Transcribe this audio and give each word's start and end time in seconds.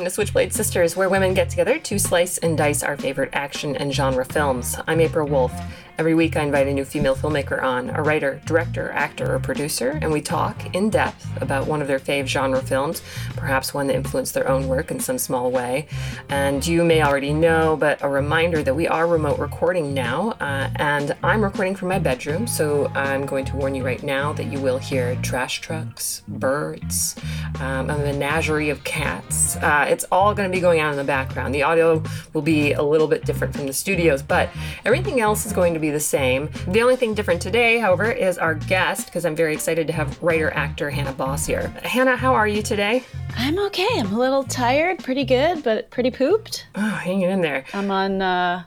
welcome 0.00 0.08
to 0.08 0.14
Switchblade 0.14 0.50
Sisters, 0.54 0.96
where 0.96 1.10
women 1.10 1.34
get 1.34 1.50
together 1.50 1.78
to 1.78 1.98
slice 1.98 2.38
and 2.38 2.56
dice 2.56 2.82
our 2.82 2.96
favorite 2.96 3.28
action 3.34 3.76
and 3.76 3.92
genre 3.92 4.24
films. 4.24 4.78
I'm 4.86 4.98
April 4.98 5.28
Wolf. 5.28 5.52
Every 6.00 6.14
week, 6.14 6.34
I 6.34 6.44
invite 6.44 6.66
a 6.66 6.72
new 6.72 6.86
female 6.86 7.14
filmmaker 7.14 7.62
on, 7.62 7.90
a 7.90 8.02
writer, 8.02 8.40
director, 8.46 8.90
actor, 8.92 9.34
or 9.34 9.38
producer, 9.38 9.98
and 10.00 10.10
we 10.10 10.22
talk 10.22 10.74
in 10.74 10.88
depth 10.88 11.28
about 11.42 11.66
one 11.66 11.82
of 11.82 11.88
their 11.88 11.98
fave 11.98 12.26
genre 12.26 12.62
films, 12.62 13.02
perhaps 13.36 13.74
one 13.74 13.86
that 13.88 13.96
influenced 13.96 14.32
their 14.32 14.48
own 14.48 14.66
work 14.66 14.90
in 14.90 14.98
some 14.98 15.18
small 15.18 15.50
way. 15.50 15.86
And 16.30 16.66
you 16.66 16.84
may 16.84 17.02
already 17.02 17.34
know, 17.34 17.76
but 17.76 18.02
a 18.02 18.08
reminder 18.08 18.62
that 18.62 18.74
we 18.74 18.88
are 18.88 19.06
remote 19.06 19.38
recording 19.38 19.92
now, 19.92 20.30
uh, 20.40 20.70
and 20.76 21.14
I'm 21.22 21.44
recording 21.44 21.76
from 21.76 21.88
my 21.88 21.98
bedroom, 21.98 22.46
so 22.46 22.86
I'm 22.94 23.26
going 23.26 23.44
to 23.44 23.56
warn 23.56 23.74
you 23.74 23.84
right 23.84 24.02
now 24.02 24.32
that 24.32 24.46
you 24.46 24.58
will 24.58 24.78
hear 24.78 25.16
trash 25.16 25.60
trucks, 25.60 26.22
birds, 26.26 27.14
um, 27.60 27.90
a 27.90 27.98
menagerie 27.98 28.70
of 28.70 28.82
cats. 28.84 29.56
Uh, 29.56 29.84
it's 29.90 30.04
all 30.12 30.34
going 30.34 30.48
to 30.48 30.56
be 30.56 30.60
going 30.60 30.80
on 30.80 30.92
in 30.92 30.96
the 30.96 31.04
background. 31.04 31.52
The 31.52 31.64
audio 31.64 32.02
will 32.32 32.42
be 32.42 32.72
a 32.72 32.82
little 32.82 33.08
bit 33.08 33.24
different 33.24 33.56
from 33.56 33.66
the 33.66 33.72
studios, 33.72 34.22
but 34.22 34.48
everything 34.84 35.20
else 35.20 35.44
is 35.44 35.52
going 35.52 35.74
to 35.74 35.80
be 35.80 35.90
the 35.90 36.00
same. 36.00 36.48
The 36.68 36.80
only 36.80 36.94
thing 36.94 37.12
different 37.12 37.42
today, 37.42 37.78
however, 37.78 38.10
is 38.10 38.38
our 38.38 38.54
guest, 38.54 39.06
because 39.06 39.24
I'm 39.24 39.34
very 39.34 39.52
excited 39.52 39.88
to 39.88 39.92
have 39.92 40.22
writer 40.22 40.52
actor 40.52 40.90
Hannah 40.90 41.12
Bos 41.12 41.44
here. 41.44 41.68
Hannah, 41.82 42.16
how 42.16 42.34
are 42.34 42.46
you 42.46 42.62
today? 42.62 43.02
I'm 43.36 43.58
okay. 43.58 43.88
I'm 43.96 44.12
a 44.12 44.18
little 44.18 44.44
tired, 44.44 45.02
pretty 45.02 45.24
good, 45.24 45.64
but 45.64 45.90
pretty 45.90 46.12
pooped. 46.12 46.68
Oh, 46.76 46.80
hanging 46.80 47.28
in 47.28 47.40
there. 47.40 47.64
I'm 47.74 47.90
on, 47.90 48.22
uh, 48.22 48.62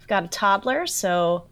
I've 0.00 0.06
got 0.06 0.24
a 0.24 0.28
toddler, 0.28 0.86
so 0.86 1.48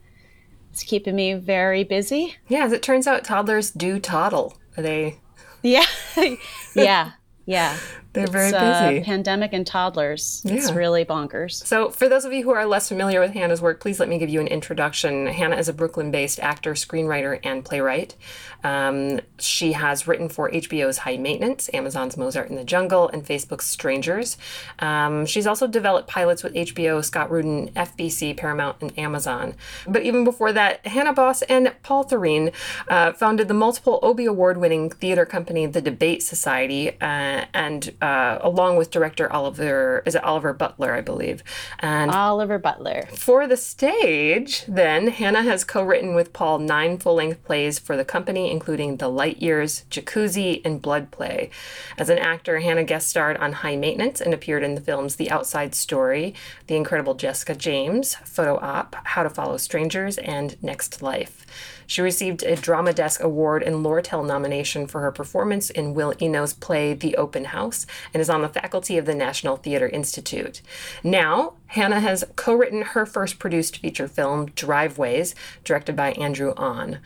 it's 0.70 0.82
keeping 0.82 1.14
me 1.14 1.34
very 1.34 1.84
busy. 1.84 2.36
Yeah, 2.48 2.64
as 2.64 2.72
it 2.72 2.82
turns 2.82 3.06
out, 3.06 3.24
toddlers 3.24 3.70
do 3.70 4.00
toddle. 4.00 4.56
Are 4.78 4.82
they? 4.82 5.18
Yeah. 5.62 5.84
yeah. 6.74 7.12
Yeah. 7.44 7.76
They're 8.12 8.26
very 8.26 8.46
It's, 8.48 8.54
uh, 8.54 8.88
busy. 8.90 9.04
pandemic 9.04 9.52
and 9.52 9.66
toddlers. 9.66 10.42
It's 10.44 10.72
really 10.72 11.04
bonkers. 11.04 11.64
So, 11.64 11.90
for 11.90 12.08
those 12.08 12.24
of 12.24 12.32
you 12.32 12.42
who 12.42 12.50
are 12.50 12.66
less 12.66 12.88
familiar 12.88 13.20
with 13.20 13.32
Hannah's 13.34 13.62
work, 13.62 13.80
please 13.80 14.00
let 14.00 14.08
me 14.08 14.18
give 14.18 14.28
you 14.28 14.40
an 14.40 14.48
introduction. 14.48 15.26
Hannah 15.28 15.56
is 15.56 15.68
a 15.68 15.72
Brooklyn 15.72 16.10
based 16.10 16.40
actor, 16.40 16.72
screenwriter, 16.74 17.38
and 17.44 17.64
playwright. 17.64 18.16
Um, 18.64 19.20
she 19.38 19.72
has 19.72 20.06
written 20.08 20.28
for 20.28 20.50
HBO's 20.50 20.98
High 20.98 21.16
Maintenance, 21.16 21.70
Amazon's 21.72 22.16
Mozart 22.16 22.50
in 22.50 22.56
the 22.56 22.64
Jungle, 22.64 23.08
and 23.08 23.24
Facebook's 23.24 23.66
Strangers. 23.66 24.36
Um, 24.80 25.24
she's 25.24 25.46
also 25.46 25.66
developed 25.66 26.08
pilots 26.08 26.42
with 26.42 26.54
HBO, 26.54 27.04
Scott 27.04 27.30
Rudin, 27.30 27.68
FBC, 27.76 28.36
Paramount, 28.36 28.76
and 28.80 28.98
Amazon. 28.98 29.54
But 29.86 30.02
even 30.02 30.24
before 30.24 30.52
that, 30.52 30.84
Hannah 30.86 31.12
Bos 31.12 31.42
and 31.42 31.72
Paul 31.82 32.04
Thureen 32.04 32.52
uh, 32.88 33.12
founded 33.12 33.48
the 33.48 33.54
multiple 33.54 33.98
Obie 34.02 34.26
Award 34.26 34.58
winning 34.58 34.90
theater 34.90 35.24
company, 35.24 35.66
The 35.66 35.80
Debate 35.80 36.22
Society, 36.22 36.90
uh, 37.00 37.44
and 37.54 37.94
uh, 38.00 38.38
along 38.40 38.76
with 38.76 38.90
director 38.90 39.32
Oliver, 39.32 40.02
is 40.06 40.14
it 40.14 40.24
Oliver 40.24 40.52
Butler, 40.52 40.94
I 40.94 41.00
believe? 41.00 41.42
And 41.78 42.10
Oliver 42.10 42.58
Butler. 42.58 43.08
for 43.14 43.46
the 43.46 43.56
stage, 43.56 44.64
then, 44.66 45.08
Hannah 45.08 45.42
has 45.42 45.64
co 45.64 45.82
written 45.82 46.14
with 46.14 46.32
Paul 46.32 46.58
nine 46.58 46.98
full 46.98 47.14
length 47.14 47.44
plays 47.44 47.78
for 47.78 47.96
the 47.96 48.04
company, 48.04 48.50
including 48.50 48.96
The 48.96 49.08
Light 49.08 49.40
Years, 49.40 49.84
Jacuzzi, 49.90 50.60
and 50.64 50.80
Blood 50.80 51.10
Play. 51.10 51.50
As 51.98 52.08
an 52.08 52.18
actor, 52.18 52.60
Hannah 52.60 52.84
guest 52.84 53.08
starred 53.08 53.36
on 53.36 53.52
High 53.52 53.76
Maintenance 53.76 54.20
and 54.20 54.32
appeared 54.32 54.62
in 54.62 54.74
the 54.74 54.80
films 54.80 55.16
The 55.16 55.30
Outside 55.30 55.74
Story, 55.74 56.34
The 56.66 56.76
Incredible 56.76 57.14
Jessica 57.14 57.54
James, 57.54 58.14
Photo 58.24 58.58
Op, 58.58 58.96
How 59.04 59.22
to 59.22 59.30
Follow 59.30 59.56
Strangers, 59.56 60.18
and 60.18 60.62
Next 60.62 61.02
Life. 61.02 61.46
She 61.90 62.02
received 62.02 62.44
a 62.44 62.54
Drama 62.54 62.92
Desk 62.92 63.20
Award 63.20 63.64
and 63.64 63.84
Lortel 63.84 64.24
nomination 64.24 64.86
for 64.86 65.00
her 65.00 65.10
performance 65.10 65.70
in 65.70 65.92
Will 65.92 66.14
Eno's 66.22 66.52
play 66.52 66.94
The 66.94 67.16
Open 67.16 67.46
House 67.46 67.84
and 68.14 68.20
is 68.20 68.30
on 68.30 68.42
the 68.42 68.48
faculty 68.48 68.96
of 68.96 69.06
the 69.06 69.14
National 69.16 69.56
Theatre 69.56 69.88
Institute. 69.88 70.62
Now, 71.02 71.54
Hannah 71.66 71.98
has 71.98 72.24
co 72.36 72.54
written 72.54 72.82
her 72.82 73.06
first 73.06 73.40
produced 73.40 73.78
feature 73.78 74.06
film, 74.06 74.52
Driveways, 74.54 75.34
directed 75.64 75.96
by 75.96 76.12
Andrew 76.12 76.54
Ahn. 76.56 77.00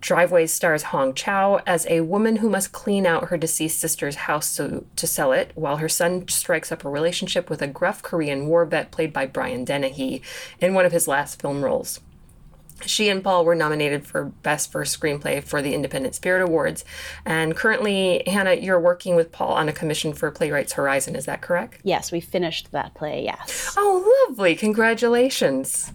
Driveways 0.00 0.52
stars 0.52 0.84
Hong 0.84 1.14
Chau 1.14 1.60
as 1.66 1.84
a 1.90 2.02
woman 2.02 2.36
who 2.36 2.48
must 2.48 2.70
clean 2.70 3.06
out 3.06 3.30
her 3.30 3.36
deceased 3.36 3.80
sister's 3.80 4.14
house 4.14 4.54
to, 4.54 4.84
to 4.94 5.06
sell 5.08 5.32
it, 5.32 5.50
while 5.56 5.78
her 5.78 5.88
son 5.88 6.28
strikes 6.28 6.70
up 6.70 6.84
a 6.84 6.88
relationship 6.88 7.50
with 7.50 7.60
a 7.60 7.66
gruff 7.66 8.04
Korean 8.04 8.46
war 8.46 8.64
vet 8.66 8.92
played 8.92 9.12
by 9.12 9.26
Brian 9.26 9.64
Dennehy 9.64 10.22
in 10.60 10.74
one 10.74 10.86
of 10.86 10.92
his 10.92 11.08
last 11.08 11.42
film 11.42 11.64
roles. 11.64 11.98
She 12.86 13.08
and 13.08 13.22
Paul 13.24 13.44
were 13.44 13.54
nominated 13.54 14.06
for 14.06 14.24
Best 14.24 14.70
First 14.72 14.98
Screenplay 14.98 15.42
for 15.42 15.60
the 15.62 15.74
Independent 15.74 16.14
Spirit 16.14 16.42
Awards. 16.42 16.84
And 17.24 17.56
currently, 17.56 18.22
Hannah, 18.26 18.54
you're 18.54 18.80
working 18.80 19.16
with 19.16 19.32
Paul 19.32 19.52
on 19.52 19.68
a 19.68 19.72
commission 19.72 20.12
for 20.12 20.30
Playwrights 20.30 20.74
Horizon. 20.74 21.16
Is 21.16 21.26
that 21.26 21.40
correct? 21.40 21.80
Yes, 21.82 22.12
we 22.12 22.20
finished 22.20 22.70
that 22.72 22.94
play. 22.94 23.24
Yes. 23.24 23.74
Oh, 23.76 24.26
lovely. 24.28 24.54
Congratulations. 24.54 25.92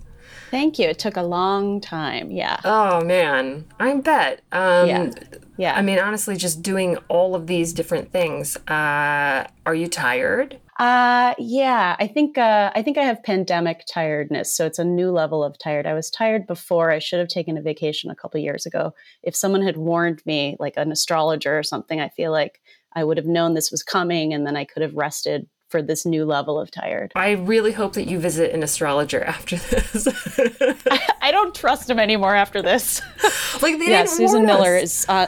Thank 0.52 0.78
you. 0.78 0.88
It 0.90 1.00
took 1.00 1.18
a 1.18 1.24
long 1.24 1.82
time. 1.82 2.30
Yeah. 2.30 2.60
Oh, 2.64 3.04
man. 3.04 3.66
I 3.80 3.96
bet. 3.96 4.42
Um, 4.52 4.88
Yeah. 4.88 5.10
Yeah. 5.58 5.76
I 5.76 5.82
mean, 5.82 6.00
honestly, 6.00 6.36
just 6.36 6.62
doing 6.62 6.98
all 7.08 7.34
of 7.36 7.48
these 7.48 7.74
different 7.74 8.12
things. 8.12 8.56
Uh, 8.68 9.48
are 9.66 9.76
you 9.76 9.88
tired? 9.88 10.60
Uh 10.80 11.34
yeah, 11.38 11.96
I 12.00 12.08
think 12.08 12.38
uh 12.38 12.72
I 12.74 12.82
think 12.82 12.98
I 12.98 13.04
have 13.04 13.24
pandemic 13.24 13.84
tiredness, 13.88 14.54
so 14.56 14.66
it's 14.66 14.80
a 14.80 14.86
new 14.86 15.12
level 15.12 15.44
of 15.44 15.58
tired. 15.58 15.86
I 15.86 15.94
was 15.94 16.10
tired 16.10 16.48
before. 16.48 16.92
I 16.92 17.00
should 17.00 17.20
have 17.20 17.28
taken 17.28 17.58
a 17.58 17.62
vacation 17.62 18.10
a 18.10 18.16
couple 18.16 18.40
years 18.40 18.66
ago. 18.66 18.94
If 19.22 19.36
someone 19.36 19.62
had 19.62 19.78
warned 19.78 20.22
me, 20.26 20.56
like 20.60 20.74
an 20.78 20.92
astrologer 20.92 21.58
or 21.58 21.64
something, 21.64 22.00
I 22.00 22.10
feel 22.10 22.32
like 22.32 22.60
I 22.94 23.04
would 23.04 23.18
have 23.18 23.26
known 23.26 23.54
this 23.54 23.72
was 23.72 23.84
coming 23.84 24.34
and 24.34 24.46
then 24.46 24.56
I 24.56 24.66
could 24.66 24.82
have 24.82 24.96
rested 24.96 25.48
for 25.70 25.82
this 25.82 26.06
new 26.06 26.24
level 26.24 26.60
of 26.60 26.70
tired. 26.70 27.12
I 27.16 27.32
really 27.32 27.72
hope 27.72 27.94
that 27.94 28.08
you 28.08 28.20
visit 28.20 28.54
an 28.54 28.62
astrologer 28.62 29.24
after 29.24 29.56
this. 29.56 30.08
I 30.92 31.13
don't 31.32 31.56
trust 31.56 31.90
him 31.90 32.00
anymore 32.00 32.36
after 32.36 32.62
this. 32.62 33.02
like 33.62 33.80
they 33.80 33.90
yeah, 33.90 34.04
didn't 34.04 34.10
Susan 34.10 34.44
warn 34.44 34.46
Miller 34.46 34.76
us. 34.76 34.84
is. 34.84 35.06
Uh, 35.08 35.28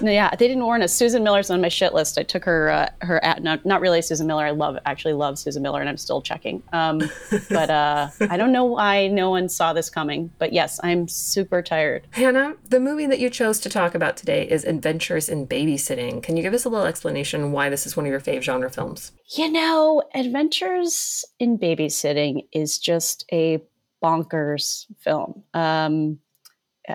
yeah, 0.00 0.30
they 0.30 0.48
didn't 0.48 0.64
warn 0.64 0.82
us. 0.82 0.92
Susan 0.92 1.24
Miller's 1.24 1.50
on 1.50 1.60
my 1.60 1.68
shit 1.68 1.94
list. 1.94 2.18
I 2.18 2.22
took 2.22 2.44
her. 2.44 2.70
Uh, 2.70 2.88
her 3.00 3.22
at 3.24 3.42
no, 3.42 3.58
not 3.64 3.80
really 3.80 4.02
Susan 4.02 4.26
Miller. 4.26 4.44
I 4.44 4.50
love 4.50 4.78
actually 4.86 5.14
love 5.14 5.38
Susan 5.38 5.62
Miller, 5.62 5.80
and 5.80 5.88
I'm 5.88 5.96
still 5.96 6.22
checking. 6.22 6.62
Um, 6.72 7.02
but 7.50 7.70
uh, 7.70 8.08
I 8.20 8.36
don't 8.36 8.52
know 8.52 8.64
why 8.64 9.08
no 9.08 9.30
one 9.30 9.48
saw 9.48 9.72
this 9.72 9.90
coming. 9.90 10.30
But 10.38 10.52
yes, 10.52 10.78
I'm 10.82 11.08
super 11.08 11.62
tired. 11.62 12.06
Hannah, 12.10 12.54
the 12.68 12.80
movie 12.80 13.06
that 13.06 13.18
you 13.18 13.30
chose 13.30 13.58
to 13.60 13.68
talk 13.68 13.94
about 13.94 14.16
today 14.16 14.48
is 14.48 14.64
Adventures 14.64 15.28
in 15.28 15.46
Babysitting. 15.46 16.22
Can 16.22 16.36
you 16.36 16.42
give 16.42 16.54
us 16.54 16.64
a 16.64 16.68
little 16.68 16.86
explanation 16.86 17.52
why 17.52 17.68
this 17.68 17.86
is 17.86 17.96
one 17.96 18.06
of 18.06 18.10
your 18.10 18.20
fave 18.20 18.42
genre 18.42 18.70
films? 18.70 19.12
You 19.36 19.50
know, 19.50 20.02
Adventures 20.14 21.24
in 21.38 21.58
Babysitting 21.58 22.46
is 22.52 22.78
just 22.78 23.24
a 23.32 23.62
bonkers 24.02 24.86
film. 25.00 25.44
Um, 25.54 26.18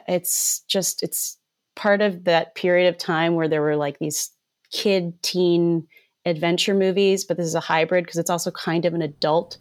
it's 0.08 0.62
just 0.68 1.04
it's 1.04 1.38
part 1.76 2.02
of 2.02 2.26
that 2.26 2.56
period 2.56 2.90
of 2.90 2.98
time 2.98 3.36
where 3.36 3.48
there 3.48 3.62
were 3.62 3.76
like 3.76 4.00
these 4.00 4.32
kid 4.72 5.22
teen 5.22 5.88
adventure 6.26 6.74
movies, 6.74 7.24
but 7.24 7.38
this 7.38 7.46
is 7.46 7.56
a 7.56 7.60
hybrid 7.60 8.04
because 8.04 8.18
it's 8.18 8.30
also 8.30 8.52
kind 8.52 8.86
of 8.86 8.94
an 8.94 9.02
adult 9.02 9.58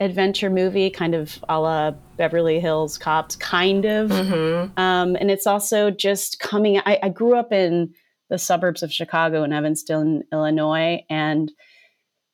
adventure 0.00 0.50
movie, 0.50 0.90
kind 0.90 1.14
of 1.14 1.42
a 1.48 1.58
la 1.58 1.92
Beverly 2.16 2.60
Hills 2.60 2.98
Cops, 2.98 3.36
kind 3.36 3.84
of. 3.84 4.10
Mm-hmm. 4.10 4.78
Um, 4.78 5.16
and 5.16 5.30
it's 5.30 5.46
also 5.46 5.90
just 5.90 6.40
coming. 6.40 6.78
I, 6.78 6.98
I 7.02 7.08
grew 7.08 7.36
up 7.36 7.52
in 7.52 7.94
the 8.28 8.38
suburbs 8.38 8.82
of 8.82 8.92
Chicago 8.92 9.44
in 9.44 9.52
Evanston, 9.52 10.24
Illinois, 10.32 11.04
and 11.08 11.50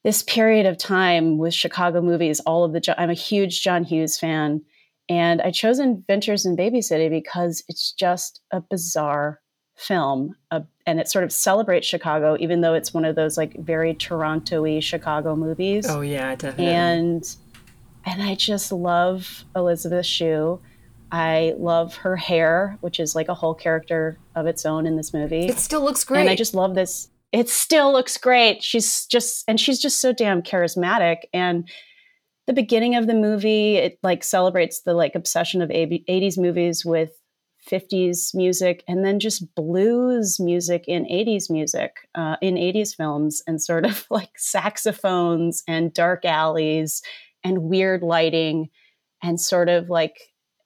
this 0.05 0.23
period 0.23 0.67
of 0.67 0.79
time 0.79 1.39
with 1.39 1.55
Chicago 1.55 2.01
movies, 2.01 2.41
all 2.41 2.65
of 2.65 2.73
the 2.73 2.95
I'm 3.01 3.11
a 3.11 3.15
huge 3.15 3.63
John 3.63 3.85
Hughes 3.85 4.19
fan, 4.19 4.63
and 5.09 5.43
I 5.43 5.51
chose 5.51 5.79
Adventures 5.79 6.47
in 6.47 6.57
Babysitting 6.57 7.11
because 7.11 7.63
it's 7.69 7.93
just 7.93 8.41
a 8.51 8.61
bizarre 8.61 9.41
film, 9.77 10.35
uh, 10.51 10.61
and 10.87 11.01
it 11.01 11.09
sort 11.09 11.25
of 11.25 11.33
celebrates 11.33 11.87
Chicago, 11.87 12.37
even 12.39 12.61
though 12.61 12.75
it's 12.75 12.93
one 12.95 13.05
of 13.05 13.17
those 13.17 13.37
like 13.37 13.57
very 13.61 13.95
Toronto-y 13.95 14.81
Chicago 14.81 15.35
movies 15.37 15.87
Oh 15.89 16.01
yeah, 16.03 16.35
definitely. 16.35 16.67
and 16.73 17.37
and 18.05 18.23
I 18.23 18.35
just 18.35 18.73
love 18.73 19.45
Elizabeth 19.55 20.07
Shue. 20.07 20.61
I 21.13 21.55
love 21.59 21.97
her 21.97 22.17
hair, 22.17 22.79
which 22.83 23.01
is 23.01 23.15
like 23.15 23.29
a 23.29 23.35
whole 23.35 23.55
character 23.55 24.19
of 24.37 24.47
its 24.47 24.65
own 24.65 24.87
in 24.87 24.97
this 24.97 25.13
movie. 25.13 25.47
it 25.47 25.59
still 25.59 25.83
looks 25.83 26.05
great. 26.05 26.21
And 26.21 26.31
I 26.31 26.37
just 26.37 26.55
love 26.55 26.75
this. 26.75 27.09
It 27.33 27.49
still 27.49 27.93
looks 27.93 28.17
great. 28.17 28.63
She's 28.63 29.07
just 29.07 29.45
and 29.47 29.59
she's 29.61 29.81
just 29.81 30.01
so 30.01 30.13
damn 30.13 30.43
charismatic. 30.43 31.19
And 31.33 31.69
the 32.47 32.53
beginning 32.53 32.97
of 32.97 33.07
the 33.07 33.15
movie, 33.15 33.77
it 33.77 33.99
like 34.03 34.25
celebrates 34.25 34.83
the 34.83 34.95
like 34.95 35.15
obsession 35.15 35.63
of 35.63 35.71
80s 35.71 36.37
movies 36.37 36.85
with 36.85 37.11
50s 37.71 38.35
music 38.35 38.83
and 38.89 39.05
then 39.05 39.21
just 39.21 39.55
blues 39.55 40.41
music 40.41 40.85
in 40.89 41.05
80s 41.05 41.51
music 41.51 41.93
uh, 42.15 42.37
in 42.41 42.55
80s 42.55 42.97
films 42.97 43.43
and 43.47 43.63
sort 43.63 43.85
of 43.85 44.07
like 44.11 44.31
saxophones 44.37 45.63
and 45.69 45.93
dark 45.93 46.25
alleys 46.25 47.03
and 47.45 47.63
weird 47.63 48.03
lighting 48.03 48.69
and 49.23 49.41
sort 49.41 49.69
of 49.69 49.91
like 49.91 50.17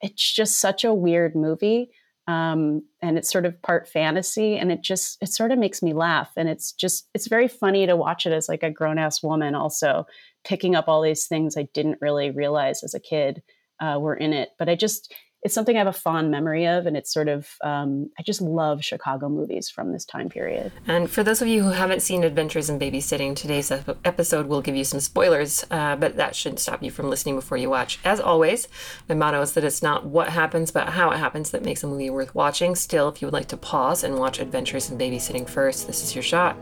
it's 0.01 0.33
just 0.33 0.59
such 0.59 0.83
a 0.83 0.93
weird 0.93 1.35
movie 1.35 1.89
Um, 2.27 2.83
and 3.03 3.19
it's 3.19 3.31
sort 3.31 3.45
of 3.45 3.61
part 3.61 3.87
fantasy 3.87 4.57
and 4.57 4.71
it 4.71 4.81
just 4.81 5.21
it 5.21 5.27
sort 5.27 5.51
of 5.51 5.59
makes 5.59 5.83
me 5.83 5.93
laugh 5.93 6.31
and 6.35 6.49
it's 6.49 6.71
just 6.71 7.07
it's 7.13 7.27
very 7.27 7.47
funny 7.47 7.85
to 7.85 7.95
watch 7.95 8.25
it 8.25 8.33
as 8.33 8.49
like 8.49 8.63
a 8.63 8.71
grown-ass 8.71 9.21
woman 9.21 9.53
also 9.53 10.07
picking 10.43 10.73
up 10.73 10.87
all 10.87 11.03
these 11.03 11.27
things 11.27 11.55
i 11.55 11.67
didn't 11.75 11.99
really 12.01 12.31
realize 12.31 12.83
as 12.83 12.95
a 12.95 12.99
kid 12.99 13.43
uh, 13.79 13.99
were 14.01 14.15
in 14.15 14.33
it 14.33 14.49
but 14.57 14.67
i 14.67 14.73
just 14.73 15.13
it's 15.45 15.53
something 15.53 15.75
I 15.75 15.79
have 15.79 15.87
a 15.87 15.93
fond 15.93 16.31
memory 16.31 16.65
of, 16.65 16.87
and 16.87 16.97
it's 16.97 17.13
sort 17.13 17.27
of 17.27 17.47
um, 17.63 18.09
I 18.17 18.23
just 18.23 18.41
love 18.41 18.83
Chicago 18.83 19.29
movies 19.29 19.69
from 19.69 19.93
this 19.93 20.03
time 20.03 20.27
period. 20.27 20.71
And 20.87 21.07
for 21.07 21.21
those 21.21 21.39
of 21.39 21.47
you 21.47 21.61
who 21.61 21.69
haven't 21.69 22.01
seen 22.01 22.23
Adventures 22.23 22.67
in 22.67 22.79
Babysitting, 22.79 23.35
today's 23.35 23.71
episode 24.03 24.47
will 24.47 24.63
give 24.63 24.75
you 24.75 24.83
some 24.83 24.99
spoilers, 24.99 25.63
uh, 25.69 25.97
but 25.97 26.17
that 26.17 26.35
shouldn't 26.35 26.61
stop 26.61 26.81
you 26.81 26.89
from 26.89 27.11
listening 27.11 27.35
before 27.35 27.57
you 27.57 27.69
watch. 27.69 27.99
As 28.03 28.19
always, 28.19 28.67
my 29.07 29.13
motto 29.13 29.39
is 29.41 29.53
that 29.53 29.63
it's 29.63 29.83
not 29.83 30.07
what 30.07 30.29
happens, 30.29 30.71
but 30.71 30.89
how 30.89 31.11
it 31.11 31.17
happens 31.17 31.51
that 31.51 31.63
makes 31.63 31.83
a 31.83 31.87
movie 31.87 32.09
worth 32.09 32.33
watching. 32.33 32.75
Still, 32.75 33.07
if 33.09 33.21
you 33.21 33.27
would 33.27 33.33
like 33.33 33.47
to 33.49 33.57
pause 33.57 34.03
and 34.03 34.17
watch 34.17 34.39
Adventures 34.39 34.89
in 34.89 34.97
Babysitting 34.97 35.47
first, 35.47 35.85
this 35.85 36.03
is 36.03 36.15
your 36.15 36.23
shot. 36.23 36.57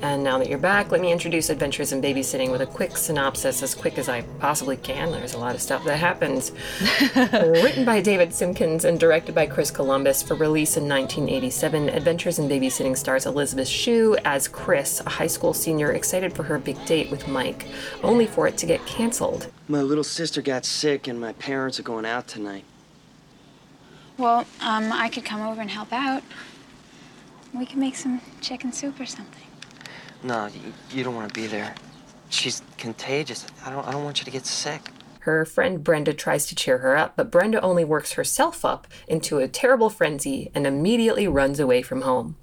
And 0.00 0.22
now 0.22 0.38
that 0.38 0.48
you're 0.48 0.58
back, 0.58 0.92
let 0.92 1.00
me 1.00 1.10
introduce 1.10 1.50
Adventures 1.50 1.92
in 1.92 2.00
Babysitting 2.00 2.52
with 2.52 2.60
a 2.60 2.66
quick 2.66 2.96
synopsis, 2.96 3.64
as 3.64 3.74
quick 3.74 3.98
as 3.98 4.08
I 4.08 4.22
possibly 4.38 4.76
can. 4.76 5.10
There's 5.10 5.34
a 5.34 5.38
lot 5.38 5.56
of 5.56 5.60
stuff 5.60 5.84
that 5.86 5.96
happens. 5.96 6.52
Written 7.16 7.84
by 7.84 8.00
David 8.00 8.28
Simkins 8.28 8.84
and 8.84 9.00
directed 9.00 9.34
by 9.34 9.46
Chris 9.46 9.72
Columbus 9.72 10.22
for 10.22 10.34
release 10.34 10.76
in 10.76 10.88
1987, 10.88 11.88
Adventures 11.88 12.38
in 12.38 12.48
Babysitting 12.48 12.96
stars 12.96 13.26
Elizabeth 13.26 13.66
Shue 13.66 14.16
as 14.24 14.46
Chris, 14.46 15.00
a 15.00 15.08
high 15.08 15.26
school 15.26 15.52
senior 15.52 15.90
excited 15.90 16.32
for 16.32 16.44
her 16.44 16.60
big 16.60 16.82
date 16.86 17.10
with 17.10 17.26
Mike, 17.26 17.66
only 18.04 18.26
for 18.26 18.46
it 18.46 18.56
to 18.58 18.66
get 18.66 18.86
canceled. 18.86 19.50
My 19.66 19.82
little 19.82 20.04
sister 20.04 20.40
got 20.40 20.64
sick, 20.64 21.08
and 21.08 21.20
my 21.20 21.32
parents 21.32 21.80
are 21.80 21.84
going 21.84 22.06
out 22.06 22.28
tonight. 22.28 22.64
Well, 24.16 24.46
um, 24.60 24.92
I 24.92 25.08
could 25.08 25.24
come 25.24 25.40
over 25.40 25.60
and 25.60 25.70
help 25.70 25.92
out. 25.92 26.22
We 27.52 27.66
could 27.66 27.78
make 27.78 27.96
some 27.96 28.20
chicken 28.40 28.72
soup 28.72 29.00
or 29.00 29.06
something. 29.06 29.47
No, 30.22 30.46
you, 30.46 30.72
you 30.90 31.04
don't 31.04 31.14
want 31.14 31.32
to 31.32 31.40
be 31.40 31.46
there. 31.46 31.74
She's 32.30 32.62
contagious. 32.76 33.46
I 33.64 33.70
don't, 33.70 33.86
I 33.86 33.92
don't 33.92 34.04
want 34.04 34.18
you 34.18 34.24
to 34.24 34.30
get 34.30 34.46
sick. 34.46 34.90
Her 35.28 35.44
friend 35.44 35.84
Brenda 35.84 36.14
tries 36.14 36.46
to 36.46 36.54
cheer 36.54 36.78
her 36.78 36.96
up, 36.96 37.12
but 37.14 37.30
Brenda 37.30 37.60
only 37.60 37.84
works 37.84 38.12
herself 38.12 38.64
up 38.64 38.88
into 39.06 39.36
a 39.36 39.46
terrible 39.46 39.90
frenzy 39.90 40.50
and 40.54 40.66
immediately 40.66 41.28
runs 41.28 41.60
away 41.60 41.82
from 41.82 42.00
home. 42.00 42.36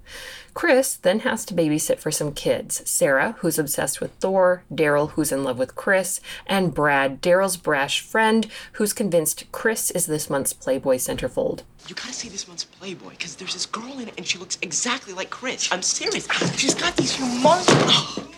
Chris 0.53 0.95
then 0.95 1.21
has 1.21 1.45
to 1.45 1.55
babysit 1.55 1.97
for 1.97 2.11
some 2.11 2.31
kids 2.31 2.87
Sarah, 2.87 3.37
who's 3.39 3.57
obsessed 3.57 3.99
with 3.99 4.11
Thor, 4.19 4.65
Daryl, 4.71 5.09
who's 5.09 5.31
in 5.31 5.43
love 5.43 5.57
with 5.57 5.73
Chris, 5.73 6.21
and 6.45 6.75
Brad, 6.75 7.23
Daryl's 7.23 7.57
brash 7.57 8.01
friend, 8.01 8.45
who's 8.73 8.93
convinced 8.93 9.51
Chris 9.51 9.89
is 9.89 10.05
this 10.05 10.29
month's 10.29 10.53
Playboy 10.53 10.97
centerfold. 10.97 11.63
You 11.88 11.95
gotta 11.95 12.13
see 12.13 12.29
this 12.29 12.47
month's 12.47 12.65
Playboy, 12.65 13.09
because 13.09 13.35
there's 13.35 13.53
this 13.53 13.65
girl 13.65 13.97
in 13.97 14.09
it 14.09 14.13
and 14.17 14.27
she 14.27 14.38
looks 14.38 14.59
exactly 14.61 15.13
like 15.13 15.31
Chris. 15.31 15.71
I'm 15.71 15.81
serious. 15.81 16.27
She's 16.55 16.75
got 16.75 16.95
these 16.95 17.17
humongous. 17.17 18.31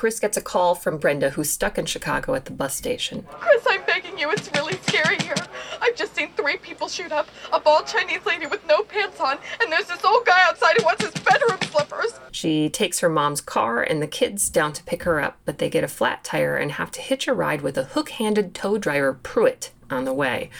Chris 0.00 0.18
gets 0.18 0.38
a 0.38 0.40
call 0.40 0.74
from 0.74 0.96
Brenda, 0.96 1.28
who's 1.28 1.50
stuck 1.50 1.76
in 1.76 1.84
Chicago 1.84 2.34
at 2.34 2.46
the 2.46 2.52
bus 2.52 2.74
station. 2.74 3.26
Chris, 3.32 3.66
I'm 3.68 3.84
begging 3.84 4.18
you, 4.18 4.30
it's 4.30 4.50
really 4.54 4.72
scary 4.86 5.18
here. 5.22 5.34
I've 5.78 5.94
just 5.94 6.16
seen 6.16 6.30
three 6.38 6.56
people 6.56 6.88
shoot 6.88 7.12
up 7.12 7.28
a 7.52 7.60
bald 7.60 7.86
Chinese 7.86 8.24
lady 8.24 8.46
with 8.46 8.66
no 8.66 8.82
pants 8.82 9.20
on, 9.20 9.36
and 9.60 9.70
there's 9.70 9.88
this 9.88 10.02
old 10.02 10.24
guy 10.24 10.42
outside 10.48 10.78
who 10.78 10.84
wants 10.84 11.04
his 11.04 11.12
bedroom 11.22 11.58
slippers. 11.64 12.18
She 12.32 12.70
takes 12.70 13.00
her 13.00 13.10
mom's 13.10 13.42
car 13.42 13.82
and 13.82 14.00
the 14.00 14.06
kids 14.06 14.48
down 14.48 14.72
to 14.72 14.84
pick 14.84 15.02
her 15.02 15.20
up, 15.20 15.36
but 15.44 15.58
they 15.58 15.68
get 15.68 15.84
a 15.84 15.88
flat 15.88 16.24
tire 16.24 16.56
and 16.56 16.72
have 16.72 16.90
to 16.92 17.02
hitch 17.02 17.28
a 17.28 17.34
ride 17.34 17.60
with 17.60 17.76
a 17.76 17.84
hook 17.84 18.08
handed 18.08 18.54
tow 18.54 18.78
driver, 18.78 19.12
Pruitt, 19.12 19.70
on 19.90 20.04
the 20.04 20.14
way. 20.14 20.50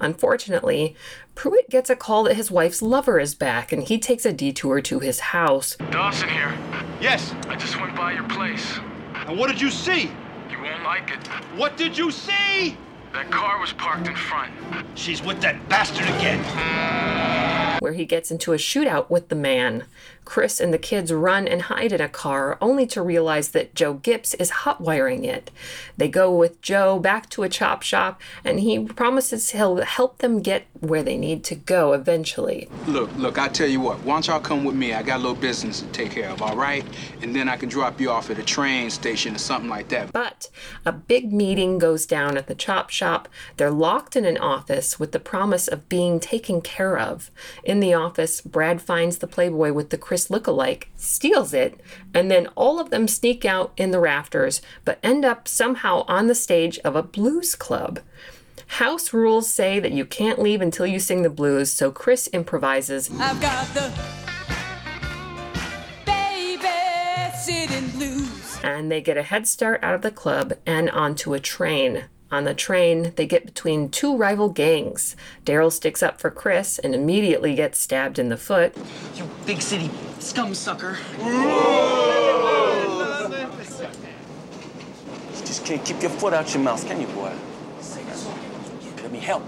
Unfortunately, 0.00 0.96
Pruitt 1.34 1.68
gets 1.68 1.90
a 1.90 1.96
call 1.96 2.24
that 2.24 2.34
his 2.36 2.50
wife's 2.50 2.82
lover 2.82 3.20
is 3.20 3.34
back 3.34 3.72
and 3.72 3.82
he 3.82 3.98
takes 3.98 4.24
a 4.24 4.32
detour 4.32 4.80
to 4.80 5.00
his 5.00 5.20
house. 5.20 5.76
Dawson 5.90 6.28
here. 6.28 6.56
Yes. 7.00 7.34
I 7.48 7.56
just 7.56 7.80
went 7.80 7.94
by 7.94 8.12
your 8.12 8.28
place. 8.28 8.78
And 9.26 9.38
what 9.38 9.50
did 9.50 9.60
you 9.60 9.70
see? 9.70 10.10
You 10.50 10.62
won't 10.62 10.82
like 10.82 11.10
it. 11.10 11.26
What 11.56 11.76
did 11.76 11.98
you 11.98 12.10
see? 12.10 12.76
That 13.12 13.30
car 13.30 13.60
was 13.60 13.72
parked 13.72 14.06
in 14.06 14.14
front. 14.14 14.52
She's 14.94 15.22
with 15.22 15.40
that 15.40 15.68
bastard 15.68 16.06
again. 16.16 17.80
Where 17.80 17.92
he 17.92 18.04
gets 18.04 18.30
into 18.30 18.52
a 18.52 18.56
shootout 18.56 19.10
with 19.10 19.28
the 19.28 19.34
man. 19.34 19.84
Chris 20.26 20.60
and 20.60 20.74
the 20.74 20.78
kids 20.78 21.10
run 21.12 21.48
and 21.48 21.62
hide 21.62 21.92
in 21.92 22.00
a 22.02 22.08
car, 22.08 22.58
only 22.60 22.86
to 22.88 23.00
realize 23.00 23.50
that 23.50 23.74
Joe 23.74 23.94
Gipp 23.94 24.26
is 24.38 24.50
hot 24.50 24.80
wiring 24.80 25.24
it. 25.24 25.50
They 25.96 26.08
go 26.08 26.30
with 26.36 26.60
Joe 26.60 26.98
back 26.98 27.30
to 27.30 27.44
a 27.44 27.48
chop 27.48 27.82
shop, 27.82 28.20
and 28.44 28.60
he 28.60 28.84
promises 28.84 29.50
he'll 29.52 29.78
help 29.78 30.18
them 30.18 30.42
get 30.42 30.66
where 30.80 31.02
they 31.02 31.16
need 31.16 31.44
to 31.44 31.54
go 31.54 31.92
eventually. 31.92 32.68
Look, 32.86 33.14
look, 33.16 33.38
I 33.38 33.48
tell 33.48 33.68
you 33.68 33.80
what, 33.80 34.00
why 34.00 34.14
don't 34.14 34.26
y'all 34.26 34.40
come 34.40 34.64
with 34.64 34.74
me? 34.74 34.92
I 34.92 35.02
got 35.02 35.16
a 35.16 35.22
little 35.22 35.34
business 35.34 35.80
to 35.80 35.86
take 35.88 36.10
care 36.10 36.28
of, 36.28 36.42
all 36.42 36.56
right? 36.56 36.84
And 37.22 37.34
then 37.34 37.48
I 37.48 37.56
can 37.56 37.68
drop 37.68 38.00
you 38.00 38.10
off 38.10 38.28
at 38.28 38.38
a 38.38 38.42
train 38.42 38.90
station 38.90 39.34
or 39.34 39.38
something 39.38 39.70
like 39.70 39.88
that. 39.88 40.12
But 40.12 40.50
a 40.84 40.92
big 40.92 41.32
meeting 41.32 41.78
goes 41.78 42.04
down 42.04 42.36
at 42.36 42.48
the 42.48 42.54
chop 42.54 42.90
shop. 42.90 43.28
They're 43.56 43.70
locked 43.70 44.16
in 44.16 44.24
an 44.24 44.38
office 44.38 44.98
with 44.98 45.12
the 45.12 45.20
promise 45.20 45.68
of 45.68 45.88
being 45.88 46.18
taken 46.18 46.60
care 46.60 46.98
of. 46.98 47.30
In 47.62 47.80
the 47.80 47.94
office, 47.94 48.40
Brad 48.40 48.82
finds 48.82 49.18
the 49.18 49.26
Playboy 49.26 49.72
with 49.72 49.90
the 49.90 49.98
Look-alike, 50.30 50.88
steals 50.96 51.52
it, 51.52 51.80
and 52.14 52.30
then 52.30 52.48
all 52.56 52.80
of 52.80 52.90
them 52.90 53.06
sneak 53.06 53.44
out 53.44 53.72
in 53.76 53.90
the 53.90 54.00
rafters, 54.00 54.62
but 54.84 54.98
end 55.02 55.24
up 55.24 55.46
somehow 55.46 56.04
on 56.08 56.26
the 56.26 56.34
stage 56.34 56.78
of 56.80 56.96
a 56.96 57.02
blues 57.02 57.54
club. 57.54 58.00
House 58.66 59.12
rules 59.12 59.48
say 59.48 59.78
that 59.78 59.92
you 59.92 60.04
can't 60.04 60.40
leave 60.40 60.60
until 60.60 60.86
you 60.86 60.98
sing 60.98 61.22
the 61.22 61.30
blues, 61.30 61.72
so 61.72 61.90
Chris 61.90 62.28
improvises. 62.32 63.10
I've 63.18 63.40
got 63.40 63.66
the 63.74 63.92
baby 66.04 66.66
sitting 67.36 67.88
blues. 67.90 68.58
And 68.64 68.90
they 68.90 69.00
get 69.00 69.16
a 69.16 69.22
head 69.22 69.46
start 69.46 69.84
out 69.84 69.94
of 69.94 70.02
the 70.02 70.10
club 70.10 70.54
and 70.66 70.90
onto 70.90 71.32
a 71.32 71.40
train. 71.40 72.06
On 72.30 72.42
the 72.44 72.54
train, 72.54 73.12
they 73.14 73.26
get 73.26 73.46
between 73.46 73.88
two 73.88 74.16
rival 74.16 74.48
gangs. 74.48 75.14
Daryl 75.44 75.70
sticks 75.70 76.02
up 76.02 76.20
for 76.20 76.30
Chris 76.30 76.78
and 76.80 76.92
immediately 76.94 77.54
gets 77.54 77.78
stabbed 77.78 78.18
in 78.18 78.30
the 78.30 78.36
foot. 78.36 78.76
You 79.14 79.28
big 79.46 79.62
city 79.62 79.90
scum 80.18 80.52
sucker. 80.54 80.98
You 81.18 81.24
Just 85.44 85.64
can't 85.64 85.84
keep 85.84 86.02
your 86.02 86.10
foot 86.10 86.34
out 86.34 86.52
your 86.52 86.64
mouth, 86.64 86.84
can 86.86 87.00
you, 87.00 87.06
boy? 87.08 87.32
Let 89.02 89.12
me 89.12 89.20
help. 89.20 89.44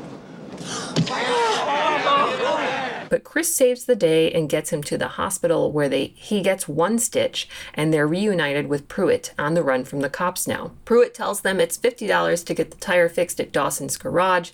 Oh, 1.11 2.88
But 3.09 3.25
Chris 3.25 3.55
saves 3.55 3.85
the 3.85 3.97
day 3.97 4.31
and 4.31 4.49
gets 4.49 4.73
him 4.73 4.83
to 4.85 4.99
the 4.99 5.09
hospital 5.09 5.73
where 5.73 5.89
they 5.89 6.09
he 6.17 6.43
gets 6.43 6.69
one 6.69 6.99
stitch 6.99 7.49
and 7.75 7.93
they're 7.93 8.07
reunited 8.07 8.69
with 8.69 8.89
Pruitt 8.89 9.33
on 9.39 9.55
the 9.55 9.63
run 9.63 9.85
from 9.85 10.01
the 10.01 10.11
cops 10.11 10.47
now. 10.47 10.73
Pruitt 10.85 11.15
tells 11.15 11.41
them 11.41 11.61
it's 11.61 11.79
$50 11.79 12.45
to 12.45 12.55
get 12.55 12.71
the 12.71 12.77
tire 12.77 13.09
fixed 13.09 13.41
at 13.41 13.53
Dawson's 13.53 13.97
garage. 13.97 14.51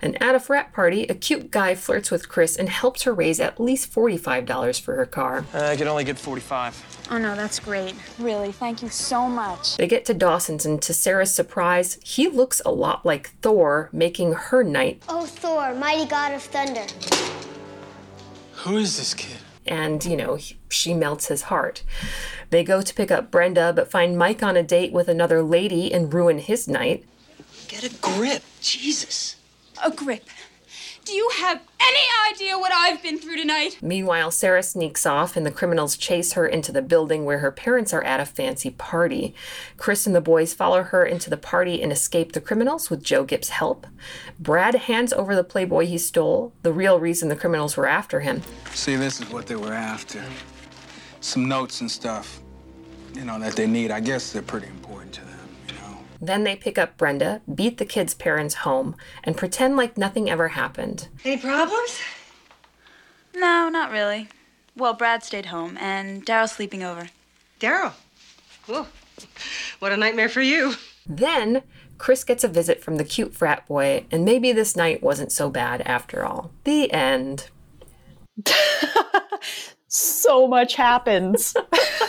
And 0.00 0.20
at 0.22 0.34
a 0.34 0.40
frat 0.40 0.72
party, 0.72 1.04
a 1.04 1.14
cute 1.14 1.50
guy 1.50 1.74
flirts 1.74 2.10
with 2.10 2.28
Chris 2.28 2.56
and 2.56 2.68
helps 2.68 3.02
her 3.02 3.12
raise 3.12 3.40
at 3.40 3.60
least 3.60 3.92
$45 3.92 4.80
for 4.80 4.96
her 4.96 5.06
car. 5.06 5.44
Uh, 5.54 5.64
I 5.64 5.76
can 5.76 5.88
only 5.88 6.04
get 6.04 6.18
45. 6.18 7.06
Oh 7.10 7.18
no, 7.18 7.34
that's 7.34 7.58
great. 7.58 7.94
Really, 8.18 8.52
thank 8.52 8.82
you 8.82 8.88
so 8.88 9.28
much. 9.28 9.76
They 9.76 9.88
get 9.88 10.04
to 10.04 10.14
Dawson's, 10.14 10.64
and 10.64 10.80
to 10.82 10.94
Sarah's 10.94 11.34
surprise, 11.34 11.98
he 12.04 12.28
looks 12.28 12.62
a 12.64 12.70
lot 12.70 13.04
like 13.04 13.30
Thor, 13.42 13.88
making 13.92 14.34
her 14.34 14.62
night. 14.62 15.02
Oh, 15.08 15.26
Thor, 15.26 15.74
mighty 15.74 16.08
god 16.08 16.32
of 16.34 16.42
thunder. 16.42 16.86
Who 18.64 18.76
is 18.76 18.98
this 18.98 19.14
kid? 19.14 19.38
And, 19.66 20.04
you 20.04 20.16
know, 20.16 20.34
he, 20.34 20.58
she 20.68 20.92
melts 20.92 21.28
his 21.28 21.42
heart. 21.42 21.82
They 22.50 22.62
go 22.62 22.82
to 22.82 22.94
pick 22.94 23.10
up 23.10 23.30
Brenda, 23.30 23.72
but 23.72 23.90
find 23.90 24.18
Mike 24.18 24.42
on 24.42 24.56
a 24.56 24.62
date 24.62 24.92
with 24.92 25.08
another 25.08 25.42
lady 25.42 25.92
and 25.92 26.12
ruin 26.12 26.38
his 26.38 26.68
night. 26.68 27.04
Get 27.68 27.84
a 27.84 27.94
grip. 28.00 28.42
Jesus. 28.60 29.36
A 29.82 29.90
grip. 29.90 30.24
Do 31.10 31.16
you 31.16 31.30
have 31.38 31.60
any 31.80 32.06
idea 32.30 32.56
what 32.56 32.70
I've 32.70 33.02
been 33.02 33.18
through 33.18 33.34
tonight? 33.34 33.78
Meanwhile, 33.82 34.30
Sarah 34.30 34.62
sneaks 34.62 35.04
off, 35.04 35.36
and 35.36 35.44
the 35.44 35.50
criminals 35.50 35.96
chase 35.96 36.34
her 36.34 36.46
into 36.46 36.70
the 36.70 36.82
building 36.82 37.24
where 37.24 37.40
her 37.40 37.50
parents 37.50 37.92
are 37.92 38.04
at 38.04 38.20
a 38.20 38.24
fancy 38.24 38.70
party. 38.70 39.34
Chris 39.76 40.06
and 40.06 40.14
the 40.14 40.20
boys 40.20 40.54
follow 40.54 40.84
her 40.84 41.04
into 41.04 41.28
the 41.28 41.36
party 41.36 41.82
and 41.82 41.90
escape 41.90 42.30
the 42.30 42.40
criminals 42.40 42.90
with 42.90 43.02
Joe 43.02 43.24
Gipp's 43.24 43.48
help. 43.48 43.88
Brad 44.38 44.76
hands 44.76 45.12
over 45.12 45.34
the 45.34 45.42
Playboy 45.42 45.86
he 45.86 45.98
stole, 45.98 46.52
the 46.62 46.72
real 46.72 47.00
reason 47.00 47.28
the 47.28 47.34
criminals 47.34 47.76
were 47.76 47.88
after 47.88 48.20
him. 48.20 48.42
See, 48.72 48.94
this 48.94 49.20
is 49.20 49.28
what 49.30 49.48
they 49.48 49.56
were 49.56 49.74
after. 49.74 50.22
Some 51.20 51.48
notes 51.48 51.80
and 51.80 51.90
stuff, 51.90 52.38
you 53.14 53.24
know, 53.24 53.36
that 53.40 53.56
they 53.56 53.66
need. 53.66 53.90
I 53.90 53.98
guess 53.98 54.32
they're 54.32 54.42
pretty 54.42 54.68
important 54.68 54.99
Then 56.20 56.44
they 56.44 56.56
pick 56.56 56.76
up 56.78 56.96
Brenda, 56.98 57.40
beat 57.52 57.78
the 57.78 57.84
kids' 57.84 58.14
parents 58.14 58.56
home, 58.56 58.94
and 59.24 59.36
pretend 59.36 59.76
like 59.76 59.96
nothing 59.96 60.28
ever 60.28 60.48
happened. 60.48 61.08
Any 61.24 61.38
problems? 61.38 62.00
No, 63.34 63.68
not 63.68 63.90
really. 63.90 64.28
Well, 64.76 64.94
Brad 64.94 65.22
stayed 65.22 65.46
home, 65.46 65.76
and 65.78 66.24
Daryl's 66.24 66.52
sleeping 66.52 66.82
over. 66.82 67.08
Daryl. 67.58 67.92
Ooh, 68.68 68.86
what 69.78 69.92
a 69.92 69.96
nightmare 69.96 70.28
for 70.28 70.42
you. 70.42 70.74
Then 71.06 71.62
Chris 71.98 72.24
gets 72.24 72.44
a 72.44 72.48
visit 72.48 72.82
from 72.82 72.96
the 72.96 73.04
cute 73.04 73.34
frat 73.34 73.66
boy, 73.66 74.04
and 74.10 74.24
maybe 74.24 74.52
this 74.52 74.76
night 74.76 75.02
wasn't 75.02 75.32
so 75.32 75.50
bad 75.50 75.80
after 75.82 76.24
all. 76.24 76.50
The 76.64 76.92
end. 76.92 77.48
so 79.88 80.46
much 80.46 80.76
happens. 80.76 81.54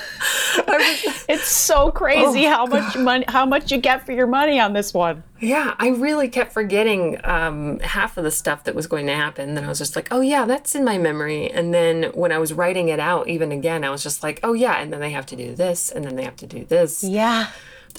it's 1.30 1.48
so 1.48 1.92
crazy 1.92 2.46
Oh, 2.46 2.50
how 2.50 2.66
much 2.66 2.98
money 2.98 3.26
how 3.28 3.46
much 3.46 3.72
you 3.72 3.78
get 3.78 4.06
for 4.06 4.12
your 4.12 4.28
money 4.28 4.60
on 4.60 4.74
this 4.74 4.94
one. 4.94 5.24
Yeah, 5.40 5.76
I 5.80 5.90
really 5.90 6.28
kept 6.28 6.54
forgetting 6.54 7.20
um, 7.24 7.80
half 7.80 8.18
of 8.18 8.24
the 8.24 8.32
stuff 8.32 8.64
that 8.66 8.76
was 8.76 8.86
going 8.86 9.08
to 9.08 9.16
happen. 9.16 9.56
Then 9.56 9.64
I 9.64 9.68
was 9.68 9.80
just 9.80 9.96
like, 9.96 10.08
oh, 10.12 10.22
yeah, 10.22 10.46
that's 10.46 10.76
in 10.76 10.86
my 10.86 11.00
memory. 11.00 11.50
And 11.50 11.74
then 11.74 12.12
when 12.14 12.32
I 12.32 12.38
was 12.38 12.54
writing 12.54 12.90
it 12.90 13.00
out, 13.00 13.28
even 13.28 13.52
again, 13.52 13.84
I 13.84 13.90
was 13.90 14.04
just 14.04 14.22
like, 14.22 14.40
oh, 14.44 14.54
yeah, 14.54 14.80
and 14.80 14.94
then 14.94 15.00
they 15.00 15.10
have 15.12 15.26
to 15.28 15.36
do 15.36 15.56
this, 15.56 15.90
and 15.90 16.06
then 16.06 16.16
they 16.16 16.24
have 16.24 16.36
to 16.38 16.48
do 16.48 16.64
this. 16.66 17.04
Yeah. 17.04 17.48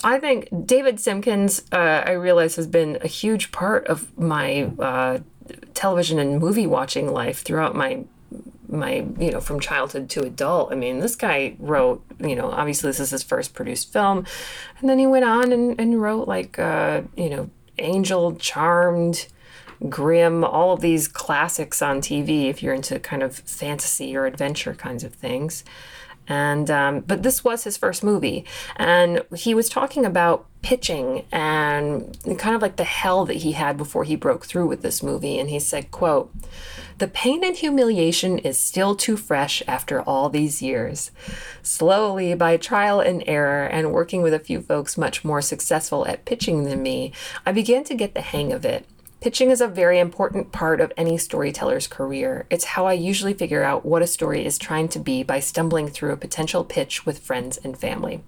I 0.05 0.19
think 0.21 0.49
David 0.67 0.97
Simkins, 0.97 1.63
uh, 1.73 2.05
I 2.07 2.13
realize, 2.13 2.57
has 2.57 2.67
been 2.67 2.99
a 3.03 3.09
huge 3.09 3.51
part 3.51 3.87
of 3.89 4.17
my 4.17 4.71
uh, 4.79 5.19
television 5.75 6.19
and 6.19 6.39
movie 6.39 6.67
watching 6.67 7.13
life 7.13 7.43
throughout 7.43 7.75
my 7.75 8.05
my 8.73 9.07
you 9.19 9.31
know 9.31 9.41
from 9.41 9.61
childhood 9.61 10.09
to 10.11 10.23
adult. 10.23 10.73
I 10.73 10.75
mean, 10.75 10.99
this 11.01 11.17
guy 11.17 11.57
wrote 11.59 12.03
you 12.19 12.35
know 12.35 12.51
obviously 12.51 12.89
this 12.89 13.01
is 13.01 13.11
his 13.11 13.23
first 13.23 13.55
produced 13.55 13.93
film, 13.93 14.27
and 14.79 14.89
then 14.89 14.99
he 14.99 15.07
went 15.07 15.25
on 15.25 15.53
and, 15.53 15.79
and 15.79 16.01
wrote 16.01 16.27
like 16.27 16.59
uh, 16.59 17.03
you 17.17 17.31
know 17.31 17.51
Angel, 17.79 18.35
Charmed. 18.37 19.27
Grimm, 19.89 20.45
all 20.45 20.75
of 20.75 20.81
these 20.81 21.09
classics 21.09 21.83
on 21.83 22.01
TV 22.01 22.49
if 22.49 22.63
you're 22.63 22.73
into 22.73 23.01
kind 23.01 23.21
of 23.21 23.35
fantasy 23.35 24.17
or 24.17 24.27
adventure 24.27 24.75
kinds 24.75 25.03
of 25.03 25.13
things. 25.13 25.65
And 26.29 26.71
um, 26.71 27.01
but 27.01 27.23
this 27.23 27.43
was 27.43 27.65
his 27.65 27.77
first 27.77 28.05
movie, 28.05 28.45
and 28.77 29.23
he 29.35 29.55
was 29.55 29.69
talking 29.69 30.05
about 30.05 30.47
pitching 30.63 31.25
and 31.33 32.17
kind 32.39 32.55
of 32.55 32.63
like 32.63 32.77
the 32.77 32.85
hell 32.85 33.25
that 33.27 33.39
he 33.39 33.53
had 33.53 33.77
before 33.77 34.05
he 34.05 34.15
broke 34.15 34.47
through 34.47 34.69
with 34.69 34.83
this 34.83 35.03
movie. 35.03 35.39
And 35.39 35.51
he 35.51 35.59
said, 35.59 35.91
"quote 35.91 36.33
The 36.99 37.09
pain 37.09 37.45
and 37.45 37.57
humiliation 37.57 38.39
is 38.39 38.59
still 38.59 38.95
too 38.95 39.17
fresh 39.17 39.63
after 39.67 40.01
all 40.03 40.29
these 40.29 40.63
years. 40.63 41.11
Slowly, 41.63 42.35
by 42.35 42.57
trial 42.57 43.01
and 43.01 43.23
error, 43.27 43.65
and 43.65 43.93
working 43.93 44.23
with 44.23 44.35
a 44.35 44.39
few 44.39 44.61
folks 44.61 44.99
much 44.99 45.25
more 45.25 45.43
successful 45.43 46.07
at 46.07 46.25
pitching 46.25 46.65
than 46.65 46.83
me, 46.83 47.13
I 47.47 47.53
began 47.53 47.85
to 47.85 47.95
get 47.95 48.15
the 48.15 48.21
hang 48.21 48.53
of 48.53 48.65
it." 48.65 48.87
Pitching 49.23 49.51
is 49.51 49.61
a 49.61 49.69
very 49.69 50.01
important 50.01 50.51
part 50.51 50.81
of 50.81 50.93
any 50.97 51.17
storyteller's 51.17 51.87
career. 51.87 52.45
It's 52.51 52.65
how 52.65 52.87
I 52.87 52.95
usually 52.95 53.35
figure 53.35 53.63
out 53.63 53.87
what 53.87 54.03
a 54.03 54.07
story 54.09 54.45
is 54.45 54.59
trying 54.59 54.89
to 54.89 54.99
be 54.99 55.23
by 55.23 55.39
stumbling 55.39 55.87
through 55.87 56.11
a 56.11 56.17
potential 56.17 56.65
pitch 56.65 57.07
with 57.07 57.21
friends 57.21 57.57
and 57.57 57.79
family. 57.79 58.25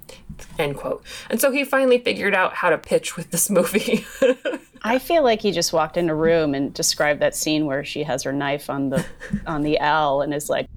End 0.57 0.77
quote. 0.77 1.03
And 1.29 1.41
so 1.41 1.51
he 1.51 1.65
finally 1.65 1.99
figured 1.99 2.33
out 2.33 2.55
how 2.55 2.71
to 2.71 2.79
pitch 2.79 3.17
with 3.17 3.33
this 3.33 3.51
movie. 3.51 4.07
I 4.87 4.99
feel 4.99 5.23
like 5.23 5.41
he 5.41 5.51
just 5.51 5.73
walked 5.73 5.97
in 5.97 6.11
a 6.11 6.15
room 6.15 6.55
and 6.55 6.73
described 6.75 7.21
that 7.21 7.35
scene 7.35 7.65
where 7.65 7.87
she 7.87 8.03
has 8.03 8.23
her 8.25 8.35
knife 8.35 8.69
on 8.69 8.91
the 8.91 9.05
on 9.47 9.63
the 9.63 9.81
L 9.81 10.21
and 10.21 10.35
is 10.35 10.51
like, 10.51 10.69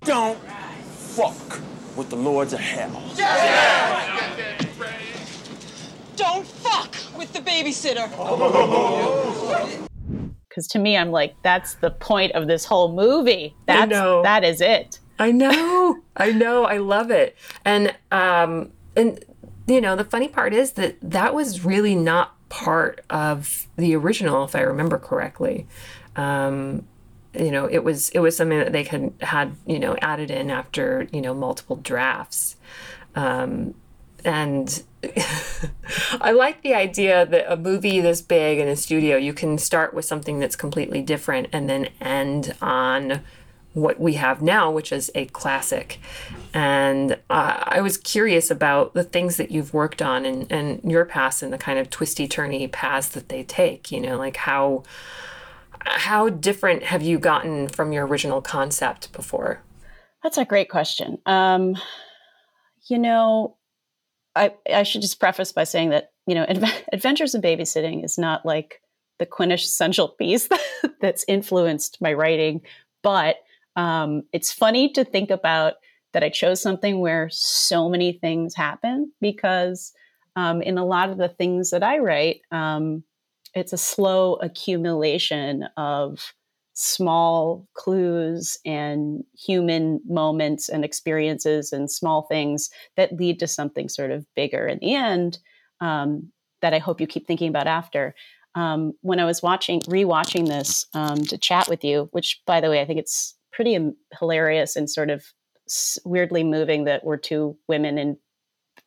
Don't 0.00 0.36
fuck 0.36 1.60
with 1.96 2.10
the 2.10 2.16
lords 2.16 2.52
of 2.52 2.58
hell. 2.58 2.90
Don't 6.16 6.46
fuck 6.46 6.96
with 7.16 7.32
the 7.32 7.38
babysitter. 7.38 8.08
because 10.48 10.66
to 10.68 10.80
me, 10.80 10.96
I'm 10.96 11.12
like, 11.12 11.34
that's 11.42 11.74
the 11.74 11.90
point 11.90 12.32
of 12.32 12.48
this 12.48 12.64
whole 12.64 12.92
movie. 12.92 13.54
That's 13.66 13.90
know. 13.90 14.24
that 14.24 14.42
is 14.42 14.60
it. 14.60 14.98
I 15.20 15.30
know. 15.30 16.00
I 16.16 16.32
know. 16.32 16.64
I 16.64 16.78
love 16.78 17.12
it. 17.12 17.36
And 17.64 17.94
um 18.10 18.72
and 18.96 19.24
you 19.68 19.80
know, 19.80 19.94
the 19.94 20.04
funny 20.04 20.26
part 20.26 20.52
is 20.52 20.72
that 20.72 20.96
that 21.00 21.32
was 21.32 21.64
really 21.64 21.94
not 21.94 22.34
part 22.52 23.00
of 23.08 23.66
the 23.76 23.96
original 23.96 24.44
if 24.44 24.54
I 24.54 24.60
remember 24.60 24.98
correctly. 24.98 25.66
Um 26.16 26.86
you 27.34 27.50
know, 27.50 27.64
it 27.64 27.82
was 27.82 28.10
it 28.10 28.18
was 28.18 28.36
something 28.36 28.58
that 28.58 28.72
they 28.72 28.82
had 28.82 29.10
had, 29.20 29.56
you 29.66 29.78
know, 29.78 29.96
added 30.02 30.30
in 30.30 30.50
after, 30.50 31.08
you 31.12 31.22
know, 31.22 31.32
multiple 31.32 31.76
drafts. 31.76 32.56
Um 33.14 33.72
and 34.22 34.82
I 36.20 36.32
like 36.32 36.60
the 36.62 36.74
idea 36.74 37.24
that 37.24 37.50
a 37.50 37.56
movie 37.56 38.00
this 38.00 38.20
big 38.20 38.58
in 38.58 38.68
a 38.68 38.76
studio, 38.76 39.16
you 39.16 39.32
can 39.32 39.56
start 39.56 39.94
with 39.94 40.04
something 40.04 40.38
that's 40.38 40.54
completely 40.54 41.00
different 41.00 41.48
and 41.52 41.70
then 41.70 41.88
end 42.02 42.54
on 42.60 43.22
what 43.74 43.98
we 43.98 44.14
have 44.14 44.42
now, 44.42 44.70
which 44.70 44.92
is 44.92 45.10
a 45.14 45.26
classic. 45.26 45.98
And 46.52 47.12
uh, 47.30 47.64
I 47.64 47.80
was 47.80 47.96
curious 47.96 48.50
about 48.50 48.94
the 48.94 49.04
things 49.04 49.36
that 49.38 49.50
you've 49.50 49.72
worked 49.72 50.02
on 50.02 50.26
and, 50.26 50.50
and 50.52 50.90
your 50.90 51.04
past 51.04 51.42
and 51.42 51.52
the 51.52 51.58
kind 51.58 51.78
of 51.78 51.88
twisty 51.90 52.28
turny 52.28 52.70
paths 52.70 53.08
that 53.10 53.28
they 53.28 53.42
take. 53.42 53.90
You 53.90 54.00
know, 54.00 54.16
like 54.18 54.36
how 54.36 54.82
how 55.84 56.28
different 56.28 56.84
have 56.84 57.02
you 57.02 57.18
gotten 57.18 57.68
from 57.68 57.92
your 57.92 58.06
original 58.06 58.40
concept 58.40 59.12
before? 59.12 59.62
That's 60.22 60.38
a 60.38 60.44
great 60.44 60.68
question. 60.68 61.18
Um, 61.26 61.76
you 62.88 62.98
know, 62.98 63.56
I 64.36 64.54
I 64.72 64.82
should 64.82 65.02
just 65.02 65.18
preface 65.18 65.52
by 65.52 65.64
saying 65.64 65.90
that 65.90 66.12
you 66.26 66.34
know, 66.34 66.44
Adv- 66.44 66.84
Adventures 66.92 67.34
in 67.34 67.42
Babysitting 67.42 68.04
is 68.04 68.18
not 68.18 68.44
like 68.44 68.80
the 69.18 69.26
quintessential 69.26 70.08
piece 70.08 70.48
that's 71.00 71.24
influenced 71.28 72.00
my 72.00 72.12
writing, 72.12 72.60
but 73.02 73.36
um, 73.76 74.22
it's 74.32 74.52
funny 74.52 74.90
to 74.92 75.04
think 75.04 75.30
about 75.30 75.74
that 76.12 76.22
I 76.22 76.28
chose 76.28 76.60
something 76.60 77.00
where 77.00 77.28
so 77.30 77.88
many 77.88 78.12
things 78.12 78.54
happen 78.54 79.12
because 79.20 79.92
um, 80.36 80.62
in 80.62 80.78
a 80.78 80.84
lot 80.84 81.10
of 81.10 81.18
the 81.18 81.28
things 81.28 81.70
that 81.70 81.82
I 81.82 81.98
write, 81.98 82.40
um, 82.50 83.04
it's 83.54 83.72
a 83.72 83.78
slow 83.78 84.34
accumulation 84.34 85.64
of 85.76 86.32
small 86.74 87.68
clues 87.74 88.58
and 88.64 89.24
human 89.38 90.00
moments 90.06 90.68
and 90.68 90.84
experiences 90.84 91.72
and 91.72 91.90
small 91.90 92.22
things 92.22 92.70
that 92.96 93.12
lead 93.12 93.38
to 93.38 93.46
something 93.46 93.88
sort 93.88 94.10
of 94.10 94.24
bigger 94.34 94.66
in 94.66 94.78
the 94.78 94.94
end 94.94 95.38
um, 95.80 96.32
that 96.62 96.72
I 96.72 96.78
hope 96.78 97.00
you 97.00 97.06
keep 97.06 97.26
thinking 97.26 97.48
about 97.48 97.66
after. 97.66 98.14
Um, 98.54 98.92
when 99.00 99.20
I 99.20 99.24
was 99.24 99.42
watching, 99.42 99.80
rewatching 99.82 100.46
this 100.46 100.86
um, 100.94 101.24
to 101.24 101.38
chat 101.38 101.68
with 101.68 101.84
you, 101.84 102.08
which 102.12 102.40
by 102.46 102.60
the 102.60 102.70
way, 102.70 102.80
I 102.80 102.84
think 102.86 102.98
it's 102.98 103.34
pretty 103.52 103.78
hilarious 104.18 104.76
and 104.76 104.88
sort 104.90 105.10
of 105.10 105.24
weirdly 106.04 106.44
moving 106.44 106.84
that 106.84 107.04
we're 107.04 107.16
two 107.16 107.56
women 107.68 107.98
in 107.98 108.16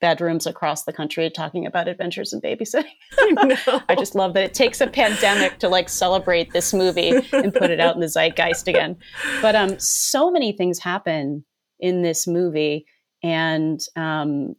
bedrooms 0.01 0.45
across 0.45 0.84
the 0.84 0.93
country 0.93 1.29
talking 1.29 1.65
about 1.65 1.88
adventures 1.88 2.34
in 2.34 2.41
babysitting. 2.41 2.84
I 3.89 3.95
just 3.98 4.15
love 4.15 4.34
that 4.34 4.43
it 4.43 4.53
takes 4.53 4.81
a 4.81 4.88
pandemic 4.88 5.60
to 5.60 5.69
like 5.69 5.89
celebrate 5.89 6.51
this 6.51 6.74
movie 6.74 7.13
and 7.31 7.53
put 7.53 7.72
it 7.72 7.79
out 7.79 7.95
in 7.95 8.01
the 8.01 8.07
zeitgeist 8.07 8.67
again. 8.67 8.98
But 9.41 9.55
um, 9.55 9.79
so 9.79 10.29
many 10.29 10.51
things 10.51 10.79
happen 10.79 11.45
in 11.79 12.01
this 12.01 12.27
movie, 12.27 12.86
and 13.24 13.79
um, 13.95 14.55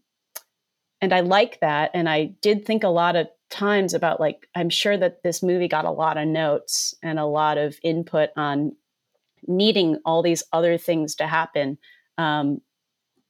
and 1.00 1.12
I 1.12 1.20
like 1.20 1.60
that. 1.60 1.90
And 1.94 2.08
I 2.08 2.34
did 2.40 2.64
think 2.64 2.82
a 2.82 2.88
lot 2.88 3.16
of 3.16 3.28
times 3.50 3.94
about 3.94 4.20
like 4.20 4.48
I'm 4.54 4.70
sure 4.70 4.96
that 4.96 5.22
this 5.22 5.42
movie 5.42 5.68
got 5.68 5.84
a 5.84 5.90
lot 5.90 6.16
of 6.16 6.26
notes 6.26 6.94
and 7.02 7.18
a 7.18 7.26
lot 7.26 7.58
of 7.58 7.76
input 7.82 8.30
on 8.36 8.72
needing 9.47 9.99
all 10.05 10.23
these 10.23 10.43
other 10.52 10.78
things 10.78 11.14
to 11.16 11.26
happen. 11.26 11.78
Um, 12.19 12.61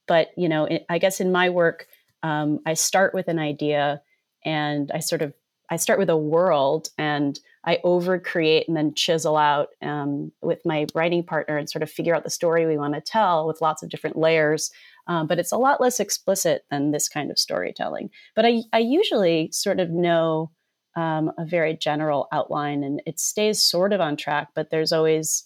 but 0.07 0.29
you 0.37 0.49
know, 0.49 0.65
it, 0.65 0.85
I 0.89 0.97
guess 0.97 1.19
in 1.19 1.31
my 1.31 1.49
work, 1.49 1.87
um, 2.23 2.59
I 2.65 2.73
start 2.73 3.13
with 3.13 3.27
an 3.27 3.39
idea 3.39 4.01
and 4.43 4.91
I 4.93 4.99
sort 4.99 5.21
of 5.21 5.33
I 5.69 5.75
start 5.75 5.99
with 5.99 6.09
a 6.09 6.17
world 6.17 6.89
and 6.97 7.37
I 7.65 7.79
over 7.83 8.19
create 8.19 8.69
and 8.69 8.77
then 8.77 8.93
chisel 8.93 9.35
out 9.35 9.69
um, 9.81 10.31
with 10.41 10.61
my 10.63 10.87
writing 10.95 11.23
partner 11.23 11.57
and 11.57 11.69
sort 11.69 11.83
of 11.83 11.91
figure 11.91 12.15
out 12.15 12.23
the 12.23 12.29
story 12.29 12.65
we 12.65 12.77
want 12.77 12.93
to 12.93 13.01
tell 13.01 13.45
with 13.45 13.61
lots 13.61 13.83
of 13.83 13.89
different 13.89 14.17
layers. 14.17 14.71
Um, 15.07 15.27
but 15.27 15.39
it's 15.39 15.51
a 15.51 15.57
lot 15.57 15.81
less 15.81 15.99
explicit 15.99 16.63
than 16.71 16.91
this 16.91 17.09
kind 17.09 17.29
of 17.29 17.39
storytelling. 17.39 18.09
But 18.35 18.45
I, 18.45 18.63
I 18.71 18.79
usually 18.79 19.49
sort 19.51 19.81
of 19.81 19.89
know 19.89 20.51
um, 20.95 21.31
a 21.37 21.45
very 21.45 21.75
general 21.75 22.27
outline 22.31 22.83
and 22.83 23.01
it 23.05 23.19
stays 23.19 23.61
sort 23.61 23.93
of 23.93 24.01
on 24.01 24.15
track, 24.15 24.49
but 24.55 24.69
there's 24.69 24.93
always 24.93 25.43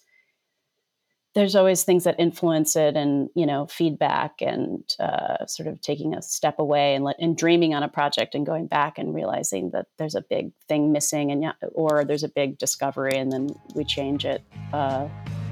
there's 1.34 1.56
always 1.56 1.84
things 1.84 2.04
that 2.04 2.20
influence 2.20 2.76
it 2.76 2.96
and 2.96 3.30
you 3.36 3.46
know 3.46 3.66
feedback 3.68 4.42
and 4.42 4.84
uh, 5.00 5.46
sort 5.46 5.68
of 5.68 5.80
taking 5.82 6.14
a 6.14 6.22
step 6.22 6.60
away 6.60 6.96
and 6.96 7.04
let, 7.04 7.16
and 7.20 7.38
dreaming 7.38 7.74
on 7.74 7.84
a 7.84 7.88
project 7.88 8.36
and 8.36 8.46
going 8.46 8.68
back 8.68 8.98
and 8.98 9.14
realizing 9.14 9.70
that 9.72 9.88
there's 9.98 10.16
a 10.16 10.22
big 10.22 10.52
thing 10.68 10.92
missing 10.92 11.32
and 11.32 11.46
or 11.74 12.04
there's 12.04 12.24
a 12.24 12.30
big 12.30 12.58
discovery 12.58 13.16
and 13.16 13.32
then 13.32 13.50
we 13.76 13.84
change 13.84 14.26
it 14.26 14.44
uh, 14.74 15.08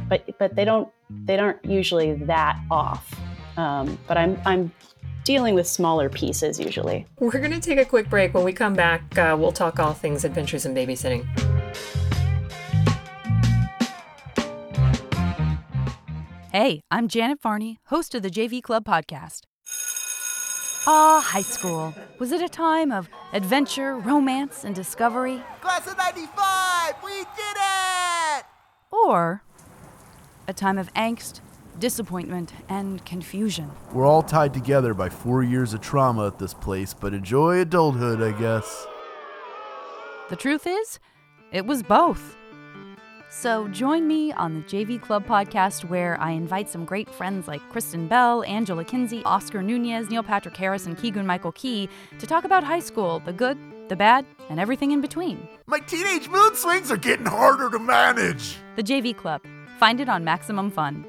but 0.09 0.27
but 0.37 0.55
they 0.55 0.65
don't 0.65 0.89
they 1.25 1.37
aren't 1.37 1.63
usually 1.63 2.13
that 2.13 2.59
off 2.69 3.17
um, 3.57 3.97
but 4.07 4.17
I'm 4.17 4.39
I'm 4.45 4.71
dealing 5.23 5.53
with 5.53 5.67
smaller 5.67 6.09
pieces 6.09 6.59
usually 6.59 7.05
We're 7.19 7.31
going 7.31 7.51
to 7.51 7.59
take 7.59 7.77
a 7.77 7.85
quick 7.85 8.09
break. 8.09 8.33
When 8.33 8.43
we 8.43 8.53
come 8.53 8.73
back, 8.73 9.17
uh, 9.17 9.35
we'll 9.37 9.51
talk 9.51 9.79
all 9.79 9.93
things 9.93 10.23
adventures 10.25 10.65
in 10.65 10.73
babysitting. 10.73 11.58
Hey, 16.61 16.81
I'm 16.91 17.07
Janet 17.07 17.41
Varney, 17.41 17.79
host 17.85 18.13
of 18.13 18.21
the 18.21 18.29
JV 18.29 18.61
Club 18.61 18.83
podcast. 18.83 19.43
Ah, 20.85 21.21
high 21.25 21.41
school. 21.41 21.95
Was 22.19 22.33
it 22.33 22.41
a 22.41 22.49
time 22.49 22.91
of 22.91 23.07
adventure, 23.31 23.95
romance, 23.95 24.65
and 24.65 24.75
discovery? 24.75 25.41
Class 25.61 25.87
of 25.87 25.97
95! 25.97 26.95
We 27.01 27.11
did 27.11 27.55
it! 27.55 28.45
Or 28.91 29.41
a 30.49 30.53
time 30.53 30.77
of 30.77 30.93
angst, 30.95 31.39
disappointment, 31.79 32.51
and 32.67 33.05
confusion? 33.05 33.71
We're 33.93 34.05
all 34.05 34.21
tied 34.21 34.53
together 34.53 34.93
by 34.93 35.07
four 35.07 35.43
years 35.43 35.73
of 35.73 35.79
trauma 35.79 36.27
at 36.27 36.39
this 36.39 36.53
place, 36.53 36.93
but 36.93 37.13
enjoy 37.13 37.61
adulthood, 37.61 38.21
I 38.21 38.37
guess. 38.37 38.85
The 40.29 40.35
truth 40.35 40.67
is, 40.67 40.99
it 41.53 41.65
was 41.65 41.83
both. 41.83 42.35
So 43.31 43.67
join 43.67 44.07
me 44.07 44.31
on 44.33 44.55
the 44.55 44.61
JV 44.61 44.99
Club 44.99 45.25
podcast, 45.25 45.85
where 45.85 46.19
I 46.19 46.31
invite 46.31 46.67
some 46.67 46.83
great 46.83 47.07
friends 47.09 47.47
like 47.47 47.61
Kristen 47.69 48.07
Bell, 48.07 48.43
Angela 48.43 48.83
Kinsey, 48.83 49.21
Oscar 49.23 49.61
Nunez, 49.61 50.09
Neil 50.09 50.23
Patrick 50.23 50.57
Harris, 50.57 50.87
and 50.87 50.97
Keegan 50.97 51.27
Michael 51.27 51.51
Key 51.51 51.89
to 52.17 52.25
talk 52.25 52.43
about 52.43 52.63
high 52.63 52.79
school, 52.79 53.19
the 53.19 53.33
good, 53.33 53.57
the 53.87 53.95
bad, 53.95 54.25
and 54.49 54.59
everything 54.59 54.91
in 54.91 54.99
between. 54.99 55.47
My 55.67 55.79
teenage 55.79 56.27
mood 56.27 56.55
swings 56.55 56.91
are 56.91 56.97
getting 56.97 57.27
harder 57.27 57.69
to 57.69 57.77
manage. 57.79 58.57
The 58.75 58.83
JV 58.83 59.15
Club. 59.15 59.41
Find 59.77 60.01
it 60.01 60.09
on 60.09 60.23
Maximum 60.23 60.71
Fun. 60.71 61.05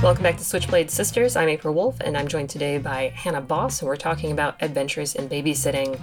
Welcome 0.00 0.22
back 0.22 0.36
to 0.36 0.44
Switchblade 0.44 0.92
Sisters. 0.92 1.34
I'm 1.34 1.48
April 1.48 1.74
Wolf, 1.74 1.96
and 2.00 2.16
I'm 2.16 2.28
joined 2.28 2.50
today 2.50 2.78
by 2.78 3.08
Hannah 3.08 3.40
Bos, 3.40 3.80
and 3.82 3.88
we're 3.88 3.96
talking 3.96 4.30
about 4.30 4.54
adventures 4.60 5.16
in 5.16 5.28
babysitting. 5.28 5.98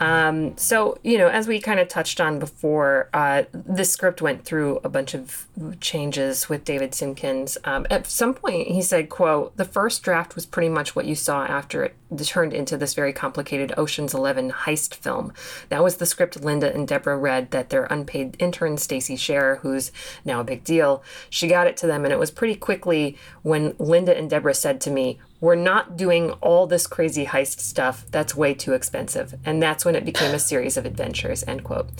Um, 0.00 0.58
so, 0.58 0.98
you 1.04 1.16
know, 1.16 1.28
as 1.28 1.46
we 1.46 1.60
kind 1.60 1.78
of 1.78 1.86
touched 1.86 2.20
on 2.20 2.40
before, 2.40 3.08
uh, 3.14 3.44
this 3.52 3.92
script 3.92 4.20
went 4.20 4.44
through 4.44 4.80
a 4.82 4.88
bunch 4.88 5.14
of 5.14 5.46
changes 5.80 6.48
with 6.48 6.64
David 6.64 6.90
Simkins. 6.90 7.56
Um, 7.62 7.86
at 7.88 8.08
some 8.08 8.34
point, 8.34 8.66
he 8.66 8.82
said, 8.82 9.08
"quote 9.08 9.56
The 9.56 9.64
first 9.64 10.02
draft 10.02 10.34
was 10.34 10.44
pretty 10.44 10.68
much 10.68 10.96
what 10.96 11.04
you 11.04 11.14
saw 11.14 11.44
after 11.44 11.84
it 11.84 11.94
turned 12.24 12.52
into 12.52 12.76
this 12.76 12.94
very 12.94 13.12
complicated 13.12 13.72
Ocean's 13.76 14.14
Eleven 14.14 14.50
heist 14.50 14.94
film. 14.94 15.32
That 15.68 15.82
was 15.82 15.96
the 15.96 16.06
script 16.06 16.42
Linda 16.42 16.72
and 16.72 16.86
Deborah 16.86 17.16
read 17.16 17.50
that 17.50 17.70
their 17.70 17.84
unpaid 17.84 18.36
intern 18.38 18.78
Stacey 18.78 19.16
Sher, 19.16 19.56
who's 19.62 19.92
now 20.24 20.40
a 20.40 20.44
big 20.44 20.64
deal, 20.64 21.02
she 21.30 21.48
got 21.48 21.66
it 21.66 21.76
to 21.78 21.86
them, 21.86 22.04
and 22.04 22.12
it 22.12 22.18
was 22.18 22.30
pretty 22.30 22.56
quickly." 22.56 23.16
when 23.46 23.74
Linda 23.78 24.16
and 24.16 24.28
Deborah 24.28 24.54
said 24.54 24.80
to 24.80 24.90
me, 24.90 25.20
We're 25.40 25.54
not 25.54 25.96
doing 25.96 26.32
all 26.40 26.66
this 26.66 26.88
crazy 26.88 27.26
heist 27.26 27.60
stuff. 27.60 28.04
That's 28.10 28.34
way 28.34 28.54
too 28.54 28.72
expensive. 28.72 29.34
And 29.44 29.62
that's 29.62 29.84
when 29.84 29.94
it 29.94 30.04
became 30.04 30.34
a 30.34 30.38
series 30.40 30.76
of 30.76 30.84
adventures, 30.84 31.44
end 31.46 31.62
quote. 31.62 31.90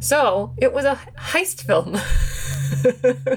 So 0.00 0.54
it 0.56 0.72
was 0.72 0.84
a 0.84 0.98
heist 1.16 1.62
film. 1.62 1.98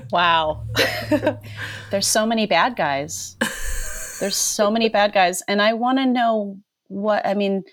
wow. 0.12 0.64
There's 1.92 2.08
so 2.08 2.26
many 2.26 2.48
bad 2.48 2.76
guys. 2.76 3.38
There's 4.22 4.38
so 4.38 4.72
many 4.72 4.88
bad 4.88 5.12
guys. 5.12 5.42
And 5.48 5.62
I 5.62 5.74
want 5.74 5.98
to 5.98 6.06
know 6.06 6.58
what, 6.88 7.26
I 7.26 7.34
mean, 7.34 7.64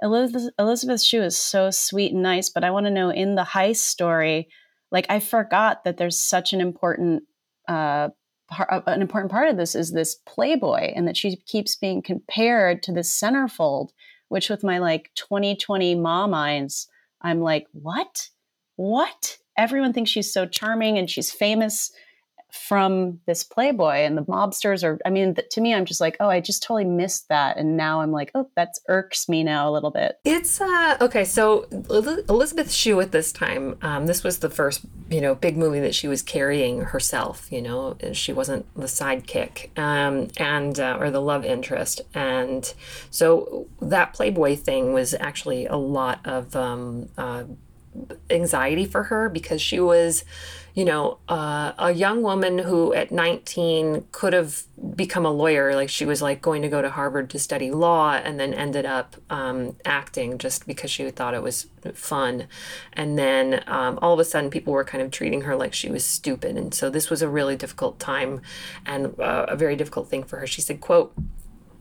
Elizabeth, 0.00 0.50
Elizabeth 0.58 1.02
Shue 1.02 1.22
is 1.22 1.36
so 1.36 1.70
sweet 1.70 2.12
and 2.12 2.22
nice, 2.22 2.48
but 2.48 2.64
I 2.64 2.70
want 2.70 2.86
to 2.86 2.92
know 2.92 3.10
in 3.10 3.34
the 3.34 3.42
heist 3.42 3.76
story, 3.76 4.48
like 4.90 5.06
I 5.10 5.20
forgot 5.20 5.84
that 5.84 5.98
there's 5.98 6.18
such 6.18 6.52
an 6.52 6.60
important 6.60 7.24
uh, 7.68 8.10
part, 8.48 8.84
an 8.86 9.02
important 9.02 9.30
part 9.30 9.48
of 9.48 9.56
this 9.56 9.74
is 9.74 9.92
this 9.92 10.16
playboy 10.26 10.92
and 10.94 11.06
that 11.08 11.16
she 11.16 11.36
keeps 11.36 11.76
being 11.76 12.02
compared 12.02 12.82
to 12.84 12.92
this 12.92 13.12
centerfold 13.12 13.90
which 14.28 14.48
with 14.48 14.64
my 14.64 14.78
like 14.78 15.10
2020 15.16 15.94
mom 15.96 16.34
eyes 16.34 16.86
i'm 17.22 17.40
like 17.40 17.66
what 17.72 18.28
what 18.76 19.38
everyone 19.58 19.92
thinks 19.92 20.10
she's 20.10 20.32
so 20.32 20.46
charming 20.46 20.98
and 20.98 21.10
she's 21.10 21.32
famous 21.32 21.90
from 22.50 23.20
this 23.26 23.44
playboy 23.44 23.96
and 23.96 24.16
the 24.16 24.22
mobsters 24.22 24.82
are 24.82 24.98
i 25.04 25.10
mean 25.10 25.36
to 25.50 25.60
me 25.60 25.74
i'm 25.74 25.84
just 25.84 26.00
like 26.00 26.16
oh 26.20 26.28
i 26.28 26.40
just 26.40 26.62
totally 26.62 26.84
missed 26.84 27.28
that. 27.28 27.56
And 27.56 27.76
now 27.76 28.00
i'm 28.00 28.12
like 28.12 28.30
oh 28.34 28.48
that's 28.54 28.80
irks 28.88 29.28
me 29.28 29.42
now 29.42 29.68
a 29.68 29.72
little 29.72 29.90
bit. 29.90 30.18
It's 30.24 30.60
uh 30.60 30.96
okay 31.00 31.24
so 31.24 31.66
elizabeth 31.90 32.72
shue 32.72 33.00
at 33.00 33.12
this 33.12 33.32
time 33.32 33.76
um, 33.82 34.06
this 34.06 34.22
was 34.22 34.38
the 34.38 34.50
first 34.50 34.82
you 35.10 35.20
know 35.20 35.34
big 35.34 35.56
movie 35.56 35.80
that 35.80 35.94
she 35.94 36.08
was 36.08 36.22
carrying 36.22 36.80
herself 36.80 37.50
you 37.50 37.62
know 37.62 37.96
she 38.12 38.32
wasn't 38.32 38.66
the 38.74 38.86
sidekick 38.86 39.76
um, 39.78 40.28
and 40.36 40.78
uh, 40.78 40.96
or 40.98 41.10
the 41.10 41.20
love 41.20 41.44
interest. 41.44 42.00
And 42.14 42.72
so 43.10 43.66
that 43.80 44.12
playboy 44.12 44.56
thing 44.56 44.92
was 44.92 45.14
actually 45.18 45.66
a 45.66 45.76
lot 45.76 46.20
of 46.24 46.54
um, 46.56 47.08
uh, 47.16 47.44
anxiety 48.30 48.84
for 48.84 49.04
her 49.04 49.28
because 49.28 49.60
she 49.60 49.80
was 49.80 50.24
you 50.76 50.84
know, 50.84 51.16
uh, 51.26 51.72
a 51.78 51.90
young 51.90 52.22
woman 52.22 52.58
who 52.58 52.92
at 52.92 53.10
19 53.10 54.08
could 54.12 54.34
have 54.34 54.64
become 54.94 55.24
a 55.24 55.30
lawyer. 55.30 55.74
Like 55.74 55.88
she 55.88 56.04
was 56.04 56.20
like 56.20 56.42
going 56.42 56.60
to 56.60 56.68
go 56.68 56.82
to 56.82 56.90
Harvard 56.90 57.30
to 57.30 57.38
study 57.38 57.70
law 57.70 58.12
and 58.12 58.38
then 58.38 58.52
ended 58.52 58.84
up 58.84 59.16
um, 59.30 59.76
acting 59.86 60.36
just 60.36 60.66
because 60.66 60.90
she 60.90 61.10
thought 61.10 61.32
it 61.32 61.42
was 61.42 61.68
fun. 61.94 62.46
And 62.92 63.18
then 63.18 63.64
um, 63.66 63.98
all 64.02 64.12
of 64.12 64.20
a 64.20 64.24
sudden 64.24 64.50
people 64.50 64.74
were 64.74 64.84
kind 64.84 65.02
of 65.02 65.10
treating 65.10 65.40
her 65.42 65.56
like 65.56 65.72
she 65.72 65.88
was 65.88 66.04
stupid. 66.04 66.58
And 66.58 66.74
so 66.74 66.90
this 66.90 67.08
was 67.08 67.22
a 67.22 67.28
really 67.28 67.56
difficult 67.56 67.98
time 67.98 68.42
and 68.84 69.18
uh, 69.18 69.46
a 69.48 69.56
very 69.56 69.76
difficult 69.76 70.10
thing 70.10 70.24
for 70.24 70.36
her. 70.40 70.46
She 70.46 70.60
said, 70.60 70.82
quote, 70.82 71.14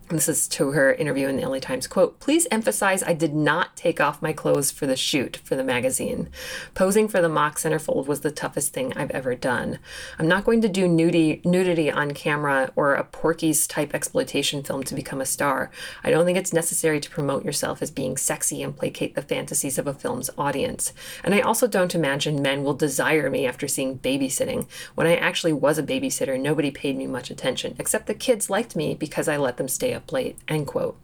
this 0.09 0.29
is 0.29 0.47
to 0.47 0.71
her 0.71 0.93
interview 0.93 1.27
in 1.27 1.37
the 1.37 1.47
LA 1.47 1.57
Times 1.57 1.87
quote, 1.87 2.19
please 2.19 2.45
emphasize 2.51 3.01
I 3.01 3.13
did 3.13 3.33
not 3.33 3.75
take 3.75 3.99
off 3.99 4.21
my 4.21 4.33
clothes 4.33 4.69
for 4.69 4.85
the 4.85 4.95
shoot 4.95 5.37
for 5.37 5.55
the 5.55 5.63
magazine. 5.63 6.29
Posing 6.75 7.07
for 7.07 7.21
the 7.21 7.29
mock 7.29 7.57
centerfold 7.57 8.05
was 8.05 8.19
the 8.19 8.29
toughest 8.29 8.71
thing 8.71 8.93
I've 8.95 9.09
ever 9.11 9.33
done. 9.33 9.79
I'm 10.19 10.27
not 10.27 10.45
going 10.45 10.61
to 10.61 10.69
do 10.69 10.87
nudity, 10.87 11.41
nudity 11.43 11.91
on 11.91 12.11
camera 12.11 12.71
or 12.75 12.93
a 12.93 13.03
Porky's 13.03 13.65
type 13.65 13.95
exploitation 13.95 14.61
film 14.61 14.83
to 14.83 14.93
become 14.93 15.21
a 15.21 15.25
star. 15.25 15.71
I 16.03 16.11
don't 16.11 16.25
think 16.25 16.37
it's 16.37 16.53
necessary 16.53 16.99
to 16.99 17.09
promote 17.09 17.43
yourself 17.43 17.81
as 17.81 17.89
being 17.89 18.15
sexy 18.15 18.61
and 18.61 18.77
placate 18.77 19.15
the 19.15 19.23
fantasies 19.23 19.79
of 19.79 19.87
a 19.87 19.93
film's 19.93 20.29
audience. 20.37 20.93
And 21.23 21.33
I 21.33 21.41
also 21.41 21.65
don't 21.67 21.95
imagine 21.95 22.43
men 22.43 22.63
will 22.63 22.75
desire 22.75 23.27
me 23.31 23.47
after 23.47 23.67
seeing 23.67 23.97
babysitting. 23.97 24.67
When 24.93 25.07
I 25.07 25.15
actually 25.15 25.53
was 25.53 25.79
a 25.79 25.83
babysitter, 25.83 26.39
nobody 26.39 26.69
paid 26.69 26.95
me 26.95 27.07
much 27.07 27.31
attention, 27.31 27.75
except 27.79 28.05
the 28.05 28.13
kids 28.13 28.51
liked 28.51 28.75
me 28.75 28.93
because 28.93 29.27
I 29.27 29.37
let 29.37 29.57
them 29.57 29.67
stay 29.67 29.94
up 29.95 30.11
late, 30.11 30.37
end 30.47 30.67
quote. 30.67 30.97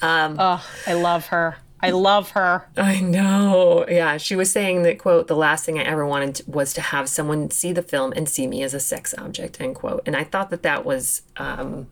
Um, 0.00 0.36
oh, 0.38 0.66
I 0.86 0.94
love 0.94 1.26
her. 1.26 1.56
I 1.80 1.90
love 1.90 2.30
her. 2.30 2.68
I 2.76 3.00
know. 3.00 3.84
Yeah, 3.88 4.16
she 4.16 4.36
was 4.36 4.52
saying 4.52 4.82
that 4.84 4.98
quote, 4.98 5.26
the 5.26 5.36
last 5.36 5.64
thing 5.64 5.78
I 5.78 5.82
ever 5.82 6.06
wanted 6.06 6.42
was 6.46 6.72
to 6.74 6.80
have 6.80 7.08
someone 7.08 7.50
see 7.50 7.72
the 7.72 7.82
film 7.82 8.12
and 8.14 8.28
see 8.28 8.46
me 8.46 8.62
as 8.62 8.72
a 8.72 8.80
sex 8.80 9.14
object, 9.18 9.60
end 9.60 9.74
quote. 9.74 10.02
And 10.06 10.14
I 10.14 10.22
thought 10.22 10.50
that 10.50 10.62
that 10.62 10.84
was, 10.84 11.22
um, 11.36 11.88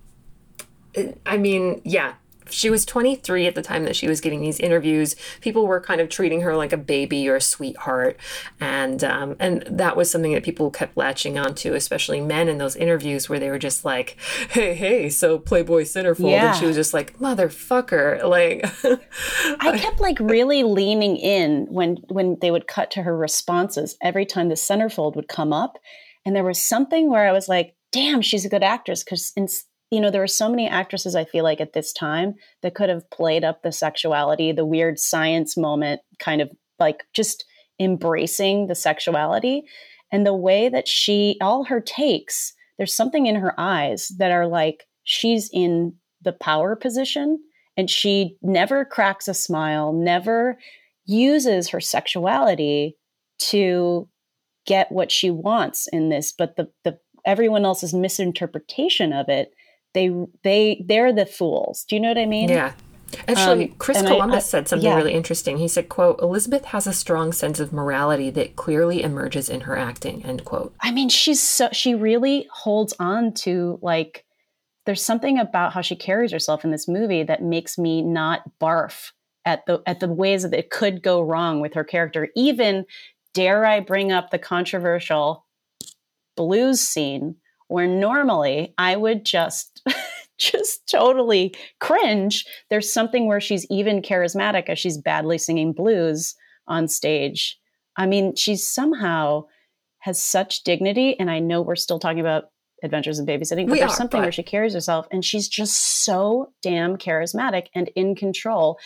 I 1.27 1.37
mean, 1.37 1.83
yeah, 1.85 2.15
she 2.53 2.71
was 2.71 2.85
23 2.85 3.47
at 3.47 3.55
the 3.55 3.63
time 3.63 3.85
that 3.85 3.97
she 3.97 4.09
was 4.09 4.21
giving 4.21 4.41
these 4.41 4.61
interviews. 4.61 5.17
People 5.41 5.67
were 5.67 5.81
kind 5.81 6.01
of 6.01 6.09
treating 6.09 6.43
her 6.43 6.57
like 6.57 6.73
a 6.73 6.77
baby 6.77 7.29
or 7.29 7.37
a 7.37 7.41
sweetheart, 7.41 8.19
and 8.61 9.03
um, 9.05 9.37
and 9.39 9.63
that 9.63 9.97
was 9.97 10.11
something 10.11 10.33
that 10.33 10.43
people 10.43 10.71
kept 10.71 10.97
latching 10.97 11.39
onto, 11.39 11.75
especially 11.75 12.21
men 12.21 12.49
in 12.49 12.59
those 12.59 12.77
interviews 12.77 13.29
where 13.29 13.39
they 13.39 13.51
were 13.51 13.59
just 13.59 13.85
like, 13.85 14.17
"Hey, 14.51 14.75
hey, 14.75 15.09
so 15.09 15.39
Playboy 15.39 15.83
centerfold," 15.83 16.33
yeah. 16.33 16.51
and 16.51 16.59
she 16.59 16.67
was 16.67 16.77
just 16.77 16.95
like, 16.95 17.19
"Motherfucker!" 17.19 18.23
Like, 18.25 18.65
I 19.61 19.79
kept 19.79 20.01
like 20.01 20.19
really 20.21 20.63
leaning 20.63 21.17
in 21.17 21.67
when 21.71 21.99
when 22.09 22.39
they 22.41 22.51
would 22.51 22.67
cut 22.67 22.91
to 22.93 23.03
her 23.03 23.17
responses 23.17 23.97
every 24.03 24.27
time 24.27 24.49
the 24.49 24.55
centerfold 24.55 25.17
would 25.17 25.29
come 25.29 25.53
up, 25.53 25.79
and 26.25 26.35
there 26.35 26.45
was 26.45 26.61
something 26.61 27.11
where 27.11 27.29
I 27.29 27.33
was 27.33 27.49
like, 27.49 27.75
"Damn, 27.93 28.23
she's 28.23 28.45
a 28.45 28.51
good 28.51 28.63
actress," 28.63 29.05
because 29.05 29.33
you 29.91 30.01
know, 30.01 30.11
there 30.11 30.21
were 30.21 30.27
so 30.27 30.49
many 30.49 30.69
actresses 30.69 31.17
I 31.17 31.25
feel 31.25 31.45
like 31.45 31.61
at 31.61 31.73
this 31.73 31.93
time 31.93 32.35
that 32.63 32.75
could 32.75 32.89
have 32.89 33.11
played 33.11 33.45
up 33.45 33.63
the 33.63 33.73
sexuality, 33.73 34.53
the 34.53 34.65
weird 34.65 34.99
science 34.99 35.57
moment, 35.57 36.01
kind 36.19 36.41
of 36.41 36.51
like 36.79 37.05
just 37.13 37.45
embracing 37.81 38.67
the 38.67 38.75
sexuality. 38.75 39.63
And 40.13 40.25
the 40.25 40.35
way 40.35 40.69
that 40.69 40.87
she, 40.87 41.37
all 41.41 41.65
her 41.65 41.81
takes, 41.81 42.53
there's 42.79 42.95
something 42.95 43.27
in 43.27 43.37
her 43.37 43.55
eyes 43.59 44.09
that 44.19 44.31
are 44.31 44.47
like 44.47 44.85
she's 45.03 45.51
in 45.53 45.95
the 46.23 46.33
power 46.33 46.77
position 46.77 47.39
and 47.77 47.91
she 47.91 48.37
never 48.43 48.85
cracks 48.85 49.27
a 49.27 49.35
smile, 49.35 49.93
never 49.93 50.59
uses 51.05 51.69
her 51.71 51.81
sexuality 51.81 52.97
to 53.39 54.09
get 54.67 54.93
what 54.93 55.11
she 55.11 55.31
wants 55.31 55.89
in 55.89 56.11
this, 56.11 56.33
but 56.37 56.57
the, 56.57 56.69
the 56.85 56.99
everyone 57.27 57.65
else's 57.65 57.95
misinterpretation 57.95 59.13
of 59.13 59.29
it 59.29 59.53
they 59.95 60.11
they 60.43 60.85
they're 60.87 61.13
the 61.13 61.27
fools. 61.27 61.85
Do 61.89 61.97
you 61.97 62.01
know 62.01 62.09
what 62.09 62.19
I 62.19 62.27
mean? 62.27 62.49
Yeah. 62.49 62.73
Actually, 63.27 63.71
um, 63.71 63.75
Chris 63.79 64.03
Columbus 64.03 64.35
I, 64.35 64.37
I, 64.37 64.41
said 64.41 64.69
something 64.69 64.87
yeah. 64.89 64.97
really 64.97 65.15
interesting. 65.15 65.59
He 65.59 65.67
said, 65.67 65.89
quote, 65.89 66.21
Elizabeth 66.21 66.67
has 66.67 66.87
a 66.87 66.93
strong 66.93 67.33
sense 67.33 67.59
of 67.59 67.73
morality 67.73 68.31
that 68.31 68.55
clearly 68.55 69.03
emerges 69.03 69.49
in 69.49 69.63
her 69.63 69.77
acting, 69.77 70.25
end 70.25 70.45
quote. 70.45 70.75
I 70.81 70.93
mean, 70.93 71.09
she's 71.09 71.43
so 71.43 71.69
she 71.73 71.95
really 71.95 72.47
holds 72.53 72.95
on 73.01 73.33
to 73.35 73.79
like 73.83 74.25
there's 74.87 75.05
something 75.05 75.39
about 75.39 75.73
how 75.73 75.81
she 75.81 75.97
carries 75.97 76.33
herself 76.33 76.65
in 76.65 76.71
this 76.71 76.89
movie 76.89 77.23
that 77.25 77.43
makes 77.43 77.79
me 77.79 78.03
not 78.03 78.43
barf 78.61 79.11
at 79.45 79.67
the 79.67 79.83
at 79.87 80.01
the 80.01 80.09
ways 80.09 80.43
that 80.43 80.55
it 80.55 80.71
could 80.71 81.03
go 81.03 81.21
wrong 81.23 81.61
with 81.61 81.75
her 81.75 81.85
character. 81.85 82.29
Even 82.37 82.85
dare 83.35 83.65
I 83.65 83.81
bring 83.81 84.13
up 84.13 84.31
the 84.31 84.39
controversial 84.39 85.47
blues 86.37 86.81
scene 86.81 87.37
where 87.69 87.87
normally 87.87 88.75
I 88.79 88.97
would 88.97 89.25
just 89.25 89.70
just 90.39 90.89
totally 90.89 91.55
cringe. 91.81 92.45
There's 92.71 92.93
something 92.93 93.27
where 93.27 93.41
she's 93.41 93.67
even 93.71 94.03
charismatic 94.03 94.69
as 94.69 94.79
she's 94.79 94.99
badly 94.99 95.39
singing 95.39 95.73
blues 95.73 96.35
on 96.67 96.89
stage. 96.89 97.59
I 97.97 98.07
mean, 98.07 98.35
she's 98.37 98.67
somehow 98.67 99.45
has 99.99 100.23
such 100.23 100.63
dignity 100.65 101.19
and 101.21 101.31
I 101.31 101.41
know 101.41 101.61
we're 101.61 101.77
still 101.77 101.99
talking 101.99 102.21
about 102.21 102.45
Adventures 102.83 103.19
in 103.19 103.27
Babysitting, 103.27 103.67
but 103.67 103.73
We 103.73 103.79
there's 103.81 103.93
are, 103.93 103.97
something 103.97 104.21
but- 104.21 104.25
where 104.27 104.33
she 104.33 104.43
carries 104.43 104.73
herself 104.73 105.07
and 105.11 105.23
she's 105.23 105.49
just 105.49 106.03
so 106.05 106.53
damn 106.63 106.97
charismatic 106.97 107.67
and 107.75 107.91
in 107.95 108.15
control. 108.15 108.79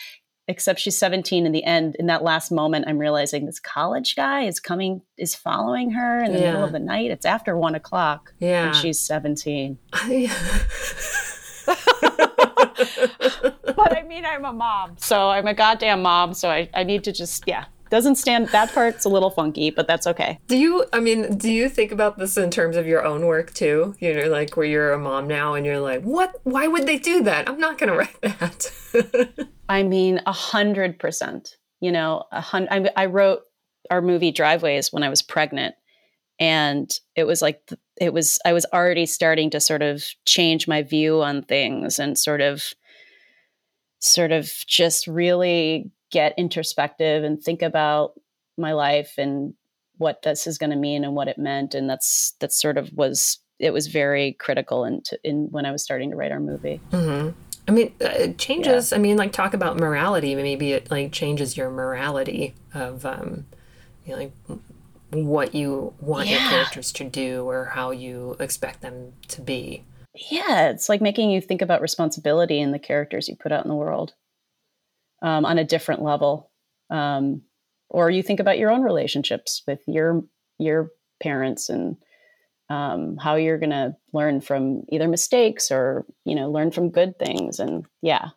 Except 0.47 0.79
she's 0.79 0.97
17 0.97 1.45
in 1.45 1.51
the 1.51 1.63
end. 1.63 1.95
In 1.95 2.05
that 2.05 2.23
last 2.23 2.51
moment, 2.51 2.85
I'm 2.87 2.99
realizing 2.99 3.47
this 3.47 3.59
college 3.59 4.15
guy 4.15 4.43
is 4.43 4.59
coming, 4.59 5.01
is 5.17 5.33
following 5.33 5.91
her 5.91 6.23
in 6.23 6.33
the 6.33 6.39
middle 6.39 6.63
of 6.63 6.71
the 6.71 6.79
night. 6.79 7.09
It's 7.09 7.25
after 7.25 7.57
one 7.57 7.73
o'clock. 7.73 8.33
Yeah. 8.39 8.67
And 8.67 8.75
she's 8.75 8.99
17. 8.99 9.79
but 13.75 13.97
I 13.97 14.03
mean, 14.07 14.23
I'm 14.23 14.45
a 14.45 14.53
mom. 14.53 14.97
So 14.99 15.29
I'm 15.29 15.47
a 15.47 15.53
goddamn 15.55 16.03
mom. 16.03 16.35
So 16.35 16.49
I, 16.49 16.69
I 16.75 16.83
need 16.83 17.03
to 17.05 17.11
just, 17.11 17.43
yeah. 17.47 17.65
Doesn't 17.89 18.15
stand, 18.15 18.49
that 18.49 18.73
part's 18.73 19.05
a 19.05 19.09
little 19.09 19.29
funky, 19.29 19.69
but 19.69 19.87
that's 19.87 20.07
okay. 20.07 20.39
Do 20.47 20.57
you, 20.57 20.85
I 20.91 20.99
mean, 20.99 21.37
do 21.37 21.51
you 21.51 21.69
think 21.69 21.91
about 21.91 22.17
this 22.17 22.35
in 22.35 22.49
terms 22.49 22.75
of 22.77 22.87
your 22.87 23.05
own 23.05 23.25
work 23.25 23.53
too? 23.53 23.95
You 23.99 24.13
know, 24.13 24.27
like 24.27 24.57
where 24.57 24.65
you're 24.65 24.93
a 24.93 24.99
mom 24.99 25.27
now 25.27 25.53
and 25.53 25.65
you're 25.65 25.79
like, 25.79 26.01
what? 26.01 26.39
Why 26.43 26.67
would 26.67 26.87
they 26.87 26.97
do 26.97 27.23
that? 27.23 27.47
I'm 27.47 27.59
not 27.59 27.77
going 27.77 27.91
to 27.91 27.97
write 27.97 28.21
that. 28.21 29.47
I 29.69 29.83
mean, 29.83 30.21
a 30.25 30.31
hundred 30.31 30.99
percent. 30.99 31.55
You 31.79 31.91
know, 31.91 32.23
a 32.31 32.41
hundred. 32.41 32.91
I, 32.95 33.03
I 33.03 33.05
wrote 33.05 33.41
our 33.91 34.01
movie 34.01 34.31
Driveways 34.31 34.91
when 34.91 35.03
I 35.03 35.09
was 35.09 35.21
pregnant, 35.21 35.75
and 36.39 36.89
it 37.15 37.25
was 37.25 37.41
like 37.41 37.69
it 37.99 38.13
was. 38.13 38.39
I 38.45 38.53
was 38.53 38.65
already 38.73 39.05
starting 39.05 39.49
to 39.51 39.59
sort 39.59 39.81
of 39.81 40.03
change 40.25 40.67
my 40.67 40.81
view 40.81 41.21
on 41.21 41.43
things 41.43 41.99
and 41.99 42.17
sort 42.17 42.41
of, 42.41 42.63
sort 43.99 44.31
of 44.31 44.51
just 44.67 45.07
really 45.07 45.91
get 46.15 46.33
introspective 46.37 47.23
and 47.25 47.41
think 47.41 47.61
about 47.61 48.13
my 48.57 48.71
life 48.71 49.15
and 49.17 49.53
what 49.97 50.21
this 50.21 50.47
is 50.47 50.57
going 50.57 50.69
to 50.69 50.75
mean 50.77 51.03
and 51.03 51.13
what 51.13 51.27
it 51.27 51.37
meant. 51.37 51.75
And 51.75 51.89
that's 51.89 52.33
that 52.39 52.53
sort 52.53 52.77
of 52.77 52.89
was. 52.93 53.39
It 53.59 53.71
was 53.71 53.87
very 53.87 54.33
critical 54.33 54.83
in, 54.85 55.01
in 55.23 55.47
when 55.51 55.65
I 55.65 55.71
was 55.71 55.83
starting 55.83 56.09
to 56.11 56.17
write 56.17 56.31
our 56.31 56.39
movie. 56.39 56.81
hmm 56.91 57.29
I 57.67 57.71
mean, 57.71 57.93
uh, 57.99 58.05
it 58.25 58.37
changes. 58.37 58.93
I 58.93 58.97
mean, 58.97 59.17
like 59.17 59.31
talk 59.31 59.53
about 59.53 59.77
morality. 59.77 60.35
Maybe 60.35 60.73
it 60.73 60.91
like 60.91 61.11
changes 61.11 61.57
your 61.57 61.69
morality 61.71 62.53
of, 62.73 63.05
um, 63.05 63.45
you 64.05 64.11
know, 64.11 64.17
like 64.19 64.33
what 65.11 65.55
you 65.55 65.93
want 65.99 66.27
your 66.29 66.39
characters 66.39 66.91
to 66.91 67.03
do 67.05 67.49
or 67.49 67.65
how 67.65 67.91
you 67.91 68.35
expect 68.39 68.81
them 68.81 69.13
to 69.29 69.41
be. 69.41 69.83
yeah, 70.31 70.69
it's 70.69 70.89
like 70.89 71.01
making 71.01 71.31
you 71.31 71.41
think 71.41 71.61
about 71.61 71.81
responsibility 71.81 72.59
in 72.59 72.71
the 72.71 72.79
characters 72.79 73.27
you 73.27 73.35
put 73.35 73.51
out 73.51 73.65
in 73.65 73.69
the 73.69 73.75
world 73.75 74.13
um, 75.25 75.43
on 75.43 75.57
a 75.57 75.63
different 75.63 76.03
level, 76.03 76.51
um, 76.91 77.41
or 77.89 78.11
you 78.11 78.21
think 78.21 78.39
about 78.39 78.59
your 78.59 78.69
own 78.69 78.83
relationships 78.83 79.63
with 79.67 79.81
your 79.87 80.23
your 80.59 80.91
parents 81.21 81.67
and 81.67 81.97
um, 82.69 83.17
how 83.17 83.35
you're 83.35 83.57
going 83.57 83.71
to 83.71 83.95
learn 84.13 84.39
from 84.39 84.83
either 84.89 85.07
mistakes 85.07 85.71
or 85.71 86.05
you 86.25 86.35
know 86.35 86.51
learn 86.51 86.69
from 86.69 86.91
good 86.91 87.17
things, 87.17 87.59
and 87.59 87.85
yeah, 88.03 88.29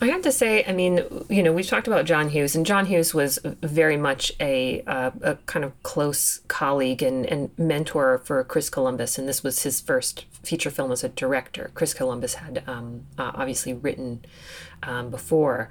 I 0.00 0.06
have 0.06 0.22
to 0.22 0.32
say, 0.32 0.64
I 0.66 0.72
mean, 0.72 1.04
you 1.28 1.42
know, 1.42 1.52
we've 1.52 1.66
talked 1.66 1.86
about 1.86 2.04
John 2.04 2.28
Hughes, 2.28 2.56
and 2.56 2.66
John 2.66 2.86
Hughes 2.86 3.14
was 3.14 3.38
very 3.44 3.96
much 3.96 4.32
a, 4.40 4.82
uh, 4.82 5.10
a 5.22 5.36
kind 5.46 5.64
of 5.64 5.80
close 5.82 6.40
colleague 6.48 7.02
and, 7.02 7.24
and 7.26 7.50
mentor 7.58 8.18
for 8.18 8.42
Chris 8.44 8.68
Columbus, 8.68 9.18
and 9.18 9.28
this 9.28 9.42
was 9.42 9.62
his 9.62 9.80
first 9.80 10.24
feature 10.42 10.70
film 10.70 10.92
as 10.92 11.04
a 11.04 11.08
director. 11.08 11.70
Chris 11.74 11.94
Columbus 11.94 12.34
had 12.34 12.64
um, 12.66 13.06
uh, 13.18 13.32
obviously 13.34 13.72
written 13.72 14.24
um, 14.82 15.10
before, 15.10 15.70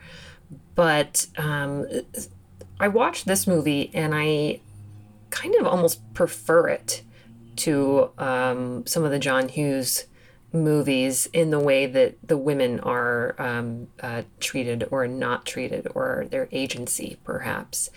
but 0.75 1.27
um, 1.37 1.85
I 2.79 2.87
watched 2.87 3.25
this 3.25 3.47
movie 3.47 3.91
and 3.93 4.13
I 4.15 4.61
kind 5.29 5.55
of 5.55 5.67
almost 5.67 6.13
prefer 6.13 6.67
it 6.69 7.03
to 7.57 8.11
um, 8.17 8.85
some 8.85 9.03
of 9.03 9.11
the 9.11 9.19
John 9.19 9.49
Hughes 9.49 10.05
movies 10.53 11.27
in 11.31 11.49
the 11.49 11.59
way 11.59 11.85
that 11.85 12.15
the 12.27 12.37
women 12.37 12.79
are 12.81 13.35
um, 13.39 13.87
uh, 14.01 14.23
treated 14.39 14.87
or 14.91 15.07
not 15.07 15.45
treated 15.45 15.87
or 15.95 16.25
their 16.29 16.49
agency 16.51 17.17
perhaps. 17.23 17.89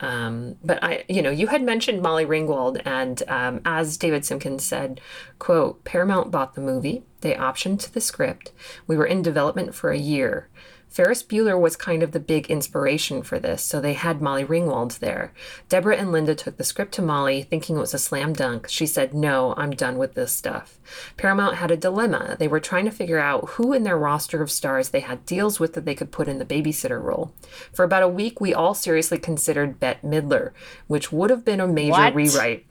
Um, 0.00 0.56
but 0.62 0.82
i 0.82 1.04
you 1.08 1.22
know 1.22 1.30
you 1.30 1.48
had 1.48 1.62
mentioned 1.62 2.00
molly 2.00 2.24
ringwald 2.24 2.80
and 2.84 3.20
um, 3.26 3.60
as 3.64 3.96
david 3.96 4.22
simkins 4.22 4.60
said 4.60 5.00
quote 5.40 5.82
paramount 5.84 6.30
bought 6.30 6.54
the 6.54 6.60
movie. 6.60 7.02
They 7.20 7.34
optioned 7.34 7.90
the 7.90 8.00
script. 8.00 8.52
We 8.86 8.96
were 8.96 9.06
in 9.06 9.22
development 9.22 9.74
for 9.74 9.90
a 9.90 9.98
year 9.98 10.47
Ferris 10.88 11.22
Bueller 11.22 11.58
was 11.60 11.76
kind 11.76 12.02
of 12.02 12.12
the 12.12 12.20
big 12.20 12.50
inspiration 12.50 13.22
for 13.22 13.38
this, 13.38 13.62
so 13.62 13.80
they 13.80 13.92
had 13.92 14.20
Molly 14.22 14.44
Ringwald 14.44 14.98
there. 14.98 15.32
Deborah 15.68 15.96
and 15.96 16.10
Linda 16.10 16.34
took 16.34 16.56
the 16.56 16.64
script 16.64 16.92
to 16.94 17.02
Molly, 17.02 17.42
thinking 17.42 17.76
it 17.76 17.80
was 17.80 17.94
a 17.94 17.98
slam 17.98 18.32
dunk. 18.32 18.66
She 18.68 18.86
said, 18.86 19.14
No, 19.14 19.54
I'm 19.56 19.70
done 19.70 19.98
with 19.98 20.14
this 20.14 20.32
stuff. 20.32 20.78
Paramount 21.16 21.56
had 21.56 21.70
a 21.70 21.76
dilemma. 21.76 22.36
They 22.38 22.48
were 22.48 22.60
trying 22.60 22.86
to 22.86 22.90
figure 22.90 23.18
out 23.18 23.50
who 23.50 23.72
in 23.72 23.84
their 23.84 23.98
roster 23.98 24.42
of 24.42 24.50
stars 24.50 24.88
they 24.88 25.00
had 25.00 25.26
deals 25.26 25.60
with 25.60 25.74
that 25.74 25.84
they 25.84 25.94
could 25.94 26.10
put 26.10 26.28
in 26.28 26.38
the 26.38 26.44
babysitter 26.44 27.02
role. 27.02 27.32
For 27.72 27.84
about 27.84 28.02
a 28.02 28.08
week, 28.08 28.40
we 28.40 28.54
all 28.54 28.74
seriously 28.74 29.18
considered 29.18 29.78
Bette 29.78 30.00
Midler, 30.06 30.52
which 30.86 31.12
would 31.12 31.30
have 31.30 31.44
been 31.44 31.60
a 31.60 31.66
major 31.68 31.92
What? 31.92 32.14
rewrite. 32.14 32.64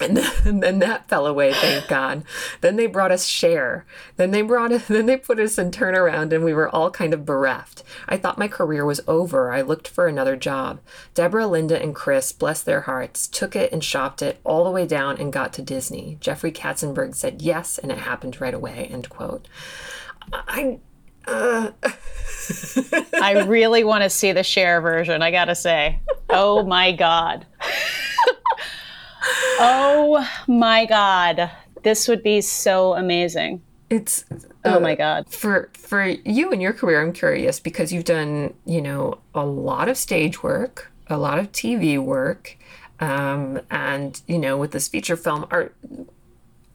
And 0.00 0.16
then, 0.16 0.32
and 0.44 0.62
then 0.62 0.78
that 0.80 1.08
fell 1.08 1.26
away, 1.26 1.52
thank 1.52 1.88
God. 1.88 2.24
Then 2.60 2.76
they 2.76 2.86
brought 2.86 3.12
us 3.12 3.26
Cher. 3.26 3.86
Then 4.16 4.30
they 4.30 4.42
brought 4.42 4.72
us, 4.72 4.86
then 4.88 5.06
they 5.06 5.16
put 5.16 5.38
us 5.38 5.58
in 5.58 5.70
turnaround, 5.70 6.32
and 6.32 6.44
we 6.44 6.54
were 6.54 6.68
all 6.68 6.90
kind 6.90 7.14
of 7.14 7.24
bereft. 7.24 7.82
I 8.08 8.16
thought 8.16 8.38
my 8.38 8.48
career 8.48 8.84
was 8.84 9.00
over. 9.06 9.52
I 9.52 9.62
looked 9.62 9.88
for 9.88 10.06
another 10.06 10.36
job. 10.36 10.80
Deborah, 11.14 11.46
Linda, 11.46 11.80
and 11.80 11.94
Chris, 11.94 12.32
bless 12.32 12.62
their 12.62 12.82
hearts, 12.82 13.26
took 13.26 13.56
it 13.56 13.72
and 13.72 13.82
shopped 13.82 14.22
it 14.22 14.40
all 14.44 14.64
the 14.64 14.70
way 14.70 14.86
down 14.86 15.18
and 15.18 15.32
got 15.32 15.52
to 15.54 15.62
Disney. 15.62 16.18
Jeffrey 16.20 16.52
Katzenberg 16.52 17.14
said 17.14 17.42
yes, 17.42 17.78
and 17.78 17.90
it 17.90 17.98
happened 17.98 18.40
right 18.40 18.54
away. 18.54 18.88
End 18.90 19.08
quote. 19.08 19.48
I. 20.32 20.78
Uh, 21.26 21.72
I 23.20 23.44
really 23.48 23.82
want 23.82 24.04
to 24.04 24.10
see 24.10 24.30
the 24.30 24.44
Cher 24.44 24.80
version. 24.80 25.22
I 25.22 25.32
gotta 25.32 25.56
say, 25.56 25.98
oh 26.30 26.62
my 26.62 26.92
god, 26.92 27.44
oh 29.58 30.28
my 30.46 30.86
god, 30.86 31.50
this 31.82 32.08
would 32.08 32.22
be 32.22 32.40
so 32.40 32.94
amazing. 32.94 33.62
It's 33.88 34.24
oh 34.64 34.80
my 34.80 34.94
god. 34.94 35.28
For 35.28 35.70
for 35.74 36.04
you 36.04 36.50
and 36.50 36.60
your 36.60 36.72
career, 36.72 37.00
I'm 37.00 37.12
curious 37.12 37.60
because 37.60 37.92
you've 37.92 38.04
done 38.04 38.54
you 38.64 38.82
know 38.82 39.18
a 39.34 39.44
lot 39.44 39.88
of 39.88 39.96
stage 39.96 40.42
work, 40.42 40.90
a 41.06 41.16
lot 41.16 41.38
of 41.38 41.52
TV 41.52 42.02
work, 42.02 42.56
um, 42.98 43.60
and 43.70 44.20
you 44.26 44.38
know 44.38 44.56
with 44.56 44.72
this 44.72 44.88
feature 44.88 45.16
film, 45.16 45.46
are 45.50 45.72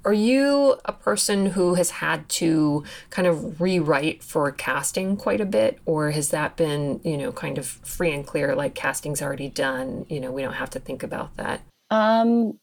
are 0.04 0.14
you 0.14 0.80
a 0.86 0.94
person 0.94 1.48
who 1.48 1.76
has 1.76 1.92
had 1.92 2.28
to 2.28 2.84
kind 3.10 3.28
of 3.28 3.62
rewrite 3.62 4.24
for 4.24 4.52
casting 4.52 5.16
quite 5.16 5.42
a 5.42 5.46
bit, 5.46 5.80
or 5.86 6.12
has 6.12 6.30
that 6.30 6.56
been 6.56 7.02
you 7.04 7.18
know 7.18 7.32
kind 7.32 7.58
of 7.58 7.66
free 7.66 8.14
and 8.14 8.26
clear, 8.26 8.56
like 8.56 8.74
casting's 8.74 9.22
already 9.22 9.50
done? 9.50 10.06
You 10.10 10.20
know, 10.20 10.32
we 10.32 10.42
don't 10.42 10.54
have 10.54 10.70
to 10.72 10.80
think 10.80 11.04
about 11.04 11.36
that. 11.38 11.62
Um, 11.92 12.58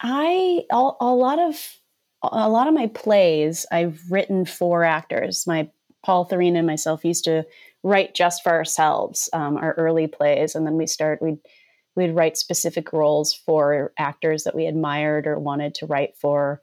I 0.00 0.62
a, 0.70 0.90
a 1.00 1.14
lot 1.14 1.38
of 1.38 1.60
a 2.22 2.48
lot 2.48 2.68
of 2.68 2.74
my 2.74 2.86
plays 2.88 3.66
I've 3.72 4.00
written 4.10 4.44
for 4.44 4.84
actors. 4.84 5.46
My 5.46 5.68
Paul 6.04 6.28
Thureen 6.28 6.56
and 6.56 6.66
myself 6.66 7.04
used 7.04 7.24
to 7.24 7.44
write 7.82 8.14
just 8.14 8.42
for 8.42 8.52
ourselves 8.52 9.28
um, 9.32 9.56
our 9.56 9.72
early 9.72 10.06
plays, 10.06 10.54
and 10.54 10.66
then 10.66 10.76
we 10.76 10.86
start 10.86 11.22
we'd 11.22 11.38
we'd 11.96 12.12
write 12.12 12.36
specific 12.36 12.92
roles 12.92 13.32
for 13.32 13.92
actors 13.98 14.44
that 14.44 14.54
we 14.54 14.66
admired 14.66 15.26
or 15.26 15.38
wanted 15.38 15.74
to 15.76 15.86
write 15.86 16.16
for. 16.16 16.60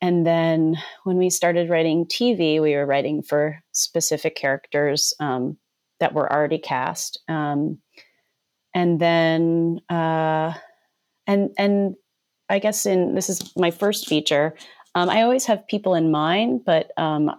And 0.00 0.26
then 0.26 0.78
when 1.04 1.16
we 1.16 1.30
started 1.30 1.70
writing 1.70 2.06
TV, 2.06 2.60
we 2.60 2.74
were 2.74 2.86
writing 2.86 3.22
for 3.22 3.62
specific 3.70 4.34
characters 4.34 5.14
um, 5.20 5.58
that 6.00 6.12
were 6.12 6.30
already 6.32 6.58
cast. 6.58 7.20
Um, 7.28 7.78
and 8.74 8.98
then, 8.98 9.80
uh, 9.88 10.54
and 11.26 11.50
and 11.58 11.94
I 12.48 12.58
guess 12.58 12.86
in 12.86 13.14
this 13.14 13.28
is 13.28 13.56
my 13.56 13.70
first 13.70 14.08
feature. 14.08 14.54
Um, 14.94 15.08
I 15.08 15.22
always 15.22 15.46
have 15.46 15.66
people 15.68 15.94
in 15.94 16.10
mind, 16.10 16.64
but 16.66 16.90
um, 16.98 17.30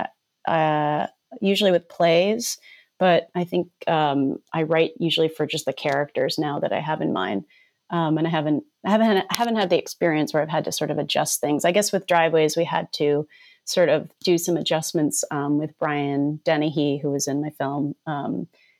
uh, 0.47 1.07
usually 1.41 1.71
with 1.71 1.87
plays. 1.89 2.57
But 2.99 3.27
I 3.35 3.43
think 3.43 3.67
um, 3.87 4.37
I 4.53 4.63
write 4.63 4.91
usually 4.99 5.27
for 5.27 5.45
just 5.45 5.65
the 5.65 5.73
characters 5.73 6.37
now 6.37 6.59
that 6.59 6.71
I 6.71 6.79
have 6.79 7.01
in 7.01 7.11
mind. 7.11 7.43
Um, 7.89 8.17
and 8.17 8.25
I 8.25 8.29
haven't, 8.29 8.63
I 8.85 8.91
haven't, 8.91 9.25
I 9.29 9.33
haven't 9.35 9.57
had 9.57 9.69
the 9.69 9.77
experience 9.77 10.33
where 10.33 10.41
I've 10.41 10.49
had 10.49 10.65
to 10.65 10.71
sort 10.71 10.89
of 10.89 10.97
adjust 10.97 11.41
things. 11.41 11.65
I 11.65 11.71
guess 11.71 11.91
with 11.91 12.07
driveways, 12.07 12.55
we 12.55 12.63
had 12.63 12.87
to 12.93 13.27
sort 13.65 13.89
of 13.89 14.09
do 14.23 14.37
some 14.37 14.57
adjustments 14.57 15.23
um, 15.31 15.57
with 15.57 15.77
Brian 15.79 16.39
Dennehy, 16.43 16.99
who 16.99 17.11
was 17.11 17.27
in 17.27 17.41
my 17.41 17.49
film, 17.51 17.95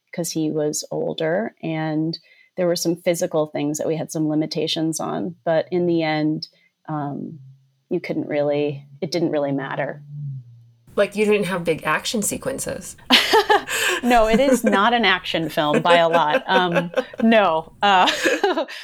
because 0.06 0.32
he 0.32 0.52
was 0.52 0.86
older, 0.90 1.54
and 1.62 2.18
there 2.56 2.68
were 2.68 2.76
some 2.76 2.96
physical 2.96 3.48
things 3.48 3.78
that 3.78 3.88
we 3.88 3.96
had 3.96 4.12
some 4.12 4.30
limitations 4.30 5.00
on. 5.00 5.36
But 5.44 5.68
in 5.72 5.88
the 5.88 6.04
end, 6.04 6.48
um, 6.88 7.40
you 7.90 8.00
couldn't 8.00 8.28
really, 8.28 8.86
it 9.02 9.12
didn't 9.12 9.32
really 9.32 9.52
matter. 9.52 10.04
Like 10.96 11.16
you 11.16 11.26
didn't 11.26 11.48
have 11.48 11.64
big 11.64 11.84
action 11.84 12.22
sequences. 12.22 12.96
no, 14.04 14.28
it 14.28 14.40
is 14.40 14.64
not 14.64 14.94
an 14.94 15.06
action 15.06 15.50
film 15.50 15.82
by 15.82 15.98
a 15.98 16.10
lot. 16.10 16.44
Um, 16.48 16.92
no, 17.22 17.74
uh, 17.82 18.12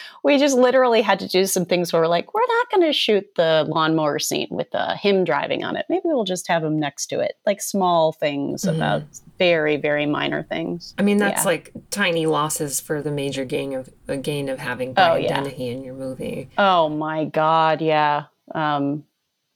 we 0.23 0.37
just 0.37 0.57
literally 0.57 1.01
had 1.01 1.19
to 1.19 1.27
do 1.27 1.45
some 1.45 1.65
things 1.65 1.91
where 1.93 2.01
we're 2.01 2.07
like, 2.07 2.33
we're 2.33 2.45
not 2.47 2.71
going 2.71 2.83
to 2.87 2.93
shoot 2.93 3.27
the 3.35 3.65
lawnmower 3.67 4.17
scene 4.19 4.47
with 4.49 4.73
uh, 4.73 4.95
him 4.95 5.23
driving 5.23 5.63
on 5.63 5.75
it. 5.75 5.85
Maybe 5.89 6.03
we'll 6.05 6.23
just 6.23 6.47
have 6.47 6.63
him 6.63 6.79
next 6.79 7.07
to 7.07 7.19
it, 7.19 7.33
like 7.45 7.61
small 7.61 8.11
things 8.11 8.63
Mhm. 8.63 8.75
about 8.75 9.03
very, 9.37 9.77
very 9.77 10.05
minor 10.05 10.43
things. 10.43 10.93
I 10.97 11.01
mean, 11.03 11.17
that's 11.17 11.43
Yeah. 11.43 11.49
like 11.49 11.71
tiny 11.91 12.25
losses 12.25 12.79
for 12.79 13.01
the 13.01 13.11
major 13.11 13.45
gain 13.45 13.73
of 13.73 13.89
a 14.07 14.17
gain 14.17 14.49
of 14.49 14.59
having 14.59 14.93
Oh, 14.97 15.15
yeah. 15.15 15.41
Dennehy 15.41 15.69
in 15.69 15.83
your 15.83 15.93
movie. 15.95 16.49
Oh 16.57 16.89
my 16.89 17.25
God, 17.25 17.81
yeah. 17.81 18.25
Um, 18.55 19.03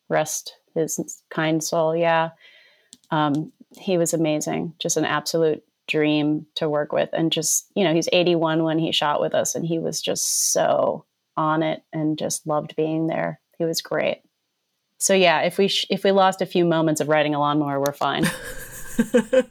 rest 0.09 0.55
his 0.75 1.21
kind 1.29 1.63
soul, 1.63 1.95
yeah. 1.95 2.31
Um, 3.11 3.51
he 3.77 3.97
was 3.97 4.13
amazing, 4.13 4.73
just 4.79 4.97
an 4.97 5.05
absolute 5.05 5.63
dream 5.87 6.45
to 6.55 6.69
work 6.69 6.91
with. 6.91 7.09
And 7.13 7.31
just, 7.31 7.71
you 7.75 7.83
know, 7.83 7.93
he's 7.93 8.09
81 8.11 8.63
when 8.63 8.79
he 8.79 8.91
shot 8.91 9.21
with 9.21 9.33
us, 9.33 9.55
and 9.55 9.65
he 9.65 9.79
was 9.79 10.01
just 10.01 10.51
so 10.53 11.05
on 11.35 11.63
it 11.63 11.83
and 11.91 12.17
just 12.17 12.45
loved 12.45 12.75
being 12.75 13.07
there. 13.07 13.39
He 13.57 13.65
was 13.65 13.81
great. 13.81 14.21
So 14.97 15.13
yeah, 15.13 15.41
if 15.41 15.57
we 15.57 15.67
sh- 15.67 15.87
if 15.89 16.03
we 16.03 16.11
lost 16.11 16.41
a 16.41 16.45
few 16.45 16.63
moments 16.63 17.01
of 17.01 17.09
riding 17.09 17.35
a 17.35 17.39
lawnmower, 17.39 17.79
we're 17.79 17.91
fine. 17.91 18.25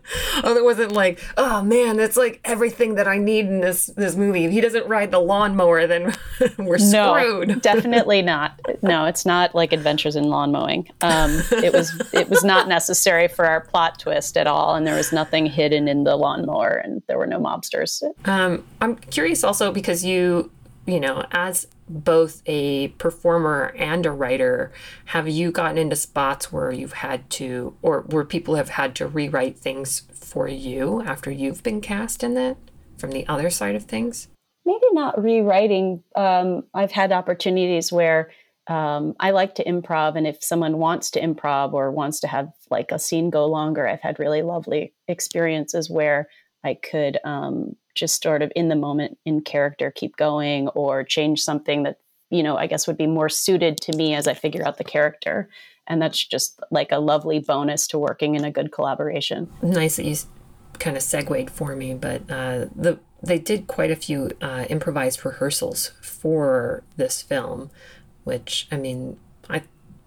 Oh, 0.45 0.57
it 0.57 0.65
wasn't 0.65 0.93
like, 0.93 1.21
oh 1.37 1.63
man, 1.63 1.97
that's 1.97 2.17
like 2.17 2.41
everything 2.45 2.97
that 2.97 3.07
I 3.07 3.19
need 3.19 3.47
in 3.47 3.61
this 3.61 3.87
this 3.87 4.17
movie. 4.17 4.45
If 4.45 4.53
he 4.53 4.61
doesn't 4.61 4.87
ride 4.89 5.11
the 5.11 5.21
lawnmower, 5.21 5.87
then 5.87 6.15
we're 6.59 6.79
screwed. 6.79 7.49
no, 7.49 7.55
definitely 7.61 8.23
not. 8.23 8.59
No, 8.83 9.05
it's 9.05 9.25
not 9.25 9.55
like 9.55 9.73
Adventures 9.73 10.17
in 10.17 10.25
Lawn 10.25 10.51
Mowing. 10.51 10.89
Um, 11.01 11.43
it 11.53 11.73
was 11.73 11.93
it 12.13 12.29
was 12.29 12.43
not 12.43 12.67
necessary 12.69 13.29
for 13.29 13.45
our 13.47 13.61
plot 13.61 13.99
twist 13.99 14.37
at 14.37 14.47
all, 14.47 14.75
and 14.75 14.87
there 14.87 14.97
was 14.97 15.13
nothing 15.13 15.47
hidden 15.47 15.87
in 15.87 16.05
the 16.05 16.17
lawnmower, 16.17 16.77
and 16.77 17.03
there 17.07 17.19
were 17.19 17.27
no 17.27 17.39
mobsters. 17.39 18.03
Um, 18.25 18.65
I'm 18.81 18.97
curious 18.97 19.45
also 19.45 19.73
because 19.73 20.05
you, 20.05 20.51
you 20.87 20.99
know, 20.99 21.25
as 21.33 21.67
both 21.93 22.43
a 22.47 22.89
performer 22.89 23.73
and 23.77 24.07
a 24.07 24.11
writer, 24.11 24.73
have 25.07 25.29
you 25.29 25.51
gotten 25.51 25.79
into 25.79 25.97
spots 25.97 26.53
where 26.53 26.73
you've 26.73 26.95
had 26.95 27.29
to, 27.31 27.77
or 27.83 28.03
where 28.03 28.25
people 28.25 28.55
have 28.57 28.71
had 28.71 28.95
to 28.97 29.07
rewrite 29.07 29.59
things 29.59 30.03
for 30.13 30.49
you 30.49 31.03
after 31.03 31.31
you've 31.31 31.63
been 31.63 31.81
cast 31.81 32.25
in 32.25 32.37
it 32.37 32.57
from 32.99 33.11
the 33.11 33.27
other 33.29 33.51
side 33.51 33.75
of 33.75 33.85
things? 33.85 34.29
Maybe 34.65 34.87
not 34.93 35.23
rewriting. 35.23 36.03
Um, 36.17 36.65
I've 36.73 36.93
had 36.93 37.13
opportunities 37.13 37.93
where 37.93 38.31
um, 38.69 39.15
I 39.19 39.33
like 39.33 39.57
to 39.57 39.65
improv, 39.65 40.17
and 40.17 40.27
if 40.27 40.43
someone 40.43 40.79
wants 40.79 41.11
to 41.13 41.21
improv 41.21 41.73
or 41.73 41.91
wants 41.91 42.21
to 42.21 42.29
have 42.29 42.53
like 42.71 42.93
a 42.93 42.99
scene 42.99 43.29
go 43.29 43.47
longer, 43.47 43.89
I've 43.89 44.01
had 44.01 44.19
really 44.19 44.43
lovely 44.43 44.95
experiences 45.09 45.91
where 45.91 46.29
I 46.65 46.75
could 46.75 47.19
um, 47.25 47.77
just 47.95 48.23
sort 48.23 48.43
of 48.43 48.53
in 48.55 48.69
the 48.69 48.77
moment, 48.77 49.19
in 49.25 49.43
character, 49.43 49.91
keep 49.91 50.17
going 50.17 50.69
or 50.69 51.05
change 51.05 51.41
something 51.41 51.83
that 51.83 51.99
you 52.31 52.43
know 52.43 52.57
I 52.57 52.67
guess 52.67 52.87
would 52.87 52.99
be 52.99 53.07
more 53.07 53.29
suited 53.29 53.79
to 53.83 53.97
me 53.97 54.15
as 54.15 54.27
I 54.27 54.35
figure 54.35 54.67
out 54.67 54.79
the 54.79 54.85
character. 54.85 55.49
And 55.87 56.01
that's 56.01 56.25
just 56.25 56.61
like 56.71 56.93
a 56.93 57.01
lovely 57.01 57.41
bonus 57.41 57.89
to 57.89 57.99
working 57.99 58.37
in 58.37 58.45
a 58.45 58.53
good 58.53 58.71
collaboration. 58.71 59.51
nice 59.63 59.97
that 59.97 60.05
you 60.05 60.17
kind 60.79 60.97
of 60.97 61.03
segued 61.03 61.51
for 61.51 61.75
me, 61.75 61.95
but 61.95 62.23
uh, 62.31 62.67
the 62.75 62.99
they 63.23 63.39
did 63.39 63.67
quite 63.67 63.91
a 63.91 63.97
few 63.97 64.31
uh, 64.41 64.67
improvised 64.69 65.25
rehearsals 65.25 65.93
for 66.01 66.83
this 66.97 67.23
film, 67.23 67.71
which 68.25 68.67
I 68.71 68.77
mean, 68.77 69.19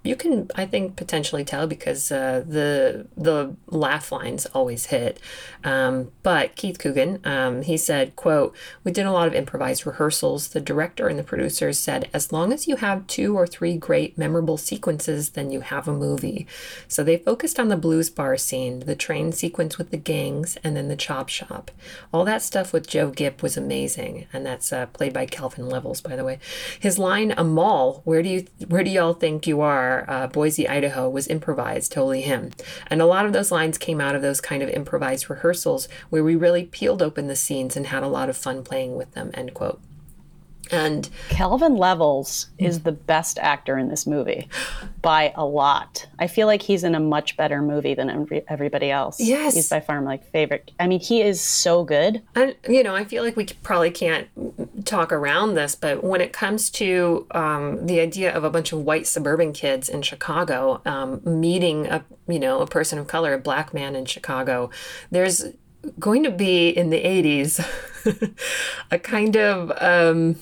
you 0.06 0.15
can 0.15 0.50
I 0.56 0.65
think 0.65 0.96
potentially 0.96 1.44
tell 1.44 1.68
because 1.68 2.12
uh, 2.12 2.44
the 2.48 3.08
the 3.18 3.56
laugh 3.68 4.12
lines 4.12 4.46
always 4.48 4.88
hit. 4.88 5.20
Um, 5.63 6.12
but 6.24 6.56
Keith 6.56 6.78
Coogan, 6.80 7.20
um, 7.24 7.63
he 7.63 7.78
said, 7.78 8.15
"quote 8.15 8.56
We 8.84 8.91
did 8.91 9.06
a 9.06 9.12
lot 9.12 9.28
of 9.28 9.34
improvised 9.34 9.86
rehearsals. 9.86 10.50
The 10.50 10.62
director 10.62 11.08
and 11.08 11.18
the 11.18 11.24
producers 11.24 11.80
said, 11.80 12.10
as 12.13 12.32
long 12.32 12.54
as 12.54 12.68
you 12.68 12.78
have 12.78 13.08
two 13.08 13.36
or 13.38 13.48
three 13.48 13.78
great 13.78 14.18
memorable 14.18 14.58
sequences, 14.58 15.32
then 15.32 15.52
you 15.52 15.62
have 15.62 15.88
a 15.88 15.94
movie. 15.94 16.48
So 16.88 17.04
they 17.04 17.18
focused 17.18 17.60
on 17.60 17.70
the 17.70 17.78
blues 17.78 18.10
bar 18.10 18.38
scene, 18.38 18.82
the 18.82 18.96
train 18.96 19.32
sequence 19.32 19.78
with 19.78 19.91
the 19.91 19.98
gangs, 19.98 20.58
and 20.63 20.76
then 20.76 20.88
the 20.88 20.96
chop 20.96 21.30
shop. 21.30 21.72
All 22.13 22.26
that 22.26 22.41
stuff 22.41 22.74
with 22.74 22.88
Joe 22.88 23.10
Gipp 23.10 23.41
was 23.41 23.58
amazing, 23.58 24.28
and 24.34 24.46
that's 24.46 24.72
uh, 24.72 24.88
played 24.88 25.13
by 25.13 25.26
Calvin 25.26 25.70
Levels, 25.70 26.02
by 26.02 26.15
the 26.15 26.24
way. 26.24 26.39
His 26.80 27.00
line 27.00 27.34
"A 27.38 27.44
mall, 27.44 28.02
where 28.06 28.22
do 28.22 28.30
you 28.30 28.46
where 28.68 28.84
do 28.84 28.89
y'all 28.89 29.13
think 29.13 29.48
you 29.48 29.62
are?" 29.62 29.94
Uh, 30.08 30.27
Boise, 30.27 30.67
Idaho, 30.67 31.10
was 31.10 31.27
improvised, 31.27 31.91
totally 31.91 32.21
him. 32.21 32.51
And 32.88 33.01
a 33.01 33.05
lot 33.05 33.25
of 33.25 33.34
those 33.34 33.51
lines 33.51 33.77
came 33.77 34.01
out 34.01 34.15
of 34.15 34.21
those 34.21 34.41
kind 34.41 34.62
of 34.62 34.69
improvised 34.69 35.29
rehearsals 35.29 35.88
where 36.10 36.23
we 36.23 36.36
really 36.36 36.65
peeled 36.65 37.01
open 37.01 37.27
the 37.27 37.36
scenes 37.36 37.77
and 37.77 37.88
had 37.88 38.03
a 38.03 38.08
lot 38.08 38.29
of 38.29 38.38
fun 38.38 38.63
playing 38.63 38.95
with 38.95 39.12
them. 39.13 39.31
End 39.34 39.53
quote. 39.53 39.79
And 40.71 41.10
Calvin 41.29 41.75
Levels 41.75 42.47
is 42.58 42.81
the 42.81 42.91
best 42.91 43.38
actor 43.39 43.77
in 43.77 43.89
this 43.89 44.08
movie 44.08 44.49
by 45.01 45.34
a 45.36 45.45
lot. 45.45 46.08
I 46.17 46.27
feel 46.27 46.47
like 46.47 46.62
he's 46.62 46.84
in 46.84 46.95
a 46.95 46.99
much 46.99 47.38
better 47.38 47.62
movie 47.62 47.93
than 47.93 48.10
everybody 48.47 48.89
else. 48.89 49.19
Yes. 49.19 49.53
He's 49.53 49.69
by 49.69 49.79
far 49.79 50.01
my 50.01 50.17
favorite. 50.17 50.71
I 50.79 50.88
mean, 50.88 50.99
he 50.99 51.21
is 51.21 51.39
so 51.39 51.84
good. 51.84 52.21
And 52.34 52.55
you 52.67 52.84
know, 52.84 52.95
I 52.95 53.05
feel 53.05 53.23
like 53.23 53.36
we 53.36 53.45
probably 53.62 53.91
can't 53.91 54.27
talk 54.86 55.12
around 55.12 55.56
this, 55.56 55.76
but 55.76 56.04
when 56.04 56.21
it 56.21 56.32
comes 56.34 56.69
to 56.71 57.28
um, 57.32 57.86
the 57.86 58.00
idea 58.00 58.34
of 58.34 58.43
a 58.43 58.50
bunch 58.50 58.71
of 58.71 58.80
white 58.80 59.08
suburban 59.08 59.54
kids 59.54 59.89
in 59.89 60.02
Chicago 60.02 60.82
um, 60.86 61.21
meeting 61.26 61.88
a 61.88 62.04
you 62.28 62.39
know 62.39 62.62
a 62.62 62.67
person 62.67 63.00
of 63.00 63.08
color, 63.08 63.34
a 63.34 63.39
black 63.39 63.74
man 63.74 63.95
in 63.95 64.06
Chicago, 64.06 64.69
there's 65.12 65.45
going 66.00 66.24
to 66.24 66.32
be 66.32 66.69
in 66.69 66.89
the 66.89 67.02
'80s 67.04 67.65
a 68.91 69.00
kind 69.00 69.36
of 69.36 69.71
um, 69.82 70.36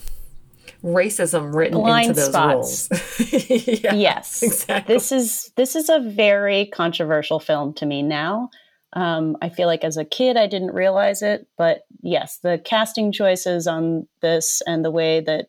racism 0.83 1.53
written 1.55 1.77
Blind 1.77 2.09
into 2.09 2.21
those 2.21 2.29
spots. 2.29 2.89
roles. 2.91 3.33
Yeah, 3.83 3.93
yes. 3.93 4.43
exactly. 4.43 4.95
This 4.95 5.11
is 5.11 5.51
this 5.55 5.75
is 5.75 5.89
a 5.89 5.99
very 5.99 6.65
controversial 6.67 7.39
film 7.39 7.73
to 7.75 7.85
me 7.85 8.01
now. 8.01 8.49
Um, 8.95 9.37
I 9.41 9.49
feel 9.49 9.67
like 9.67 9.83
as 9.83 9.97
a 9.97 10.05
kid 10.05 10.37
I 10.37 10.47
didn't 10.47 10.73
realize 10.73 11.21
it, 11.21 11.47
but 11.57 11.81
yes, 12.01 12.39
the 12.43 12.61
casting 12.63 13.11
choices 13.11 13.67
on 13.67 14.07
this 14.21 14.61
and 14.67 14.85
the 14.85 14.91
way 14.91 15.19
that 15.21 15.47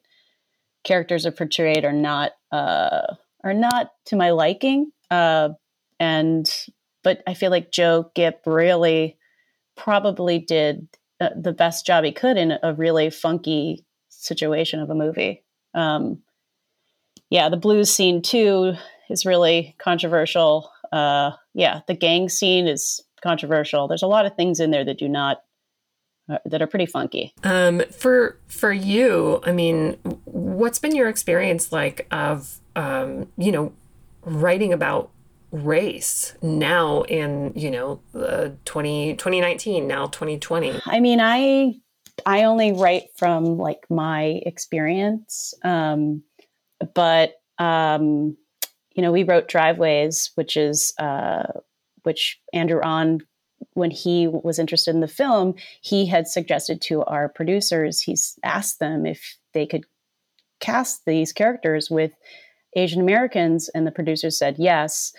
characters 0.82 1.26
are 1.26 1.32
portrayed 1.32 1.84
are 1.84 1.92
not 1.92 2.32
uh, 2.50 3.14
are 3.42 3.54
not 3.54 3.92
to 4.06 4.16
my 4.16 4.30
liking. 4.30 4.90
Uh, 5.10 5.50
and 6.00 6.50
but 7.02 7.22
I 7.26 7.34
feel 7.34 7.50
like 7.50 7.70
Joe 7.70 8.10
Gipp 8.14 8.40
really 8.46 9.18
probably 9.76 10.38
did 10.38 10.88
uh, 11.20 11.30
the 11.36 11.52
best 11.52 11.84
job 11.86 12.04
he 12.04 12.12
could 12.12 12.36
in 12.36 12.58
a 12.62 12.74
really 12.74 13.10
funky 13.10 13.84
situation 14.08 14.80
of 14.80 14.90
a 14.90 14.94
movie. 14.94 15.42
Um, 15.74 16.22
yeah, 17.30 17.48
the 17.48 17.56
blues 17.56 17.90
scene 17.90 18.22
too 18.22 18.74
is 19.10 19.26
really 19.26 19.74
controversial. 19.78 20.70
Uh, 20.92 21.32
yeah, 21.52 21.80
the 21.86 21.94
gang 21.94 22.28
scene 22.28 22.66
is 22.66 23.03
controversial. 23.24 23.88
There's 23.88 24.02
a 24.02 24.06
lot 24.06 24.26
of 24.26 24.36
things 24.36 24.60
in 24.60 24.70
there 24.70 24.84
that 24.84 24.98
do 24.98 25.08
not 25.08 25.42
uh, 26.30 26.38
that 26.46 26.62
are 26.62 26.66
pretty 26.66 26.86
funky. 26.86 27.32
Um, 27.42 27.82
for 27.90 28.38
for 28.46 28.72
you, 28.72 29.40
I 29.44 29.52
mean, 29.52 29.98
what's 30.24 30.78
been 30.78 30.94
your 30.94 31.08
experience 31.08 31.72
like 31.72 32.06
of 32.12 32.60
um, 32.76 33.26
you 33.36 33.50
know 33.50 33.72
writing 34.22 34.72
about 34.72 35.10
race 35.50 36.34
now 36.42 37.02
in 37.02 37.52
you 37.54 37.70
know 37.70 38.00
uh, 38.14 38.48
20, 38.64 39.14
2019 39.14 39.86
now 39.86 40.06
2020 40.06 40.80
I 40.86 40.98
mean, 40.98 41.20
I 41.20 41.74
I 42.26 42.44
only 42.44 42.72
write 42.72 43.04
from 43.16 43.58
like 43.58 43.84
my 43.90 44.40
experience, 44.46 45.54
um, 45.62 46.22
but 46.94 47.34
um, 47.58 48.36
you 48.94 49.02
know, 49.02 49.12
we 49.12 49.24
wrote 49.24 49.48
Driveways, 49.48 50.30
which 50.36 50.56
is 50.56 50.94
uh, 50.98 51.44
which 52.04 52.40
Andrew 52.52 52.80
Ahn, 52.82 53.20
when 53.74 53.90
he 53.90 54.26
was 54.28 54.58
interested 54.58 54.94
in 54.94 55.00
the 55.00 55.08
film, 55.08 55.54
he 55.82 56.06
had 56.06 56.26
suggested 56.26 56.80
to 56.82 57.02
our 57.04 57.28
producers. 57.28 58.00
He's 58.00 58.38
asked 58.42 58.78
them 58.78 59.04
if 59.04 59.36
they 59.52 59.66
could 59.66 59.84
cast 60.60 61.02
these 61.06 61.32
characters 61.32 61.90
with 61.90 62.12
Asian 62.76 63.00
Americans, 63.00 63.68
and 63.74 63.86
the 63.86 63.92
producers 63.92 64.38
said 64.38 64.56
yes, 64.58 65.12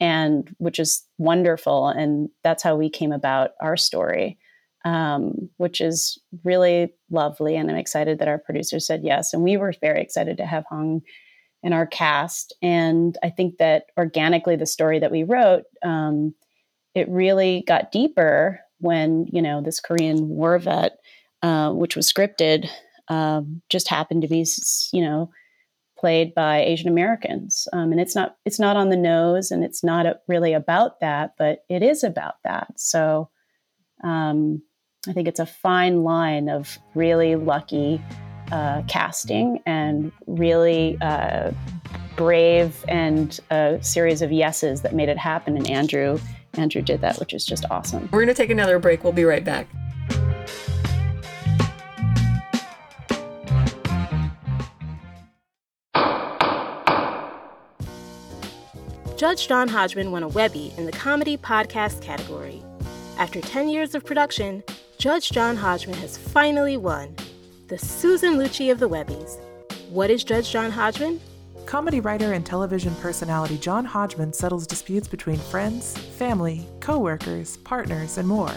and 0.00 0.54
which 0.58 0.78
is 0.78 1.04
wonderful, 1.18 1.88
and 1.88 2.28
that's 2.42 2.62
how 2.62 2.76
we 2.76 2.88
came 2.90 3.12
about 3.12 3.50
our 3.60 3.76
story 3.76 4.38
um, 4.84 5.48
which 5.56 5.80
is 5.80 6.18
really 6.44 6.92
lovely. 7.10 7.56
And 7.56 7.70
I'm 7.70 7.76
excited 7.76 8.18
that 8.18 8.28
our 8.28 8.38
producers 8.38 8.86
said 8.86 9.02
yes. 9.02 9.32
And 9.32 9.42
we 9.42 9.56
were 9.56 9.72
very 9.80 10.00
excited 10.02 10.36
to 10.36 10.46
have 10.46 10.64
Hong 10.68 11.02
in 11.64 11.72
our 11.72 11.86
cast. 11.86 12.54
And 12.62 13.18
I 13.22 13.30
think 13.30 13.56
that 13.56 13.86
organically, 13.98 14.54
the 14.54 14.66
story 14.66 15.00
that 15.00 15.10
we 15.10 15.24
wrote, 15.24 15.64
um, 15.82 16.34
it 16.94 17.08
really 17.08 17.64
got 17.66 17.90
deeper 17.90 18.60
when, 18.78 19.26
you 19.32 19.42
know, 19.42 19.62
this 19.62 19.80
Korean 19.80 20.28
war 20.28 20.58
vet, 20.58 20.98
uh, 21.42 21.72
which 21.72 21.96
was 21.96 22.12
scripted, 22.12 22.68
um, 23.08 23.62
just 23.70 23.88
happened 23.88 24.22
to 24.22 24.28
be, 24.28 24.46
you 24.92 25.02
know, 25.02 25.30
played 25.98 26.34
by 26.34 26.60
Asian 26.60 26.88
Americans, 26.88 27.66
um, 27.72 27.90
and 27.90 28.00
it's 28.00 28.14
not 28.14 28.36
it's 28.44 28.58
not 28.58 28.76
on 28.76 28.90
the 28.90 28.96
nose, 28.96 29.50
and 29.50 29.64
it's 29.64 29.82
not 29.82 30.04
a, 30.04 30.18
really 30.28 30.52
about 30.52 31.00
that, 31.00 31.34
but 31.38 31.64
it 31.70 31.82
is 31.82 32.04
about 32.04 32.34
that. 32.44 32.68
So 32.76 33.30
um, 34.02 34.62
I 35.08 35.12
think 35.12 35.28
it's 35.28 35.40
a 35.40 35.46
fine 35.46 36.02
line 36.02 36.50
of 36.50 36.78
really 36.94 37.36
lucky 37.36 38.02
uh, 38.52 38.82
casting 38.88 39.60
and 39.66 40.12
really 40.26 40.98
uh, 41.00 41.52
brave 42.16 42.84
and 42.88 43.40
a 43.50 43.78
series 43.82 44.22
of 44.22 44.32
yeses 44.32 44.82
that 44.82 44.94
made 44.94 45.08
it 45.08 45.18
happen. 45.18 45.56
And 45.56 45.68
Andrew 45.68 46.18
Andrew 46.54 46.82
did 46.82 47.00
that, 47.00 47.18
which 47.18 47.34
is 47.34 47.44
just 47.44 47.64
awesome. 47.70 48.08
We're 48.12 48.20
going 48.20 48.28
to 48.28 48.34
take 48.34 48.50
another 48.50 48.78
break. 48.78 49.02
We'll 49.02 49.12
be 49.12 49.24
right 49.24 49.44
back. 49.44 49.66
Judge 59.16 59.48
John 59.48 59.68
Hodgman 59.68 60.10
won 60.10 60.22
a 60.22 60.28
Webby 60.28 60.74
in 60.76 60.86
the 60.86 60.92
comedy 60.92 61.36
podcast 61.36 62.02
category. 62.02 62.62
After 63.16 63.40
10 63.40 63.68
years 63.68 63.94
of 63.94 64.04
production, 64.04 64.62
Judge 64.98 65.30
John 65.30 65.56
Hodgman 65.56 65.96
has 65.98 66.18
finally 66.18 66.76
won 66.76 67.14
the 67.74 67.84
Susan 67.84 68.34
Lucci 68.34 68.70
of 68.70 68.78
the 68.78 68.88
Webbies. 68.88 69.40
What 69.90 70.08
is 70.08 70.22
Judge 70.22 70.48
John 70.52 70.70
Hodgman? 70.70 71.20
Comedy 71.66 71.98
writer 71.98 72.32
and 72.32 72.46
television 72.46 72.94
personality 72.96 73.58
John 73.58 73.84
Hodgman 73.84 74.32
settles 74.32 74.64
disputes 74.64 75.08
between 75.08 75.38
friends, 75.38 75.98
family, 75.98 76.68
co-workers, 76.78 77.56
partners, 77.56 78.16
and 78.16 78.28
more. 78.28 78.54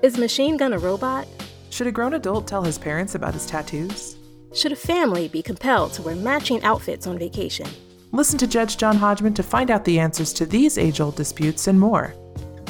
Is 0.00 0.16
Machine 0.16 0.56
Gun 0.56 0.72
a 0.72 0.78
robot? 0.78 1.28
Should 1.68 1.88
a 1.88 1.92
grown 1.92 2.14
adult 2.14 2.46
tell 2.46 2.62
his 2.62 2.78
parents 2.78 3.14
about 3.14 3.34
his 3.34 3.44
tattoos? 3.44 4.16
Should 4.54 4.72
a 4.72 4.76
family 4.76 5.28
be 5.28 5.42
compelled 5.42 5.92
to 5.92 6.02
wear 6.02 6.16
matching 6.16 6.64
outfits 6.64 7.06
on 7.06 7.18
vacation? 7.18 7.68
Listen 8.12 8.38
to 8.38 8.46
Judge 8.46 8.78
John 8.78 8.96
Hodgman 8.96 9.34
to 9.34 9.42
find 9.42 9.70
out 9.70 9.84
the 9.84 9.98
answers 9.98 10.32
to 10.32 10.46
these 10.46 10.78
age 10.78 11.02
old 11.02 11.16
disputes 11.16 11.66
and 11.66 11.78
more. 11.78 12.14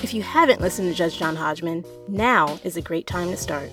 If 0.03 0.13
you 0.13 0.23
haven't 0.23 0.61
listened 0.61 0.89
to 0.89 0.95
Judge 0.95 1.17
John 1.17 1.37
Hodgman, 1.37 1.85
now 2.09 2.59
is 2.65 2.77
a 2.77 2.83
great 2.83 3.07
time 3.07 3.31
to 3.31 3.37
start. 3.37 3.73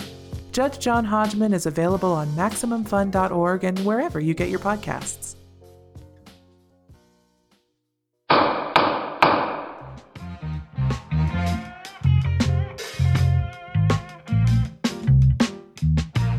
Judge 0.54 0.78
John 0.78 1.04
Hodgman 1.06 1.52
is 1.52 1.66
available 1.66 2.12
on 2.12 2.28
MaximumFun.org 2.34 3.64
and 3.64 3.80
wherever 3.80 4.20
you 4.20 4.36
get 4.36 4.50
your 4.50 4.60
podcasts. 4.60 5.36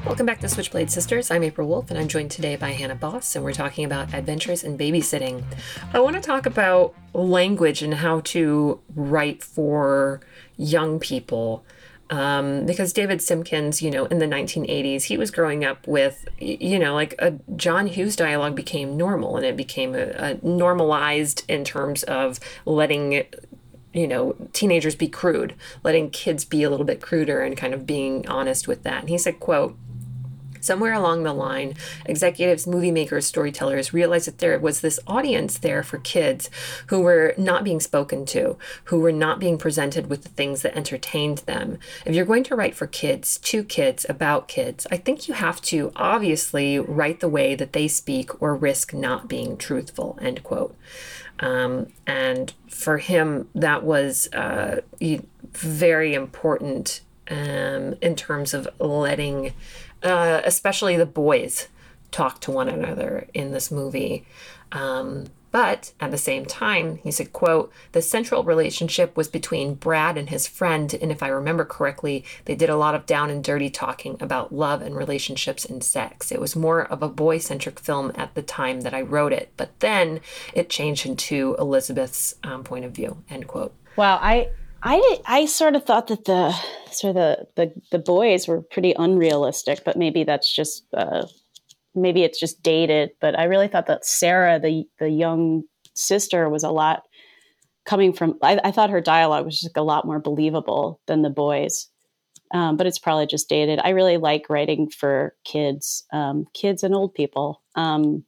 Welcome 0.06 0.26
back 0.26 0.38
to 0.42 0.48
Switchblade 0.48 0.92
Sisters. 0.92 1.32
I'm 1.32 1.42
April 1.42 1.66
Wolfe, 1.66 1.90
and 1.90 1.98
I'm 1.98 2.06
joined 2.06 2.30
today 2.30 2.54
by 2.54 2.70
Hannah 2.70 2.94
Bos, 2.94 3.34
and 3.34 3.44
we're 3.44 3.52
talking 3.52 3.84
about 3.84 4.14
adventures 4.14 4.62
in 4.62 4.78
babysitting. 4.78 5.42
I 5.92 5.98
want 5.98 6.14
to 6.14 6.22
talk 6.22 6.46
about 6.46 6.94
language 7.14 7.82
and 7.82 7.94
how 7.94 8.20
to 8.20 8.80
write 8.94 9.42
for 9.42 10.20
young 10.56 11.00
people. 11.00 11.64
Um, 12.14 12.64
because 12.64 12.92
David 12.92 13.18
Simkins, 13.18 13.82
you 13.82 13.90
know, 13.90 14.06
in 14.06 14.18
the 14.18 14.26
1980s, 14.26 15.04
he 15.04 15.16
was 15.16 15.32
growing 15.32 15.64
up 15.64 15.86
with, 15.86 16.28
you 16.38 16.78
know, 16.78 16.94
like 16.94 17.14
a 17.18 17.32
John 17.56 17.88
Hughes 17.88 18.14
dialogue 18.14 18.54
became 18.54 18.96
normal 18.96 19.36
and 19.36 19.44
it 19.44 19.56
became 19.56 19.96
a, 19.96 20.10
a 20.10 20.46
normalized 20.46 21.42
in 21.48 21.64
terms 21.64 22.04
of 22.04 22.38
letting 22.64 23.24
you 23.92 24.08
know, 24.08 24.34
teenagers 24.52 24.96
be 24.96 25.08
crude, 25.08 25.54
letting 25.84 26.10
kids 26.10 26.44
be 26.44 26.64
a 26.64 26.70
little 26.70 26.84
bit 26.84 27.00
cruder 27.00 27.40
and 27.42 27.56
kind 27.56 27.72
of 27.72 27.86
being 27.86 28.26
honest 28.28 28.66
with 28.66 28.82
that. 28.82 29.00
And 29.00 29.08
he 29.08 29.16
said, 29.16 29.38
quote, 29.38 29.76
Somewhere 30.64 30.94
along 30.94 31.24
the 31.24 31.34
line, 31.34 31.74
executives, 32.06 32.66
movie 32.66 32.90
makers, 32.90 33.26
storytellers 33.26 33.92
realized 33.92 34.26
that 34.26 34.38
there 34.38 34.58
was 34.58 34.80
this 34.80 34.98
audience 35.06 35.58
there 35.58 35.82
for 35.82 35.98
kids 35.98 36.48
who 36.86 37.00
were 37.00 37.34
not 37.36 37.64
being 37.64 37.80
spoken 37.80 38.24
to, 38.26 38.56
who 38.84 38.98
were 38.98 39.12
not 39.12 39.38
being 39.38 39.58
presented 39.58 40.08
with 40.08 40.22
the 40.22 40.30
things 40.30 40.62
that 40.62 40.74
entertained 40.74 41.38
them. 41.38 41.78
If 42.06 42.14
you're 42.14 42.24
going 42.24 42.44
to 42.44 42.56
write 42.56 42.74
for 42.74 42.86
kids, 42.86 43.36
to 43.40 43.62
kids, 43.62 44.06
about 44.08 44.48
kids, 44.48 44.86
I 44.90 44.96
think 44.96 45.28
you 45.28 45.34
have 45.34 45.60
to 45.62 45.92
obviously 45.96 46.78
write 46.78 47.20
the 47.20 47.28
way 47.28 47.54
that 47.54 47.74
they 47.74 47.86
speak 47.86 48.42
or 48.42 48.56
risk 48.56 48.94
not 48.94 49.28
being 49.28 49.58
truthful, 49.58 50.18
end 50.22 50.42
quote. 50.42 50.74
Um, 51.40 51.88
and 52.06 52.54
for 52.68 52.96
him, 52.96 53.48
that 53.54 53.84
was 53.84 54.32
uh, 54.32 54.80
very 55.52 56.14
important 56.14 57.02
um, 57.30 57.94
in 58.00 58.16
terms 58.16 58.54
of 58.54 58.68
letting 58.78 59.52
uh, 60.04 60.42
especially 60.44 60.96
the 60.96 61.06
boys 61.06 61.68
talk 62.10 62.40
to 62.42 62.50
one 62.50 62.68
another 62.68 63.26
in 63.34 63.50
this 63.50 63.70
movie. 63.70 64.24
Um, 64.70 65.26
but 65.50 65.92
at 66.00 66.10
the 66.10 66.18
same 66.18 66.46
time, 66.46 66.96
he 66.96 67.12
said, 67.12 67.32
quote, 67.32 67.72
the 67.92 68.02
central 68.02 68.42
relationship 68.42 69.16
was 69.16 69.28
between 69.28 69.74
Brad 69.74 70.18
and 70.18 70.28
his 70.28 70.48
friend, 70.48 70.92
and 71.00 71.12
if 71.12 71.22
I 71.22 71.28
remember 71.28 71.64
correctly, 71.64 72.24
they 72.46 72.56
did 72.56 72.70
a 72.70 72.76
lot 72.76 72.96
of 72.96 73.06
down 73.06 73.30
and 73.30 73.42
dirty 73.42 73.70
talking 73.70 74.16
about 74.18 74.52
love 74.52 74.82
and 74.82 74.96
relationships 74.96 75.64
and 75.64 75.84
sex. 75.84 76.32
It 76.32 76.40
was 76.40 76.56
more 76.56 76.82
of 76.82 77.04
a 77.04 77.08
boy-centric 77.08 77.78
film 77.78 78.10
at 78.16 78.34
the 78.34 78.42
time 78.42 78.80
that 78.80 78.94
I 78.94 79.02
wrote 79.02 79.32
it, 79.32 79.52
but 79.56 79.78
then 79.78 80.20
it 80.54 80.68
changed 80.68 81.06
into 81.06 81.54
Elizabeth's 81.56 82.34
um, 82.42 82.64
point 82.64 82.84
of 82.84 82.90
view, 82.90 83.22
end 83.30 83.46
quote. 83.46 83.72
Wow, 83.94 84.18
I 84.20 84.48
I 84.84 85.18
I 85.24 85.46
sort 85.46 85.76
of 85.76 85.84
thought 85.84 86.08
that 86.08 86.26
the 86.26 86.52
sort 86.92 87.16
of 87.16 87.16
the 87.16 87.46
the, 87.56 87.72
the 87.90 87.98
boys 87.98 88.46
were 88.46 88.60
pretty 88.60 88.94
unrealistic, 88.96 89.82
but 89.82 89.96
maybe 89.96 90.24
that's 90.24 90.54
just 90.54 90.84
uh, 90.94 91.26
maybe 91.94 92.22
it's 92.22 92.38
just 92.38 92.62
dated. 92.62 93.12
But 93.20 93.38
I 93.38 93.44
really 93.44 93.68
thought 93.68 93.86
that 93.86 94.04
Sarah, 94.04 94.60
the 94.60 94.84
the 94.98 95.08
young 95.08 95.62
sister, 95.94 96.50
was 96.50 96.64
a 96.64 96.70
lot 96.70 97.04
coming 97.86 98.12
from. 98.12 98.38
I, 98.42 98.60
I 98.62 98.70
thought 98.72 98.90
her 98.90 99.00
dialogue 99.00 99.46
was 99.46 99.58
just 99.60 99.76
a 99.76 99.82
lot 99.82 100.06
more 100.06 100.20
believable 100.20 101.00
than 101.06 101.22
the 101.22 101.30
boys. 101.30 101.88
Um, 102.52 102.76
but 102.76 102.86
it's 102.86 103.00
probably 103.00 103.26
just 103.26 103.48
dated. 103.48 103.80
I 103.82 103.88
really 103.88 104.18
like 104.18 104.48
writing 104.48 104.88
for 104.88 105.34
kids, 105.44 106.04
um, 106.12 106.44
kids 106.52 106.84
and 106.84 106.94
old 106.94 107.14
people. 107.14 107.62
Um, 107.74 108.24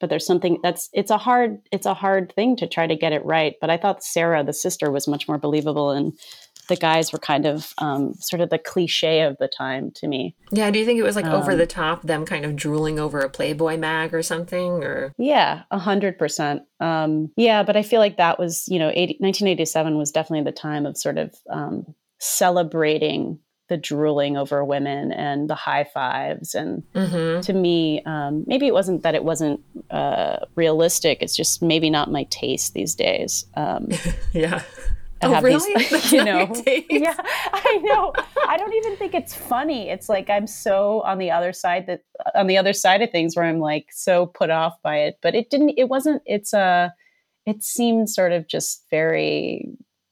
but 0.00 0.10
there's 0.10 0.26
something 0.26 0.58
that's 0.62 0.88
it's 0.92 1.10
a 1.10 1.18
hard 1.18 1.58
it's 1.72 1.86
a 1.86 1.94
hard 1.94 2.32
thing 2.34 2.56
to 2.56 2.66
try 2.66 2.86
to 2.86 2.96
get 2.96 3.12
it 3.12 3.24
right 3.24 3.54
but 3.60 3.70
i 3.70 3.76
thought 3.76 4.02
sarah 4.02 4.44
the 4.44 4.52
sister 4.52 4.90
was 4.90 5.08
much 5.08 5.28
more 5.28 5.38
believable 5.38 5.90
and 5.90 6.12
the 6.68 6.76
guys 6.76 7.12
were 7.12 7.18
kind 7.18 7.46
of 7.46 7.72
um, 7.78 8.14
sort 8.14 8.40
of 8.40 8.50
the 8.50 8.58
cliche 8.58 9.20
of 9.20 9.36
the 9.38 9.48
time 9.48 9.90
to 9.96 10.08
me. 10.08 10.34
Yeah 10.50 10.70
do 10.70 10.78
you 10.78 10.84
think 10.84 10.98
it 10.98 11.02
was 11.02 11.16
like 11.16 11.26
um, 11.26 11.34
over 11.34 11.54
the 11.54 11.66
top 11.66 12.02
them 12.02 12.24
kind 12.24 12.44
of 12.44 12.56
drooling 12.56 12.98
over 12.98 13.20
a 13.20 13.28
playboy 13.28 13.76
mag 13.76 14.14
or 14.14 14.22
something 14.22 14.82
or? 14.82 15.12
Yeah 15.18 15.62
a 15.70 15.78
hundred 15.78 16.18
percent. 16.18 16.62
Um, 16.80 17.30
yeah 17.36 17.62
but 17.62 17.76
i 17.76 17.82
feel 17.82 18.00
like 18.00 18.16
that 18.16 18.38
was 18.38 18.64
you 18.68 18.78
know 18.78 18.88
80, 18.88 19.16
1987 19.20 19.98
was 19.98 20.10
definitely 20.10 20.44
the 20.44 20.56
time 20.56 20.86
of 20.86 20.96
sort 20.96 21.18
of 21.18 21.34
um, 21.50 21.94
celebrating 22.18 23.38
the 23.68 23.76
drooling 23.76 24.36
over 24.36 24.64
women 24.64 25.10
and 25.12 25.48
the 25.48 25.54
high 25.54 25.84
fives 25.84 26.54
and 26.54 26.82
mm-hmm. 26.94 27.40
to 27.40 27.52
me 27.52 28.02
um, 28.04 28.44
maybe 28.46 28.66
it 28.66 28.74
wasn't 28.74 29.02
that 29.02 29.14
it 29.14 29.24
wasn't 29.24 29.60
uh, 29.90 30.36
realistic 30.54 31.18
it's 31.22 31.36
just 31.36 31.62
maybe 31.62 31.88
not 31.88 32.10
my 32.10 32.24
taste 32.24 32.74
these 32.74 32.94
days 32.94 33.46
um, 33.54 33.88
yeah 34.32 34.62
I 35.22 35.26
oh, 35.26 35.32
have 35.34 35.44
really? 35.44 35.74
these, 35.90 36.12
you 36.12 36.22
know, 36.22 36.52
yeah, 36.90 37.16
I 37.16 37.78
know. 37.82 38.12
I 38.46 38.58
don't 38.58 38.74
even 38.74 38.96
think 38.96 39.14
it's 39.14 39.34
funny. 39.34 39.88
It's 39.88 40.08
like 40.08 40.28
I'm 40.28 40.46
so 40.46 41.00
on 41.02 41.18
the 41.18 41.30
other 41.30 41.52
side 41.54 41.86
that 41.86 42.02
on 42.34 42.46
the 42.46 42.58
other 42.58 42.74
side 42.74 43.00
of 43.00 43.10
things 43.10 43.34
where 43.34 43.46
I'm 43.46 43.58
like 43.58 43.86
so 43.90 44.26
put 44.26 44.50
off 44.50 44.74
by 44.82 44.98
it. 44.98 45.18
But 45.22 45.34
it 45.34 45.48
didn't. 45.50 45.74
It 45.78 45.88
wasn't. 45.88 46.22
It's 46.26 46.52
a. 46.52 46.58
Uh, 46.58 46.88
it 47.46 47.62
seemed 47.62 48.08
sort 48.08 48.32
of 48.32 48.48
just 48.48 48.84
very 48.90 49.68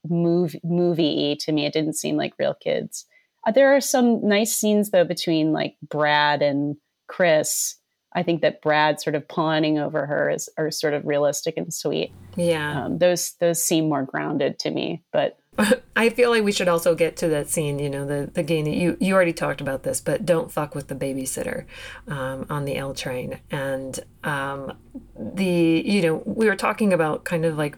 movie 0.07 0.61
movie 0.63 1.37
to 1.41 1.51
me. 1.51 1.65
It 1.65 1.73
didn't 1.73 1.93
seem 1.93 2.15
like 2.15 2.33
real 2.39 2.55
kids. 2.55 3.05
Uh, 3.45 3.51
there 3.51 3.75
are 3.75 3.81
some 3.81 4.25
nice 4.27 4.55
scenes 4.55 4.91
though 4.91 5.03
between 5.03 5.51
like 5.51 5.75
Brad 5.87 6.41
and 6.41 6.75
Chris. 7.07 7.75
I 8.15 8.23
think 8.23 8.41
that 8.41 8.61
Brad 8.61 9.01
sort 9.01 9.15
of 9.15 9.27
pawning 9.27 9.79
over 9.79 10.05
her 10.05 10.29
is 10.29 10.47
are 10.57 10.71
sort 10.71 10.93
of 10.93 11.05
realistic 11.05 11.57
and 11.57 11.73
sweet. 11.73 12.11
Yeah, 12.35 12.85
um, 12.85 12.99
those 12.99 13.33
those 13.39 13.63
seem 13.63 13.89
more 13.89 14.03
grounded 14.03 14.59
to 14.59 14.71
me. 14.71 15.03
But 15.11 15.37
I 15.95 16.09
feel 16.09 16.29
like 16.29 16.43
we 16.43 16.51
should 16.51 16.67
also 16.67 16.95
get 16.95 17.17
to 17.17 17.27
that 17.29 17.49
scene. 17.49 17.79
You 17.79 17.89
know, 17.89 18.05
the 18.05 18.29
the 18.31 18.43
game 18.43 18.65
that 18.65 18.75
you 18.75 18.97
you 18.99 19.13
already 19.15 19.33
talked 19.33 19.61
about 19.61 19.83
this, 19.83 19.99
but 19.99 20.25
don't 20.25 20.51
fuck 20.51 20.75
with 20.75 20.87
the 20.87 20.95
babysitter 20.95 21.65
um, 22.07 22.45
on 22.49 22.65
the 22.65 22.77
L 22.77 22.93
train 22.93 23.39
and 23.51 23.99
um, 24.23 24.73
the 25.15 25.83
you 25.85 26.01
know 26.01 26.23
we 26.25 26.47
were 26.47 26.55
talking 26.55 26.93
about 26.93 27.23
kind 27.25 27.45
of 27.45 27.57
like 27.57 27.77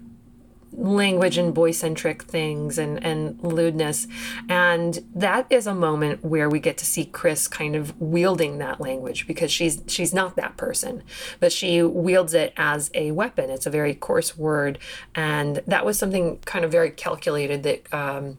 language 0.78 1.38
and 1.38 1.54
boy 1.54 1.72
centric 1.72 2.24
things 2.24 2.78
and, 2.78 3.04
and 3.04 3.42
lewdness. 3.44 4.08
And 4.50 5.00
that 5.16 5.48
is 5.50 5.68
a 5.68 5.76
moment 5.76 6.24
where 6.24 6.50
we 6.50 6.60
get 6.60 6.78
to 6.80 6.86
see 6.86 7.06
Chris 7.06 7.48
kind 7.48 7.76
of 7.76 8.00
wielding 8.00 8.58
that 8.60 8.80
language 8.80 9.28
because 9.28 9.52
she's 9.52 9.82
she's 9.88 10.14
not 10.14 10.36
that 10.36 10.58
person, 10.58 11.04
but 11.40 11.52
she 11.52 11.82
wields 11.82 12.34
it 12.34 12.54
as 12.58 12.92
a 12.94 13.12
weapon. 13.12 13.50
It's 13.50 13.66
a 13.66 13.70
very 13.70 13.94
coarse 13.94 14.38
word. 14.38 14.80
And 15.14 15.62
that 15.68 15.86
was 15.86 15.98
something 15.98 16.40
kind 16.46 16.66
of 16.66 16.72
very 16.72 16.92
calculated 16.92 17.64
that 17.64 17.94
um, 17.94 18.38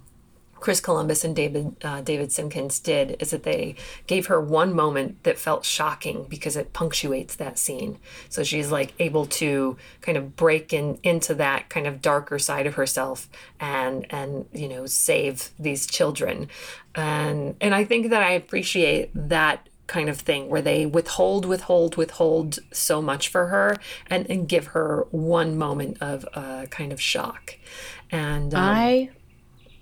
Chris 0.60 0.80
Columbus 0.80 1.24
and 1.24 1.36
David 1.36 1.76
uh, 1.82 2.00
David 2.00 2.30
Simkins 2.30 2.82
did 2.82 3.16
is 3.20 3.30
that 3.30 3.42
they 3.42 3.74
gave 4.06 4.26
her 4.26 4.40
one 4.40 4.74
moment 4.74 5.22
that 5.24 5.38
felt 5.38 5.64
shocking 5.64 6.26
because 6.28 6.56
it 6.56 6.72
punctuates 6.72 7.36
that 7.36 7.58
scene. 7.58 7.98
So 8.28 8.42
she's 8.42 8.70
like 8.70 8.94
able 8.98 9.26
to 9.26 9.76
kind 10.00 10.18
of 10.18 10.36
break 10.36 10.72
in 10.72 10.98
into 11.02 11.34
that 11.34 11.68
kind 11.68 11.86
of 11.86 12.02
darker 12.02 12.38
side 12.38 12.66
of 12.66 12.74
herself 12.74 13.28
and 13.60 14.06
and 14.10 14.46
you 14.52 14.68
know 14.68 14.86
save 14.86 15.50
these 15.58 15.86
children. 15.86 16.48
And 16.94 17.56
and 17.60 17.74
I 17.74 17.84
think 17.84 18.10
that 18.10 18.22
I 18.22 18.30
appreciate 18.30 19.10
that 19.14 19.68
kind 19.86 20.08
of 20.08 20.18
thing 20.18 20.48
where 20.48 20.62
they 20.62 20.84
withhold, 20.84 21.44
withhold, 21.44 21.96
withhold 21.96 22.58
so 22.72 23.00
much 23.00 23.28
for 23.28 23.46
her 23.46 23.76
and, 24.08 24.28
and 24.28 24.48
give 24.48 24.68
her 24.68 25.06
one 25.10 25.56
moment 25.56 25.96
of 26.00 26.26
uh, 26.34 26.66
kind 26.70 26.92
of 26.92 27.00
shock. 27.00 27.56
And 28.10 28.52
um, 28.54 28.62
I 28.62 29.10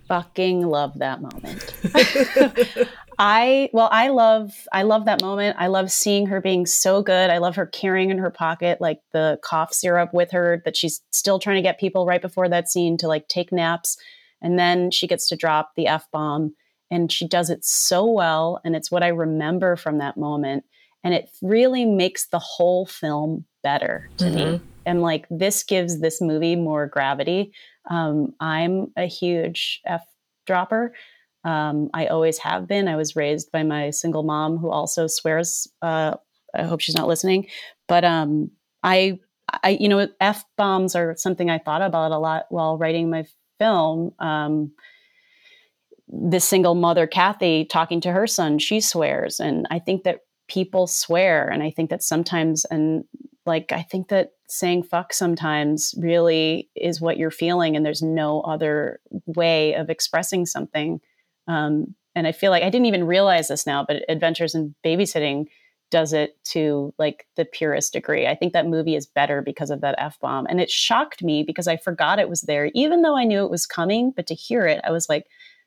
fucking 0.08 0.66
love 0.66 0.92
that 0.98 1.20
moment. 1.20 1.74
I 3.18 3.70
well, 3.72 3.88
I 3.92 4.08
love 4.08 4.52
I 4.72 4.82
love 4.82 5.04
that 5.04 5.20
moment. 5.20 5.56
I 5.58 5.68
love 5.68 5.90
seeing 5.92 6.26
her 6.26 6.40
being 6.40 6.66
so 6.66 7.02
good. 7.02 7.30
I 7.30 7.38
love 7.38 7.54
her 7.56 7.66
carrying 7.66 8.10
in 8.10 8.18
her 8.18 8.30
pocket 8.30 8.80
like 8.80 9.00
the 9.12 9.38
cough 9.44 9.72
syrup 9.72 10.12
with 10.12 10.32
her 10.32 10.60
that 10.64 10.76
she's 10.76 11.00
still 11.10 11.38
trying 11.38 11.56
to 11.56 11.62
get 11.62 11.78
people 11.78 12.06
right 12.06 12.20
before 12.22 12.48
that 12.48 12.68
scene 12.68 12.96
to 12.98 13.08
like 13.08 13.28
take 13.28 13.52
naps. 13.52 13.96
And 14.42 14.58
then 14.58 14.90
she 14.90 15.06
gets 15.06 15.28
to 15.28 15.36
drop 15.36 15.70
the 15.76 15.86
F 15.86 16.06
bomb 16.12 16.54
and 16.90 17.10
she 17.10 17.26
does 17.28 17.50
it 17.50 17.64
so 17.64 18.04
well. 18.04 18.60
And 18.64 18.74
it's 18.74 18.90
what 18.90 19.04
I 19.04 19.08
remember 19.08 19.76
from 19.76 19.98
that 19.98 20.16
moment. 20.16 20.64
And 21.04 21.14
it 21.14 21.30
really 21.40 21.84
makes 21.84 22.26
the 22.26 22.40
whole 22.40 22.84
film 22.86 23.44
better 23.62 24.08
to 24.18 24.24
Mm-hmm. 24.24 24.34
me. 24.34 24.60
And 24.86 25.02
like 25.02 25.26
this 25.30 25.62
gives 25.62 26.00
this 26.00 26.20
movie 26.20 26.56
more 26.56 26.86
gravity. 26.86 27.52
Um, 27.90 28.34
I'm 28.40 28.92
a 28.96 29.06
huge 29.06 29.80
F 29.84 30.04
dropper. 30.46 30.94
Um, 31.44 31.90
I 31.92 32.06
always 32.06 32.38
have 32.38 32.66
been. 32.66 32.88
I 32.88 32.96
was 32.96 33.16
raised 33.16 33.52
by 33.52 33.62
my 33.62 33.90
single 33.90 34.22
mom 34.22 34.56
who 34.56 34.70
also 34.70 35.06
swears. 35.06 35.68
Uh, 35.82 36.14
I 36.54 36.62
hope 36.62 36.80
she's 36.80 36.96
not 36.96 37.08
listening. 37.08 37.46
But 37.86 38.04
um, 38.04 38.50
I, 38.82 39.18
I, 39.62 39.70
you 39.80 39.88
know, 39.88 40.08
f 40.20 40.44
bombs 40.56 40.94
are 40.96 41.14
something 41.16 41.50
I 41.50 41.58
thought 41.58 41.82
about 41.82 42.12
a 42.12 42.18
lot 42.18 42.46
while 42.48 42.78
writing 42.78 43.10
my 43.10 43.26
film. 43.58 44.12
Um, 44.18 44.72
this 46.08 46.44
single 46.44 46.74
mother, 46.74 47.06
Kathy, 47.06 47.64
talking 47.64 48.00
to 48.02 48.12
her 48.12 48.26
son, 48.26 48.58
she 48.58 48.80
swears, 48.80 49.40
and 49.40 49.66
I 49.70 49.78
think 49.78 50.04
that 50.04 50.20
people 50.48 50.86
swear, 50.86 51.48
and 51.48 51.62
I 51.62 51.70
think 51.70 51.90
that 51.90 52.02
sometimes, 52.02 52.64
and 52.66 53.04
like 53.46 53.72
I 53.72 53.82
think 53.82 54.08
that 54.08 54.32
saying 54.48 54.84
fuck 54.84 55.12
sometimes 55.12 55.94
really 55.98 56.70
is 56.74 57.00
what 57.00 57.16
you're 57.16 57.30
feeling, 57.30 57.76
and 57.76 57.84
there's 57.84 58.02
no 58.02 58.40
other 58.42 59.00
way 59.26 59.74
of 59.74 59.90
expressing 59.90 60.46
something. 60.46 61.00
Um, 61.46 61.94
and 62.14 62.26
I 62.26 62.32
feel 62.32 62.50
like 62.50 62.62
I 62.62 62.70
didn't 62.70 62.86
even 62.86 63.04
realize 63.04 63.48
this 63.48 63.66
now, 63.66 63.84
but 63.86 64.04
Adventures 64.08 64.54
in 64.54 64.74
Babysitting 64.84 65.46
does 65.90 66.12
it 66.12 66.36
to 66.44 66.94
like 66.98 67.26
the 67.36 67.44
purest 67.44 67.92
degree. 67.92 68.26
I 68.26 68.34
think 68.34 68.52
that 68.52 68.66
movie 68.66 68.96
is 68.96 69.06
better 69.06 69.42
because 69.42 69.70
of 69.70 69.80
that 69.82 69.94
F 69.98 70.18
bomb. 70.20 70.46
And 70.48 70.60
it 70.60 70.70
shocked 70.70 71.22
me 71.22 71.42
because 71.42 71.68
I 71.68 71.76
forgot 71.76 72.18
it 72.18 72.28
was 72.28 72.42
there, 72.42 72.70
even 72.74 73.02
though 73.02 73.16
I 73.16 73.24
knew 73.24 73.44
it 73.44 73.50
was 73.50 73.66
coming. 73.66 74.12
But 74.14 74.26
to 74.28 74.34
hear 74.34 74.66
it, 74.66 74.80
I 74.84 74.90
was 74.90 75.08
like, 75.08 75.26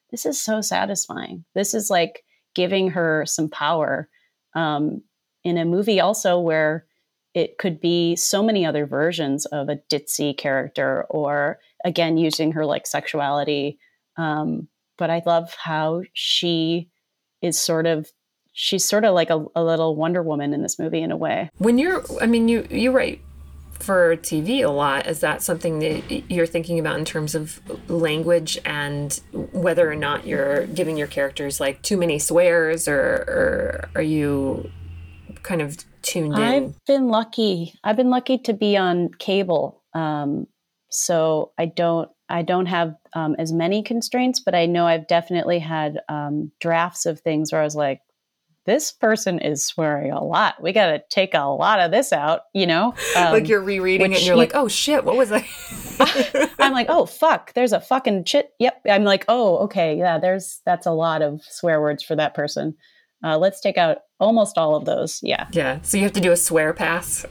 this 0.10 0.26
is 0.26 0.42
so 0.42 0.62
satisfying. 0.62 1.46
This 1.54 1.74
is 1.74 1.90
like 1.90 2.24
giving 2.56 2.90
her 2.92 3.24
some 3.26 3.50
power 3.50 4.10
um, 4.54 5.02
in 5.44 5.58
a 5.58 5.66
movie 5.66 6.00
also 6.00 6.40
where 6.40 6.87
it 7.38 7.60
could 7.60 7.80
be 7.80 8.16
so 8.16 8.42
many 8.42 8.66
other 8.66 8.88
versions 8.88 9.46
of 9.46 9.70
a 9.70 9.76
ditzy 9.92 10.36
character 10.36 11.06
or 11.08 11.60
again 11.86 12.18
using 12.18 12.52
her 12.54 12.66
like 12.66 12.88
sexuality. 12.88 13.78
Um, 14.18 14.68
but 14.98 15.12
I 15.12 15.22
love 15.24 15.54
how 15.54 16.02
she 16.14 16.90
is 17.44 17.60
sort 17.60 17.86
of 17.86 18.12
she's 18.54 18.84
sort 18.84 19.06
of 19.06 19.14
like 19.14 19.30
a, 19.30 19.46
a 19.56 19.64
little 19.64 19.96
Wonder 19.96 20.24
Woman 20.24 20.52
in 20.52 20.64
this 20.64 20.80
movie 20.80 21.04
in 21.04 21.12
a 21.12 21.16
way. 21.16 21.52
when 21.60 21.78
you're, 21.78 22.04
I 22.20 22.26
mean, 22.26 22.48
you 22.48 22.66
you 22.72 22.92
write 22.92 23.22
for 23.74 24.18
TV 24.18 24.66
a 24.66 24.72
lot. 24.72 25.06
Is 25.06 25.20
that 25.20 25.44
something 25.44 25.78
that 25.78 26.32
you're 26.32 26.48
thinking 26.48 26.80
about 26.80 26.98
in 26.98 27.06
terms 27.06 27.36
of 27.36 27.62
language 27.88 28.58
and 28.66 29.22
whether 29.52 29.88
or 29.92 29.96
not 29.96 30.26
you're 30.26 30.66
giving 30.66 30.98
your 30.98 31.06
characters 31.06 31.60
like 31.60 31.84
too 31.84 31.98
many 31.98 32.18
swears, 32.18 32.88
or, 32.88 32.98
or 32.98 33.90
are 33.94 34.02
you 34.02 34.72
kind 35.48 35.62
of 35.62 35.78
tuned 36.02 36.34
in? 36.34 36.40
I've 36.40 36.86
been 36.86 37.08
lucky. 37.08 37.74
I've 37.84 37.96
been 37.96 38.10
lucky 38.10 38.38
to 38.40 38.54
be 38.54 38.76
on 38.78 39.10
cable, 39.18 39.82
um, 39.94 40.48
so 40.90 41.52
I 41.58 41.66
don't 41.66 42.10
I 42.30 42.42
don't 42.42 42.66
have 42.66 42.96
um, 43.14 43.36
as 43.40 43.54
many 43.54 43.82
constraints. 43.82 44.40
But 44.42 44.54
I 44.56 44.66
know 44.66 44.86
I've 44.86 45.08
definitely 45.08 45.60
had 45.60 46.00
um, 46.10 46.52
drafts 46.60 47.06
of 47.06 47.22
things 47.22 47.52
where 47.52 47.62
I 47.62 47.64
was 47.64 47.76
like, 47.76 48.02
"This 48.66 48.92
person 48.92 49.40
is 49.40 49.66
swearing 49.66 50.12
a 50.12 50.24
lot. 50.24 50.62
We 50.62 50.74
got 50.74 50.88
to 50.88 51.02
take 51.10 51.34
a 51.34 51.46
lot 51.46 51.80
of 51.80 51.92
this 51.92 52.12
out." 52.12 52.42
You 52.54 52.68
know, 52.68 52.94
Um, 53.16 53.32
like 53.32 53.48
you're 53.48 53.62
rereading 53.62 54.12
it 54.12 54.18
and 54.18 54.26
you're 54.26 54.36
you- 54.36 54.40
like, 54.40 54.52
oh 54.54 54.68
shit, 54.68 55.06
what 55.06 55.16
was 55.16 55.32
I? 55.32 55.48
I'm 56.60 56.74
like, 56.74 56.88
"Oh 56.90 57.06
fuck, 57.06 57.54
there's 57.54 57.74
a 57.74 57.80
fucking 57.82 58.26
shit." 58.26 58.52
Yep. 58.60 58.82
I'm 58.90 59.06
like, 59.06 59.24
"Oh 59.30 59.60
okay, 59.60 59.98
yeah, 59.98 60.20
there's 60.20 60.62
that's 60.66 60.86
a 60.86 60.92
lot 60.92 61.22
of 61.22 61.42
swear 61.44 61.80
words 61.82 62.04
for 62.04 62.16
that 62.18 62.34
person." 62.34 62.76
Uh, 63.24 63.38
let's 63.38 63.60
take 63.60 63.78
out 63.78 64.00
almost 64.20 64.58
all 64.58 64.76
of 64.76 64.86
those. 64.86 65.20
Yeah. 65.24 65.48
yeah. 65.52 65.80
So 65.82 65.98
you 65.98 66.04
have 66.04 66.14
to 66.14 66.22
do 66.22 66.32
a 66.32 66.38
swear 66.38 66.74
pass. 66.74 67.26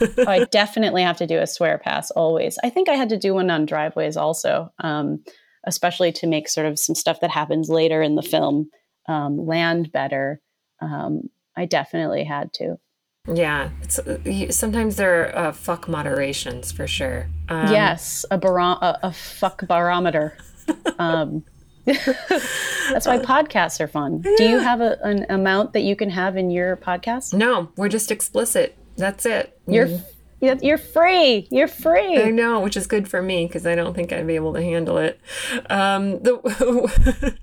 Oh, 0.00 0.24
I 0.26 0.44
definitely 0.50 1.02
have 1.02 1.16
to 1.18 1.26
do 1.26 1.38
a 1.38 1.46
swear 1.46 1.78
pass 1.78 2.10
always. 2.10 2.58
I 2.62 2.70
think 2.70 2.88
I 2.88 2.94
had 2.94 3.08
to 3.10 3.18
do 3.18 3.34
one 3.34 3.50
on 3.50 3.66
driveways 3.66 4.16
also, 4.16 4.70
um, 4.80 5.22
especially 5.66 6.12
to 6.12 6.26
make 6.26 6.48
sort 6.48 6.66
of 6.66 6.78
some 6.78 6.94
stuff 6.94 7.20
that 7.20 7.30
happens 7.30 7.68
later 7.68 8.02
in 8.02 8.14
the 8.14 8.22
film 8.22 8.68
um, 9.08 9.46
land 9.46 9.90
better. 9.92 10.40
Um, 10.80 11.30
I 11.56 11.66
definitely 11.66 12.24
had 12.24 12.52
to. 12.54 12.76
yeah. 13.32 13.70
It's, 13.82 14.00
sometimes 14.56 14.96
there 14.96 15.34
are 15.36 15.48
uh, 15.48 15.52
fuck 15.52 15.86
moderations 15.88 16.72
for 16.72 16.86
sure. 16.86 17.28
Um, 17.48 17.72
yes, 17.72 18.24
a, 18.30 18.38
baro- 18.38 18.78
a, 18.80 18.98
a 19.04 19.12
fuck 19.12 19.66
barometer. 19.66 20.36
um, 20.98 21.44
that's 21.84 23.06
why 23.06 23.18
podcasts 23.18 23.80
are 23.80 23.88
fun. 23.88 24.20
Do 24.20 24.44
you 24.44 24.58
have 24.58 24.80
a, 24.80 24.98
an 25.02 25.26
amount 25.28 25.72
that 25.72 25.80
you 25.80 25.96
can 25.96 26.10
have 26.10 26.36
in 26.36 26.50
your 26.50 26.76
podcast? 26.76 27.34
No, 27.34 27.70
we're 27.76 27.88
just 27.88 28.10
explicit. 28.10 28.76
That's 28.96 29.26
it. 29.26 29.58
You're 29.66 29.86
Mm. 30.42 30.62
you're- 30.62 30.76
free. 30.76 31.46
You're 31.52 31.68
free. 31.68 32.20
I 32.20 32.30
know, 32.30 32.58
which 32.58 32.76
is 32.76 32.88
good 32.88 33.06
for 33.06 33.22
me 33.22 33.46
because 33.46 33.64
I 33.64 33.76
don't 33.76 33.94
think 33.94 34.12
I'd 34.12 34.26
be 34.26 34.34
able 34.34 34.52
to 34.54 34.60
handle 34.60 34.98
it. 34.98 35.20
Um, 35.70 36.20
the, 36.22 37.36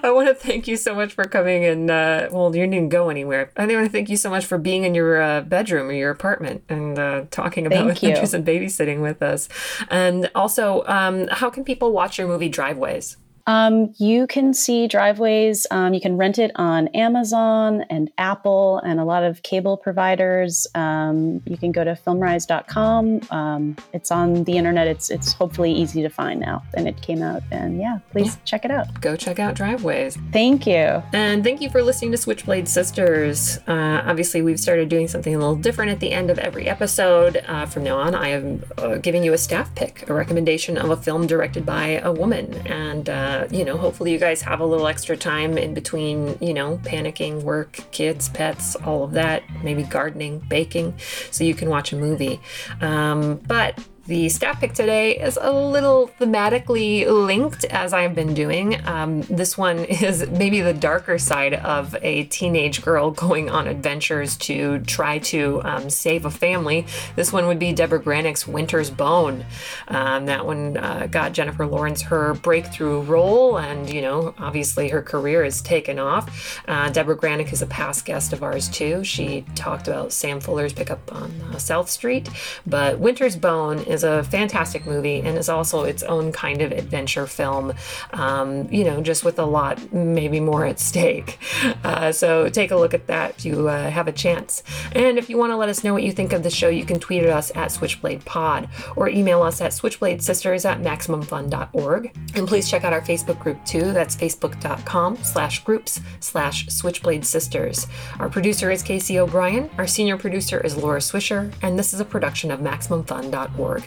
I 0.04 0.12
want 0.12 0.28
to 0.28 0.34
thank 0.34 0.68
you 0.68 0.76
so 0.76 0.94
much 0.94 1.12
for 1.12 1.24
coming 1.24 1.64
and, 1.64 1.90
uh, 1.90 2.28
well, 2.30 2.54
you 2.54 2.64
didn't 2.64 2.90
go 2.90 3.08
anywhere. 3.08 3.50
I 3.56 3.66
want 3.66 3.86
to 3.86 3.90
thank 3.90 4.08
you 4.08 4.16
so 4.16 4.30
much 4.30 4.46
for 4.46 4.58
being 4.58 4.84
in 4.84 4.94
your 4.94 5.20
uh, 5.20 5.40
bedroom 5.40 5.88
or 5.88 5.92
your 5.92 6.10
apartment 6.10 6.62
and 6.68 6.96
uh, 6.96 7.24
talking 7.32 7.66
about 7.66 7.88
adventures 7.90 8.32
and 8.34 8.46
babysitting 8.46 9.00
with 9.02 9.22
us. 9.22 9.48
And 9.90 10.30
also, 10.34 10.84
um, 10.86 11.26
how 11.32 11.50
can 11.50 11.64
people 11.64 11.90
watch 11.92 12.16
your 12.16 12.28
movie 12.28 12.48
Driveways? 12.48 13.16
Um, 13.46 13.94
you 13.96 14.26
can 14.26 14.52
see 14.54 14.88
Driveways. 14.88 15.66
Um, 15.70 15.94
you 15.94 16.00
can 16.00 16.16
rent 16.16 16.38
it 16.38 16.50
on 16.56 16.88
Amazon 16.88 17.84
and 17.88 18.10
Apple 18.18 18.78
and 18.84 18.98
a 18.98 19.04
lot 19.04 19.22
of 19.22 19.42
cable 19.42 19.76
providers. 19.76 20.66
Um, 20.74 21.42
you 21.46 21.56
can 21.56 21.72
go 21.72 21.84
to 21.84 21.92
filmrise.com. 21.92 23.20
Um, 23.30 23.76
it's 23.92 24.10
on 24.10 24.44
the 24.44 24.56
internet. 24.56 24.88
It's 24.88 25.10
it's 25.10 25.32
hopefully 25.32 25.72
easy 25.72 26.02
to 26.02 26.08
find 26.08 26.40
now. 26.40 26.62
And 26.74 26.88
it 26.88 27.00
came 27.02 27.22
out. 27.22 27.42
And 27.50 27.78
yeah, 27.78 27.98
please 28.10 28.36
check 28.44 28.64
it 28.64 28.70
out. 28.70 29.00
Go 29.00 29.16
check 29.16 29.38
out 29.38 29.54
Driveways. 29.54 30.18
Thank 30.32 30.66
you. 30.66 31.02
And 31.12 31.44
thank 31.44 31.60
you 31.60 31.70
for 31.70 31.82
listening 31.82 32.10
to 32.12 32.16
Switchblade 32.16 32.68
Sisters. 32.68 33.58
Uh, 33.68 34.02
obviously, 34.04 34.42
we've 34.42 34.60
started 34.60 34.88
doing 34.88 35.06
something 35.08 35.34
a 35.34 35.38
little 35.38 35.56
different 35.56 35.92
at 35.92 36.00
the 36.00 36.12
end 36.12 36.30
of 36.30 36.38
every 36.38 36.66
episode. 36.68 37.42
Uh, 37.46 37.66
from 37.66 37.84
now 37.84 37.98
on, 37.98 38.14
I 38.14 38.28
am 38.28 38.64
uh, 38.78 38.96
giving 38.96 39.22
you 39.22 39.32
a 39.32 39.38
staff 39.38 39.72
pick, 39.74 40.08
a 40.08 40.14
recommendation 40.14 40.76
of 40.76 40.90
a 40.90 40.96
film 40.96 41.26
directed 41.26 41.64
by 41.64 42.00
a 42.00 42.10
woman. 42.10 42.66
And, 42.66 43.08
you 43.50 43.64
know, 43.64 43.76
hopefully 43.76 44.12
you 44.12 44.18
guys 44.18 44.42
have 44.42 44.60
a 44.60 44.66
little 44.66 44.86
extra 44.86 45.16
time 45.16 45.58
in 45.58 45.74
between, 45.74 46.36
you 46.40 46.54
know, 46.54 46.78
panicking, 46.84 47.42
work, 47.42 47.80
kids, 47.90 48.28
pets, 48.28 48.76
all 48.76 49.04
of 49.04 49.12
that, 49.12 49.42
maybe 49.62 49.82
gardening, 49.82 50.38
baking, 50.48 50.94
so 51.30 51.44
you 51.44 51.54
can 51.54 51.68
watch 51.68 51.92
a 51.92 51.96
movie. 51.96 52.40
Um, 52.80 53.36
but 53.46 53.78
the 54.06 54.28
staff 54.28 54.60
pick 54.60 54.72
today 54.72 55.16
is 55.18 55.36
a 55.40 55.52
little 55.52 56.08
thematically 56.20 57.06
linked, 57.06 57.64
as 57.64 57.92
I've 57.92 58.14
been 58.14 58.34
doing. 58.34 58.80
Um, 58.86 59.22
this 59.22 59.58
one 59.58 59.78
is 59.84 60.28
maybe 60.28 60.60
the 60.60 60.74
darker 60.74 61.18
side 61.18 61.54
of 61.54 61.96
a 62.02 62.24
teenage 62.24 62.82
girl 62.82 63.10
going 63.10 63.50
on 63.50 63.66
adventures 63.66 64.36
to 64.38 64.78
try 64.80 65.18
to 65.18 65.60
um, 65.64 65.90
save 65.90 66.24
a 66.24 66.30
family. 66.30 66.86
This 67.16 67.32
one 67.32 67.46
would 67.48 67.58
be 67.58 67.72
Deborah 67.72 68.00
Granik's 68.00 68.46
Winter's 68.46 68.90
Bone. 68.90 69.44
Um, 69.88 70.26
that 70.26 70.46
one 70.46 70.76
uh, 70.76 71.08
got 71.10 71.32
Jennifer 71.32 71.66
Lawrence 71.66 72.02
her 72.02 72.34
breakthrough 72.34 73.00
role, 73.02 73.58
and 73.58 73.92
you 73.92 74.02
know, 74.02 74.34
obviously 74.38 74.88
her 74.88 75.02
career 75.02 75.44
is 75.44 75.60
taken 75.60 75.98
off. 75.98 76.62
Uh, 76.68 76.90
Deborah 76.90 77.18
Granik 77.18 77.52
is 77.52 77.60
a 77.60 77.66
past 77.66 78.04
guest 78.04 78.32
of 78.32 78.44
ours 78.44 78.68
too. 78.68 79.02
She 79.02 79.44
talked 79.56 79.88
about 79.88 80.12
Sam 80.12 80.38
Fuller's 80.38 80.72
pickup 80.72 81.12
on 81.12 81.32
uh, 81.52 81.58
South 81.58 81.90
Street, 81.90 82.28
but 82.66 83.00
Winter's 83.00 83.34
Bone 83.34 83.78
is 83.96 84.04
a 84.04 84.22
fantastic 84.22 84.86
movie 84.86 85.20
and 85.20 85.38
is 85.38 85.48
also 85.48 85.84
its 85.84 86.02
own 86.02 86.30
kind 86.30 86.60
of 86.60 86.70
adventure 86.70 87.26
film, 87.26 87.72
um, 88.12 88.70
you 88.70 88.84
know, 88.84 89.00
just 89.00 89.24
with 89.24 89.38
a 89.38 89.44
lot, 89.44 89.92
maybe 89.92 90.38
more 90.38 90.64
at 90.64 90.78
stake. 90.78 91.38
Uh, 91.82 92.12
so 92.12 92.48
take 92.48 92.70
a 92.70 92.76
look 92.76 92.94
at 92.94 93.06
that 93.06 93.30
if 93.30 93.44
you 93.44 93.68
uh, 93.68 93.90
have 93.90 94.06
a 94.06 94.12
chance. 94.12 94.62
And 94.92 95.18
if 95.18 95.30
you 95.30 95.38
want 95.38 95.50
to 95.50 95.56
let 95.56 95.68
us 95.68 95.82
know 95.82 95.94
what 95.94 96.02
you 96.02 96.12
think 96.12 96.32
of 96.32 96.42
the 96.42 96.50
show, 96.50 96.68
you 96.68 96.84
can 96.84 97.00
tweet 97.00 97.22
at 97.22 97.30
us 97.30 97.50
at 97.54 97.72
Switchblade 97.72 98.24
Pod 98.24 98.68
or 98.94 99.08
email 99.08 99.42
us 99.42 99.60
at 99.60 99.72
switchbladesisters 99.72 100.64
at 100.64 100.82
maximumfun.org. 100.82 102.16
And 102.34 102.46
please 102.46 102.70
check 102.70 102.84
out 102.84 102.92
our 102.92 103.00
Facebook 103.00 103.38
group 103.40 103.64
too. 103.64 103.92
That's 103.92 104.14
facebook.com 104.14 105.16
slash 105.24 105.64
groups 105.64 106.00
slash 106.20 106.68
switchblade 106.68 107.24
sisters. 107.24 107.86
Our 108.18 108.28
producer 108.28 108.70
is 108.70 108.82
Casey 108.82 109.18
O'Brien. 109.18 109.70
Our 109.78 109.86
senior 109.86 110.18
producer 110.18 110.60
is 110.60 110.76
Laura 110.76 111.00
Swisher. 111.00 111.52
And 111.62 111.78
this 111.78 111.94
is 111.94 112.00
a 112.00 112.04
production 112.04 112.50
of 112.50 112.60
MaximumFun.org. 112.60 113.85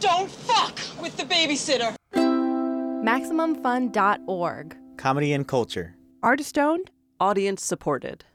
Don't 0.00 0.30
fuck 0.30 0.78
with 1.00 1.16
the 1.16 1.24
babysitter. 1.24 1.96
MaximumFun.org. 2.14 4.76
Comedy 4.96 5.32
and 5.32 5.48
culture. 5.48 5.96
Artist 6.22 6.56
owned, 6.58 6.90
audience 7.20 7.64
supported. 7.64 8.26